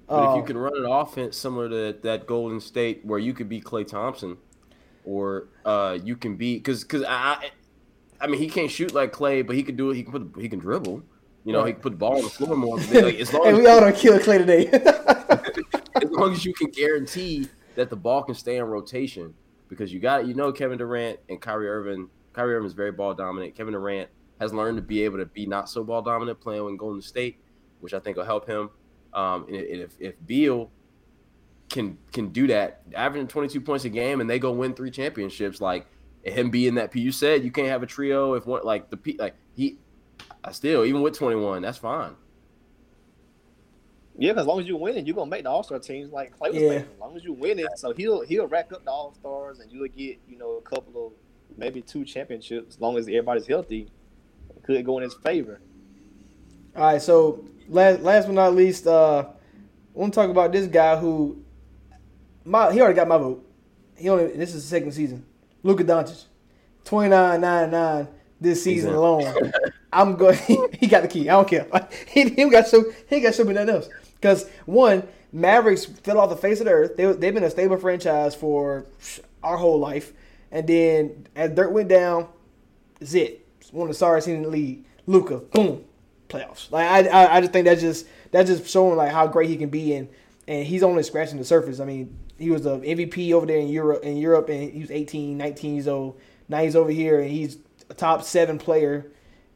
[0.08, 3.34] But if Uh, you can run an offense similar to that Golden State, where you
[3.34, 4.38] could be Klay Thompson,
[5.06, 7.52] or uh, you can be because because I,
[8.20, 9.96] I mean he can't shoot like Klay, but he can do it.
[9.96, 11.04] He can put he can dribble.
[11.44, 12.78] You know, he can put the ball on the floor more.
[12.94, 14.68] Like, as long and as we all don't kill Klay today.
[15.96, 19.34] as long as you can guarantee that the ball can stay in rotation,
[19.72, 22.10] because you got you know Kevin Durant and Kyrie Irving.
[22.34, 23.56] Kyrie Irving is very ball dominant.
[23.56, 26.76] Kevin Durant has learned to be able to be not so ball dominant playing in
[26.76, 27.40] Golden State,
[27.80, 28.70] which I think will help him.
[29.14, 30.70] Um, and if if Beal
[31.70, 35.62] can can do that, averaging 22 points a game, and they go win three championships,
[35.62, 35.88] like
[36.24, 37.00] him being that P.
[37.00, 39.78] You said you can't have a trio if one like the P like he.
[40.44, 42.16] I still even with 21, that's fine.
[44.18, 46.38] Yeah, because as long as you winning, you're gonna make the All Star teams like
[46.38, 46.70] Klay was Yeah.
[46.70, 46.88] making.
[46.94, 49.88] As long as you winning, so he'll he'll rack up the All Stars and you'll
[49.88, 51.14] get you know a couple of
[51.58, 52.76] maybe two championships.
[52.76, 53.88] As long as everybody's healthy,
[54.56, 55.62] it could go in his favor.
[56.76, 60.68] all right, so last last but not least, uh, I want to talk about this
[60.68, 61.42] guy who
[62.44, 63.46] my he already got my vote.
[63.96, 65.26] He only this is the second season.
[65.64, 66.26] Luka Doncic,
[66.84, 68.08] twenty nine nine nine
[68.40, 68.96] this season in.
[68.96, 69.52] alone.
[69.94, 70.38] I'm going.
[70.82, 71.30] he got the key.
[71.30, 71.68] I don't care.
[72.08, 73.88] He, he got so he got so many else.
[74.16, 76.98] Because one, Mavericks fell off the face of the earth.
[76.98, 78.86] They they've been a stable franchise for
[79.44, 80.12] our whole life,
[80.52, 82.28] and then as Dirk went down,
[83.00, 83.46] it's it.
[83.72, 84.84] One of the teams in the league.
[85.06, 85.86] Luka, boom,
[86.28, 86.70] playoffs.
[86.72, 89.56] Like I, I, I just think that's just that's just showing like how great he
[89.56, 90.10] can be, and
[90.48, 91.80] and he's only scratching the surface.
[91.80, 94.92] I mean, he was the MVP over there in Europe, in Europe, and he was
[94.92, 96.20] 18, 19 years old.
[96.50, 97.60] Now he's over here, and he's
[97.90, 99.12] a top seven player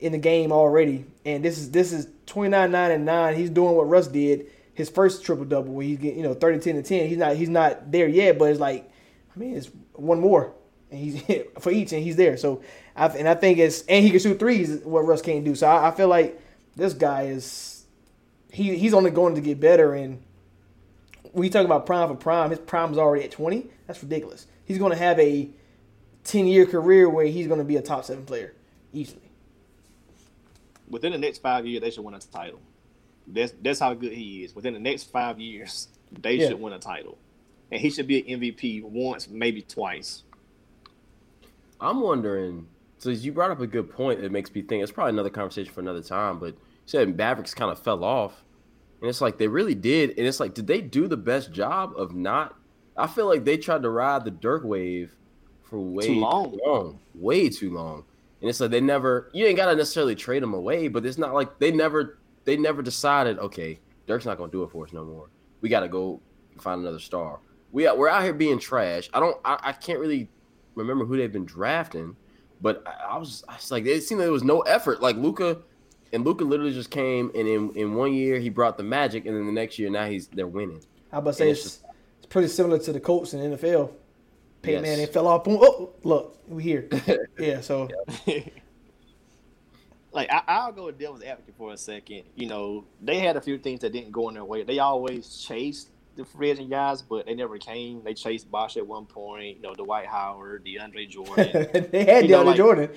[0.06, 1.06] in the game already.
[1.26, 3.36] And this is this is 29, 9, and 9.
[3.36, 6.60] He's doing what Russ did his first triple double, where he's getting you know 30,
[6.60, 7.08] 10, and 10.
[7.08, 8.92] He's not he's not there yet, but it's like,
[9.36, 10.54] I mean, it's one more,
[10.92, 11.24] and he's
[11.60, 12.38] for each, and he's there.
[12.38, 12.62] So,
[12.96, 15.56] I, and I think it's and he can shoot threes, what Russ can't do.
[15.56, 16.40] So I, I feel like
[16.76, 17.86] this guy is
[18.52, 19.94] he he's only going to get better.
[19.94, 20.22] And
[21.32, 23.68] when you talk about prime for prime, his prime's already at 20.
[23.88, 24.46] That's ridiculous.
[24.66, 25.50] He's going to have a
[26.26, 28.54] 10 year career where he's going to be a top seven player
[28.92, 29.25] easily.
[30.90, 32.60] Within the next five years, they should win a title.
[33.28, 34.56] That's that's how good he is.
[34.56, 35.88] Within the next five years,
[36.22, 36.50] they Yeah.
[36.50, 37.18] should win a title,
[37.72, 40.24] and he should be an MVP once, maybe twice.
[41.80, 42.68] I'm wondering.
[42.98, 44.22] So you brought up a good point.
[44.22, 46.40] That makes me think it's probably another conversation for another time.
[46.40, 48.44] But you said Mavericks kind of fell off,
[49.02, 50.12] and it's like they really did.
[50.12, 52.56] And it's like, did they do the best job of not?
[52.98, 55.14] I feel like they tried to ride the Dirk wave
[55.64, 57.00] for way Too long.
[57.14, 58.06] way too long.
[58.46, 59.32] And it's like they never.
[59.34, 62.20] You ain't gotta necessarily trade them away, but it's not like they never.
[62.44, 63.40] They never decided.
[63.40, 65.32] Okay, Dirk's not gonna do it for us no more.
[65.62, 66.22] We gotta go
[66.60, 67.40] find another star.
[67.72, 69.10] We out, we're out here being trash.
[69.16, 69.36] I don't.
[69.44, 70.30] I, I can't really
[70.76, 72.16] remember who they've been drafting,
[72.62, 73.44] but I, I was.
[73.50, 75.02] I was like, it seemed like there was no effort.
[75.02, 75.64] Like Luka
[76.14, 79.36] And Luka literally just came and in, in one year he brought the magic, and
[79.36, 80.84] then the next year now he's they're winning.
[81.12, 81.80] I about to say And it's,
[82.20, 83.92] it's pretty similar to the Colts in the NFL.
[84.66, 84.98] Peyton Yes.
[84.98, 85.44] Manning fell off.
[85.44, 85.60] Boom.
[85.62, 86.88] Oh, look, we here.
[87.40, 87.62] yeah.
[87.62, 87.88] So
[90.12, 92.24] like I, I'll go with devil's advocate for a second.
[92.36, 94.64] You know, they had a few things that didn't go in their way.
[94.64, 98.02] They always chased the free agent guys, but they never came.
[98.04, 99.58] They chased Bosh at one point.
[99.58, 101.90] You know, Dwight Howard, DeAndre Jordan.
[101.92, 102.90] they had You know, DeAndre like- Jordan.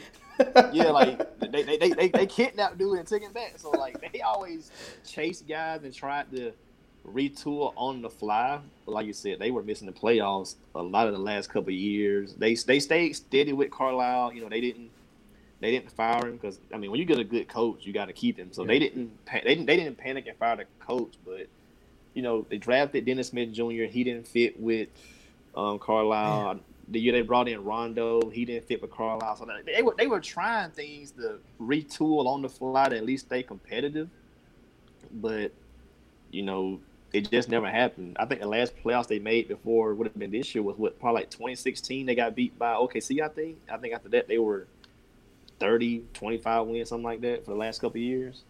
[0.72, 3.54] yeah, like they they, they, they, they kidnapped dude and took him back.
[3.58, 4.70] So like they always
[5.04, 6.52] chased guys and tried to
[7.06, 8.60] retool on the fly.
[8.84, 11.68] But like you said, they were missing the playoffs a lot of the last couple
[11.68, 12.34] of years.
[12.34, 14.32] They they stayed steady with Carlisle.
[14.34, 14.90] You know, they didn't
[15.60, 18.06] they didn't fire him because I mean, when you get a good coach, you got
[18.06, 18.52] to keep him.
[18.52, 21.48] So they didn't they didn't they didn't panic and fire the coach, but
[22.14, 23.84] you know they drafted Dennis Smith Jr.
[23.84, 24.88] He didn't fit with
[25.56, 26.60] um, Carlisle.
[26.90, 29.36] The year they brought in Rondo, he didn't fit with Carlisle.
[29.36, 33.26] So they were they were trying things to retool on the fly to at least
[33.26, 34.08] stay competitive,
[35.12, 35.52] but
[36.30, 36.80] you know
[37.12, 38.16] it just never happened.
[38.20, 40.98] I think the last playoffs they made before would have been this year was what
[41.00, 42.06] probably like 2016.
[42.06, 43.22] They got beat by OKC.
[43.22, 43.58] I think.
[43.70, 44.66] I think after that they were
[45.60, 48.42] 30, 25 wins, something like that for the last couple of years.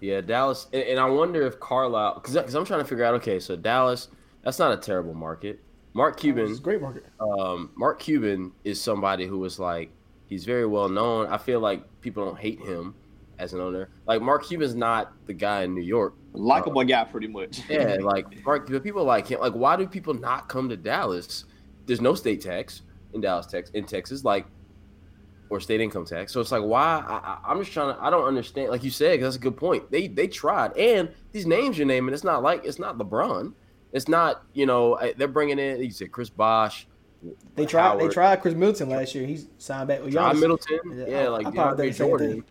[0.00, 3.14] Yeah, Dallas, and, and I wonder if Carlisle, because I'm trying to figure out.
[3.14, 4.08] Okay, so Dallas,
[4.42, 5.60] that's not a terrible market.
[5.94, 7.04] Mark Cuban, It's a great market.
[7.18, 9.90] um, Mark Cuban is somebody who was like,
[10.26, 11.26] he's very well known.
[11.26, 12.94] I feel like people don't hate him
[13.38, 13.88] as an owner.
[14.06, 16.14] Like Mark Cuban's not the guy in New York.
[16.32, 17.60] Likeable guy, pretty much.
[17.68, 19.40] Yeah, like Mark, but people like him.
[19.40, 21.44] Like, why do people not come to Dallas?
[21.86, 22.82] There's no state tax
[23.14, 24.44] in Dallas, Texas, in Texas, like,
[25.50, 26.32] or state income tax.
[26.32, 27.02] So it's like, why?
[27.06, 28.02] I, I, I'm just trying to.
[28.02, 28.70] I don't understand.
[28.70, 29.90] Like you said, 'cause that's a good point.
[29.90, 33.54] They they tried, and these names you're naming, it's not like it's not LeBron.
[33.92, 35.82] It's not you know they're bringing in.
[35.82, 36.86] You said Chris Bosh.
[37.56, 37.98] They tried.
[37.98, 39.26] They tried Khris Middleton last year.
[39.26, 40.40] He's signed back with John Giannis.
[40.40, 40.78] Middleton.
[40.94, 42.44] Yeah, Yeah, I- like I probably DeAndre did the same Jordan.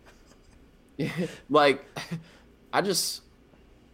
[1.50, 1.84] like,
[2.72, 3.22] I just.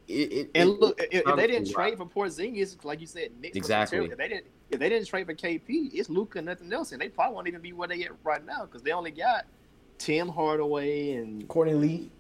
[0.07, 3.07] It, it, And look, it if, if they didn't too trade for Porzingis, like you
[3.07, 3.97] said, Knicks Exactly.
[3.99, 4.13] terrible.
[4.13, 7.09] If they didn't, if they didn't trade for KP, it's Luka nothing else, and they
[7.09, 9.47] probably won't even be where they at right now because they only got
[9.97, 12.11] Tim Hardaway and Courtney Lee,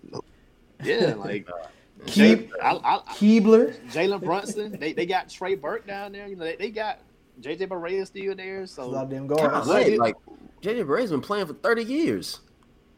[0.82, 1.66] yeah, like uh,
[2.06, 3.72] Keeb- I, I, Kleber.
[3.90, 4.78] Jalen Brunson.
[4.78, 6.26] They, they got Trey Burke down there.
[6.26, 7.00] You know, they, they got
[7.42, 8.66] JJ Barea still there.
[8.66, 9.68] So A lot of them God, guards.
[9.68, 10.16] What if- like
[10.62, 12.40] JJ Barea's been playing for 30 years.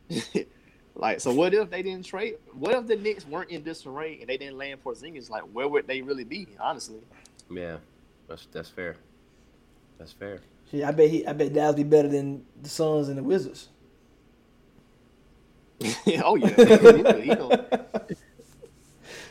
[0.98, 2.36] Like, so what if they didn't trade?
[2.55, 5.28] What if the Knicks weren't in disarray and they didn't land Porzingis?
[5.28, 6.48] Like, where would they really be?
[6.59, 7.01] Honestly,
[7.51, 7.77] Yeah,
[8.28, 8.97] that's that's fair.
[9.98, 10.40] That's fair.
[10.70, 11.27] Shit, I bet he.
[11.27, 13.68] I bet Dallas be better than the Suns and the Wizards.
[16.24, 16.48] oh yeah.
[16.56, 17.66] He- he gonna-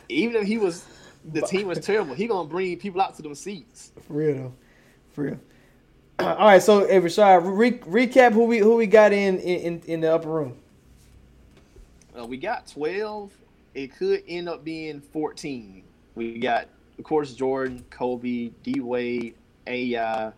[0.08, 0.86] even if he was,
[1.34, 2.14] the team was terrible.
[2.14, 3.92] He gonna bring people out to them seats.
[4.06, 4.54] For real though.
[5.14, 5.40] For real.
[6.20, 10.02] All right, so hey, Rashad, re- recap who we who we got in in, in
[10.02, 10.60] the upper room.
[12.18, 13.34] Uh, we got twelve.
[13.74, 15.84] It could end up being fourteen.
[16.16, 16.68] We got,
[16.98, 19.36] of course, Jordan, Kobe, D Wade,
[19.68, 20.32] AI,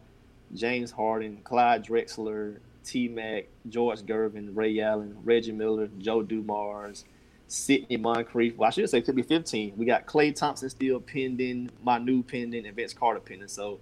[0.54, 7.06] James Harden, Clyde Drexler, T Mac, George Gervin, Ray Allen, Reggie Miller, Joe Dumars,
[7.48, 8.58] Sidney Moncrief.
[8.58, 9.74] Well, I should say it could be 15.
[9.78, 13.50] We got Klay Thompson still pending, Manu pending, and Vince Carter pending.
[13.50, 13.80] So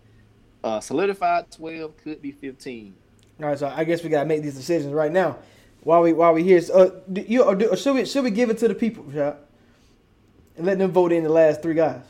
[0.63, 2.95] uh, solidified 12 could be 15.
[3.39, 5.37] All right, so I guess we gotta make these decisions right now.
[5.85, 8.31] While we while we here, uh, do you or, do, or should we should we
[8.31, 9.37] give it to the people, Rashad,
[10.57, 12.01] and let them vote in the last three guys?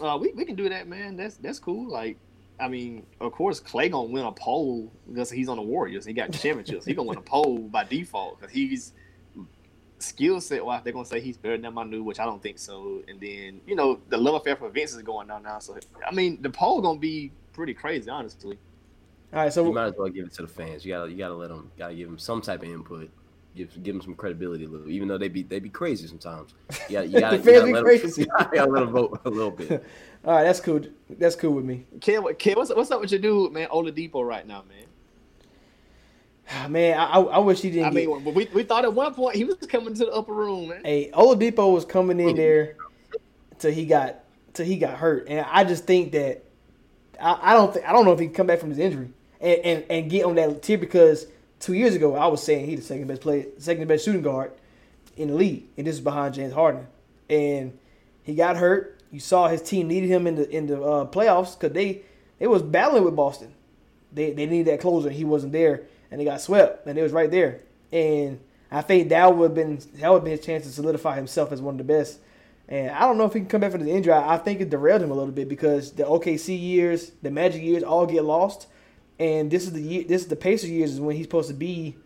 [0.00, 1.16] Uh, we, we can do that, man.
[1.16, 1.90] That's that's cool.
[1.90, 2.18] Like,
[2.60, 6.04] I mean, of course, Klay gonna win a poll because he's on the Warriors.
[6.04, 6.86] He got championships.
[6.86, 8.92] he gonna win a poll by default because he's
[9.98, 10.84] skill set wise.
[10.84, 13.02] They're gonna say he's better than Manu, which I don't think so.
[13.08, 15.58] And then you know the love affair for Vince is going down now.
[15.58, 18.56] So I mean, the poll gonna be pretty crazy, honestly.
[19.34, 20.84] All right, so you might as well give it to the fans.
[20.84, 23.10] You gotta you gotta let them gotta give them some type of input.
[23.56, 26.54] Give give them some credibility a little, even though they be they be crazy sometimes.
[26.88, 28.22] You gotta you gotta, The you gotta be let 'em- crazy.
[28.22, 29.70] you gotta let them vote a little bit.
[30.24, 30.80] All right, that's cool.
[31.18, 31.84] That's cool with me.
[32.00, 33.68] Ken, what- Ken, what's what's up with your dude, man?
[33.70, 34.86] Oladipo right now, man.
[36.70, 37.86] Man, I, I I wish he didn't.
[37.86, 40.34] I get, mean, we, we thought at one point he was coming to the upper
[40.34, 40.82] room, man.
[40.84, 42.76] Hey, Oladipo was coming in there
[43.58, 44.20] till he got
[44.52, 46.44] till he got hurt, and I just think that
[47.20, 49.10] I, I don't think I don't know if he can come back from his injury
[49.44, 51.26] and, and, and get on that tier because
[51.60, 54.52] two years ago I was saying he's the second best play second best shooting guard
[55.16, 56.86] in the league, and this is behind James Harden,
[57.30, 57.78] and
[58.22, 59.00] he got hurt.
[59.12, 62.02] You saw his team needed him in the in the uh, playoffs because they
[62.38, 63.54] they was battling with Boston.
[64.12, 65.10] They they needed that closer.
[65.10, 67.60] He wasn't there, and they got swept, and it was right there.
[67.92, 68.40] And
[68.72, 71.52] I think that would have been that would have been his chance to solidify himself
[71.52, 72.18] as one of the best.
[72.66, 74.14] And I don't know if he can come back from the injury.
[74.14, 77.82] I think it derailed him a little bit because the OKC years, the Magic years,
[77.82, 78.68] all get lost.
[79.18, 81.54] And this is the year, this is the Pacers years is when he's supposed to
[81.54, 81.96] be,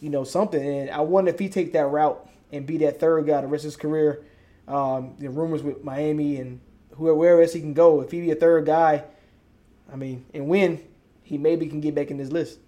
[0.00, 0.64] you know, something.
[0.64, 3.64] And I wonder if he take that route and be that third guy the rest
[3.64, 4.24] of his career.
[4.66, 6.58] Um, the rumors with Miami and
[6.92, 8.00] whoever where else he can go.
[8.00, 9.04] If he be a third guy,
[9.92, 10.82] I mean, and win,
[11.22, 12.60] he maybe can get back in this list.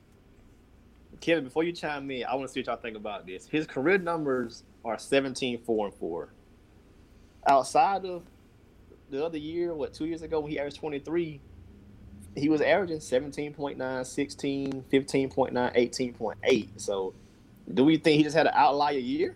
[1.21, 3.49] Kevin, before you chime in, I want to see what y'all think about this.
[3.49, 6.29] His career numbers are 17, 4, and 4.
[7.47, 8.23] Outside of
[9.11, 11.41] the other year, what, two years ago when he averaged 23,
[12.37, 16.69] he was averaging 17.9, 16, 15.9, 18.8.
[16.77, 17.15] So
[17.73, 19.35] do we think he just had an outlier year?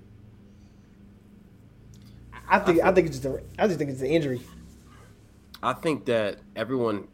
[2.48, 4.40] I think I think it's just a, I just think it's an injury.
[5.62, 7.06] I think that everyone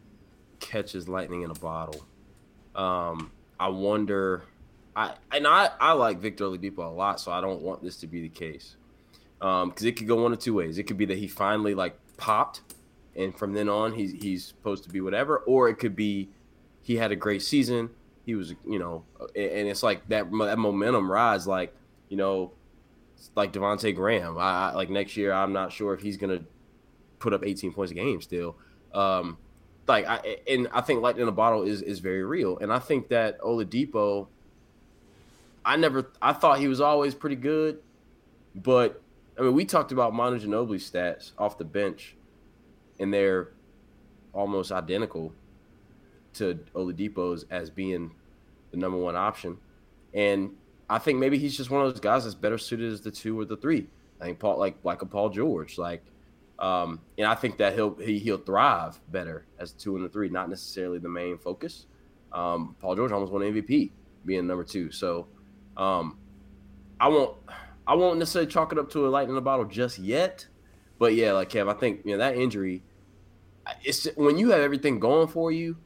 [0.61, 2.07] catches lightning in a bottle.
[2.75, 3.31] Um,
[3.61, 4.43] I wonder.
[4.95, 8.07] I and I, I like Victor Oladipo a lot, so I don't want this to
[8.07, 8.77] be the case.
[9.43, 10.79] Um, because it could go one of two ways.
[10.79, 12.63] It could be that he finally like popped,
[13.17, 16.29] and from then on he's he's supposed to be whatever, or it could be
[16.83, 17.91] he had a great season.
[18.25, 21.75] He was, you know, and it's like that that momentum rise, like
[22.09, 22.53] you know,
[23.35, 24.39] like Devonte Graham.
[24.39, 25.33] I, I like next year.
[25.33, 26.41] I'm not sure if he's gonna
[27.19, 28.57] put up 18 points a game still.
[28.93, 29.39] Um,
[29.89, 32.79] like I and I think lightning in a bottle is is very real, and I
[32.79, 34.29] think that Oladipo.
[35.65, 37.81] I never I thought he was always pretty good,
[38.55, 39.03] but
[39.37, 42.17] I mean we talked about Manu Ginobili's stats off the bench,
[42.99, 43.53] and they're
[44.33, 45.33] almost identical
[46.35, 48.13] to Oladipo's as being
[48.71, 49.59] the number one option,
[50.15, 50.51] and
[50.89, 53.39] I think maybe he's just one of those guys that's better suited as the two
[53.39, 53.87] or the three.
[54.21, 56.03] I think Paul like like a Paul George like.
[56.59, 60.31] Um, and I think that he'll he, he'll thrive better as two and the three,
[60.31, 61.87] not necessarily the main focus.
[62.33, 63.91] Um, Paul George almost won MVP
[64.25, 65.27] being number two, so
[65.77, 66.17] um,
[66.99, 67.37] I won't
[67.87, 70.47] I won't necessarily chalk it up to a lightning in the bottle just yet.
[70.99, 72.83] But yeah, like Kev, I think you know that injury.
[73.83, 75.77] It's just, when you have everything going for you,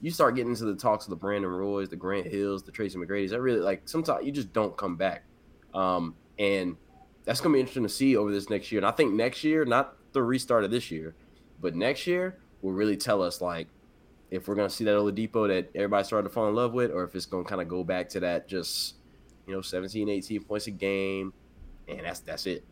[0.00, 2.98] you start getting into the talks of the Brandon Roys, the Grant Hills, the Tracy
[2.98, 3.30] McGrady's.
[3.30, 5.24] That really like sometimes you just don't come back,
[5.74, 6.76] um, and
[7.24, 8.78] that's gonna be interesting to see over this next year.
[8.78, 11.14] And I think next year, not the restart of this year,
[11.60, 13.68] but next year will really tell us like
[14.30, 17.04] if we're gonna see that Oladipo that everybody started to fall in love with, or
[17.04, 18.96] if it's gonna kind of go back to that just
[19.46, 21.32] you know 17, 18 points a game,
[21.88, 22.64] and that's that's it.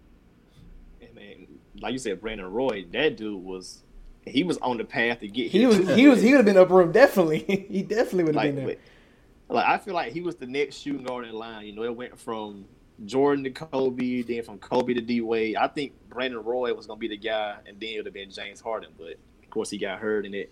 [1.01, 1.47] And man,
[1.81, 3.83] like you said, Brandon Roy, that dude was
[4.27, 5.87] he was on the path to get He was too.
[5.95, 7.39] he was he would have been up room definitely.
[7.71, 8.77] he definitely would have like, been there.
[8.77, 11.67] but- like I feel like he was the next shooting guard in line.
[11.67, 12.65] You know, it went from
[13.05, 15.57] Jordan to Kobe, then from Kobe to D Wade.
[15.57, 18.31] I think Brandon Roy was gonna be the guy, and then it would have been
[18.31, 18.91] James Harden.
[18.97, 20.51] But of course, he got hurt, and it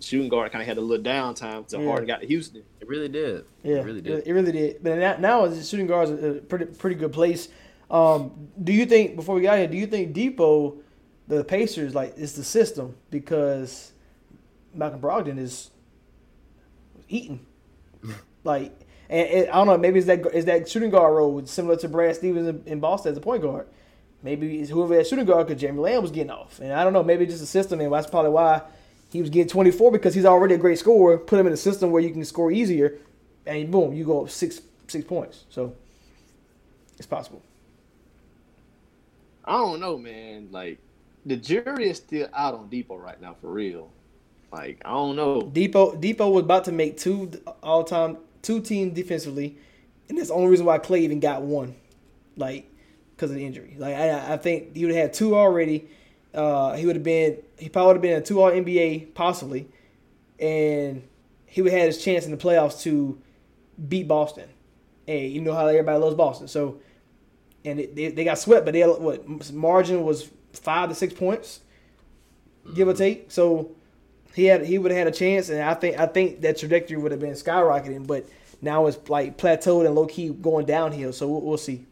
[0.00, 1.70] shooting guard kind of had a little downtime.
[1.70, 1.86] So Yeah.
[1.86, 2.64] Harden got to Houston.
[2.80, 3.44] It really did.
[3.62, 4.26] Yeah, it really did.
[4.26, 4.82] It, really did.
[4.82, 7.48] But now, now the shooting guards are a pretty pretty good place.
[7.92, 9.68] Um, do you think before we got here?
[9.68, 10.78] Do you think Depot,
[11.28, 13.92] the Pacers, like is the system because
[14.74, 15.70] Malcolm Brogdon is
[17.08, 17.44] eating,
[18.44, 18.72] like,
[19.10, 19.76] and, and I don't know.
[19.76, 23.12] Maybe is that is that shooting guard role similar to Brad Stevens in, in Boston
[23.12, 23.68] as a point guard?
[24.22, 26.94] Maybe it's whoever that shooting guard because Jeremy Lamb was getting off, and I don't
[26.94, 27.02] know.
[27.02, 28.62] Maybe just a system, and that's probably why
[29.10, 31.18] he was getting 24 because he's already a great scorer.
[31.18, 32.98] Put him in a system where you can score easier,
[33.44, 35.44] and boom, you go up six six points.
[35.50, 35.76] So
[36.96, 37.42] it's possible.
[39.52, 40.48] I don't know, man.
[40.50, 40.78] Like
[41.26, 43.90] the jury is still out on Depot right now, for real.
[44.50, 45.42] Like I don't know.
[45.42, 47.30] Depot Depot was about to make two
[47.62, 49.58] all time two teams defensively,
[50.08, 51.76] and that's the only reason why Klay even got one,
[52.34, 52.66] like
[53.14, 53.76] because of the injury.
[53.78, 55.86] Like I, I think he would have had two already.
[56.32, 59.68] Uh, he would have been he probably would have been a two All NBA possibly,
[60.38, 61.06] and
[61.44, 63.20] he would have had his chance in the playoffs to
[63.86, 64.48] beat Boston.
[65.06, 66.80] And you know how everybody loves Boston, so
[67.64, 71.14] and it, they, they got swept, but they had, what margin was five to six
[71.14, 71.60] points,
[72.74, 72.98] give or mm-hmm.
[72.98, 73.30] take.
[73.30, 73.72] So
[74.34, 76.96] he had he would have had a chance, and I think I think that trajectory
[76.96, 78.06] would have been skyrocketing.
[78.06, 78.26] But
[78.60, 81.12] now it's like plateaued and low key going downhill.
[81.12, 81.84] So we'll, we'll see.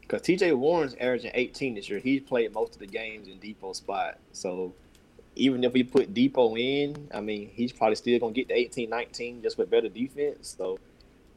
[0.00, 1.98] Because TJ Warren's averaging 18 this year.
[1.98, 4.18] He's played most of the games in Depot spot.
[4.32, 4.72] So
[5.36, 8.54] even if we put Depot in, I mean, he's probably still going to get to
[8.54, 10.54] 18, 19 just with better defense.
[10.56, 10.78] So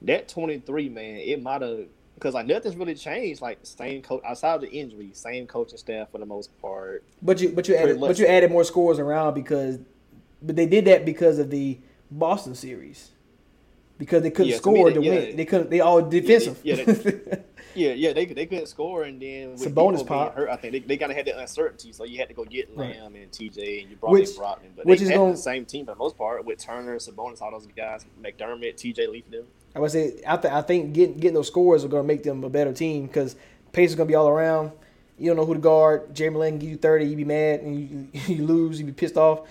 [0.03, 1.85] that 23, man, it might have,
[2.21, 3.41] because like nothing's really changed.
[3.41, 7.03] Like same coach, outside of the injury, same coaching staff for the most part.
[7.21, 8.09] But you but you added much.
[8.09, 9.79] but you added more scores around because,
[10.41, 11.79] but they did that because of the
[12.11, 13.09] Boston series.
[13.97, 15.35] Because they couldn't Yeah, to score they- to yeah, win.
[15.35, 15.69] They couldn't.
[15.69, 16.59] They all defensive.
[16.63, 17.21] Yeah, they,
[17.75, 20.33] yeah, yeah, they, they couldn't score, and then with It's a bonus pop.
[20.35, 22.43] hurt, I think they, they kind of had the uncertainty, so you had to go
[22.43, 22.99] get Right.
[22.99, 24.57] Lamb and TJ, and you brought Which- in Brogdon.
[24.75, 26.95] But which they is had gonna- the same team for the most part with Turner,
[26.97, 29.45] Sabonis, all those guys, McDermott, TJ Leaf, them.
[29.75, 32.23] I would say I, th- I think getting getting those scores are going to make
[32.23, 33.35] them a better team because
[33.71, 34.71] pace is going to be all around.
[35.17, 36.13] You don't know who to guard.
[36.13, 39.17] Jeremy Lin give you thirty, you be mad, and you, you lose, you be pissed
[39.17, 39.47] off.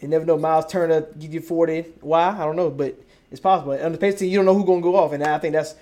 [0.00, 0.36] You never know.
[0.36, 1.82] Miles Turner give you forty.
[2.00, 2.28] Why?
[2.28, 3.72] I don't know, but it's possible.
[3.72, 5.54] On the Pacers team, you don't know who's going to go off, and I think
[5.54, 5.74] that's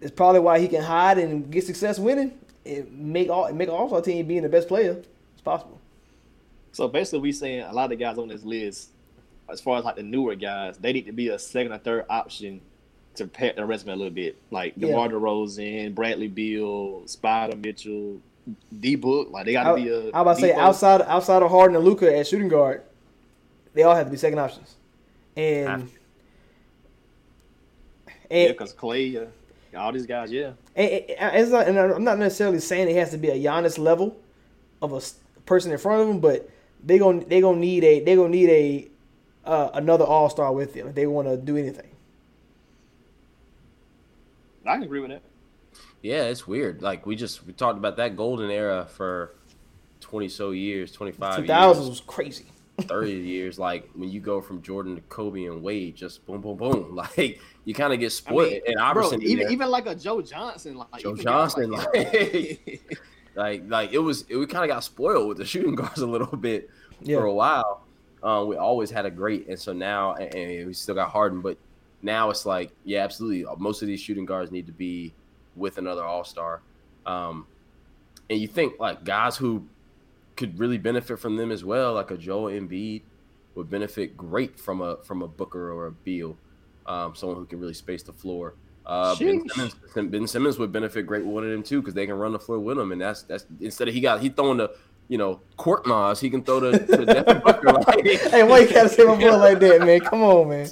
[0.00, 3.88] it's probably why he can hide and get success winning and make all make All
[3.88, 5.02] Star team being the best player.
[5.32, 5.80] It's possible.
[6.72, 8.90] So basically, we saying a lot of the guys on this list,
[9.48, 12.06] as far as like the newer guys, they need to be a second or third
[12.08, 12.60] option
[13.18, 14.36] to pair their resume a little bit.
[14.50, 14.88] Like Yeah.
[14.88, 18.20] DeMar DeRozan, Bradley Beal, Spida Mitchell,
[18.80, 19.28] D Book.
[19.30, 20.06] Like they got to I, be a.
[20.06, 22.82] I about to say outside outside of Harden and Luka at shooting guard,
[23.74, 24.76] they all have to be second options.
[25.36, 25.94] And Yeah,
[28.30, 30.52] and, because Klay, uh, all these guys, yeah.
[30.76, 34.16] and, and not, and I'm not necessarily saying it has to be a Giannis level
[34.82, 35.00] of a
[35.46, 36.48] person in front of them, but
[36.84, 38.88] they gon' they gonna need a they gonna need a
[39.48, 41.90] uh, another All Star with them if they want to do anything.
[44.68, 45.22] I can agree with that.
[46.02, 46.82] Yeah, it's weird.
[46.82, 49.34] Like we just we talked about that golden era for
[50.00, 51.48] twenty so years, twenty five Two years.
[51.48, 52.46] thousands was crazy.
[52.82, 56.56] 30 years like when you go from Jordan to Kobe and Wade just boom boom
[56.56, 59.50] boom like you kind of get I spoiled mean, and bro, Iverson in even there.
[59.52, 62.98] even like a Joe Johnson, like Joe Johnson like, like
[63.34, 66.06] like like it was it, we kind of got spoiled with the shooting guards a
[66.06, 66.70] little bit
[67.00, 67.16] Yeah.
[67.18, 67.82] for a while
[68.22, 71.40] um, we always had a great and so now and, and we still got Harden
[71.40, 71.58] but
[72.02, 75.12] now it's like yeah absolutely most of these shooting guards need to be
[75.56, 76.60] with another all-star
[77.06, 77.46] um,
[78.30, 79.64] and you think like guys who
[80.36, 83.02] could really benefit from them as well like a Joel Embiid
[83.54, 86.36] would benefit great from a from a Booker or a Beal
[86.86, 88.54] um, someone who can really space the floor
[88.88, 92.06] uh, ben, Simmons, Ben Simmons would benefit great with one of them too because they
[92.06, 94.56] can run the floor with him, and that's that's instead of he got he throwing
[94.56, 94.74] the
[95.08, 97.68] you know Korkmaz, he can throw the, to Devin Booker.
[97.86, 100.00] Like, hey, why you gotta say my boy like that, man?
[100.00, 100.68] Come on, man.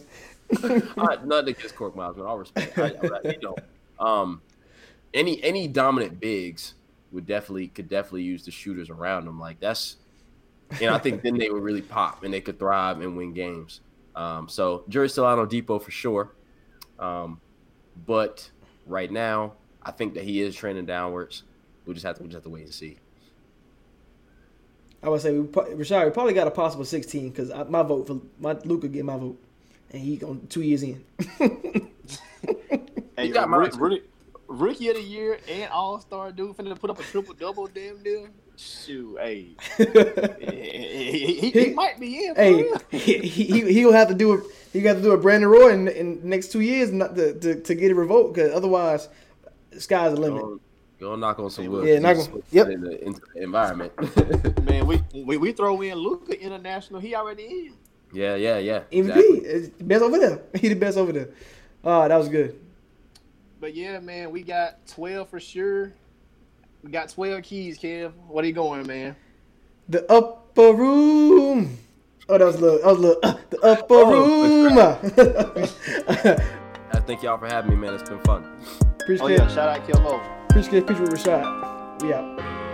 [0.96, 2.26] Right, nothing against Korkmaz, man.
[2.26, 2.78] All respect.
[2.78, 3.56] I, I, you know,
[3.98, 4.40] um,
[5.14, 6.74] any any dominant bigs
[7.12, 9.40] would definitely could definitely use the shooters around them.
[9.40, 9.96] Like that's,
[10.80, 13.80] and I think then they would really pop and they could thrive and win games.
[14.14, 16.32] Um, so jury's still out on Dipo for sure.
[16.98, 17.40] Um,
[18.06, 18.48] but
[18.86, 21.42] right now, I think that he is trending downwards.
[21.84, 22.96] We just have to we just have to wait and see.
[25.02, 28.20] I would say we, Rashad, we probably got a possible 16 because my vote for
[28.40, 29.38] my Luka get my vote,
[29.92, 31.04] and he on two years in.
[33.16, 33.90] Hey, got Rick- mine.
[33.92, 34.02] Rick-
[34.46, 38.02] rookie of the year and All Star dude finna put up a triple double, damn
[38.02, 38.28] deal.
[38.56, 39.48] Shoot, hey,
[39.78, 42.34] he, he, he might be in.
[42.34, 42.80] For hey, real.
[42.90, 44.44] he, he he'll have to do it.
[44.72, 47.38] He got to do a Brandon Roy in, in the next two years not to,
[47.40, 49.08] to, to get it revoked because otherwise,
[49.70, 50.42] the sky's the limit.
[50.42, 50.60] Go,
[51.00, 51.86] go knock on some wood.
[51.88, 52.68] Yeah, knock on- put yep.
[52.68, 53.92] In the, into the environment.
[54.64, 57.00] man, we, we we throw in Luka International.
[57.00, 57.72] He already in.
[58.16, 58.80] Yeah, yeah, yeah.
[58.90, 59.86] MVP, exactly.
[59.86, 60.40] best over there.
[60.60, 61.28] He the best over there.
[61.84, 62.58] Oh, that was good.
[63.60, 65.92] But yeah, man, we got twelve for sure.
[66.82, 68.12] We got twelve keys, Kev.
[68.28, 69.16] What are you going, man?
[69.88, 71.78] The upper room.
[72.28, 72.78] Oh, that was a little.
[72.78, 73.20] That was a little.
[73.22, 74.78] uh, the upper Oh, room.
[76.92, 77.94] I thank y'all for having me, man.
[77.94, 78.44] It's been fun.
[79.00, 80.20] Appreciate Oh yeah, shout out Kilmo.
[80.50, 82.02] Appreciate picture with Rashad.
[82.02, 82.65] We out.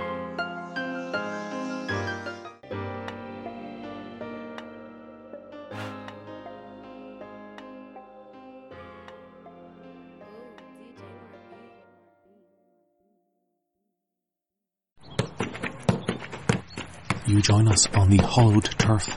[17.42, 19.08] You join us on the hollowed turf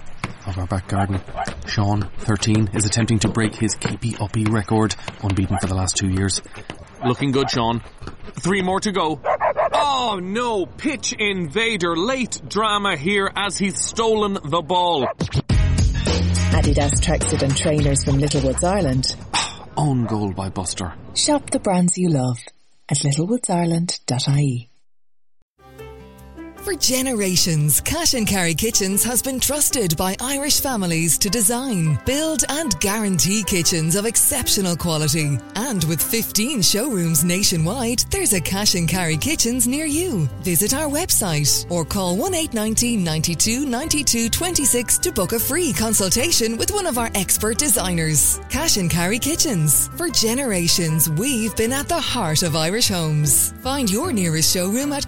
[0.48, 1.22] of our back garden.
[1.68, 6.10] Sean, 13, is attempting to break his keepy uppy record, unbeaten for the last two
[6.10, 6.42] years.
[7.06, 7.84] Looking good, Sean.
[8.40, 9.22] Three more to go.
[9.74, 15.06] Oh no, pitch invader, late drama here as he's stolen the ball.
[16.56, 19.16] Adidas tracksuit and trainers from Littlewoods, Ireland.
[19.78, 20.96] Own goal by Buster.
[21.14, 22.40] Shop the brands you love
[22.90, 24.72] at littlewoodsIreland.ie.
[26.66, 32.44] For generations, Cash and Carry Kitchens has been trusted by Irish families to design, build
[32.50, 35.38] and guarantee kitchens of exceptional quality.
[35.54, 40.28] And with 15 showrooms nationwide, there's a Cash and Carry Kitchens near you.
[40.42, 46.72] Visit our website or call 1890 92 92 26 to book a free consultation with
[46.72, 48.40] one of our expert designers.
[48.50, 49.90] Cash and Carry Kitchens.
[49.90, 53.52] For generations, we've been at the heart of Irish homes.
[53.62, 55.08] Find your nearest showroom at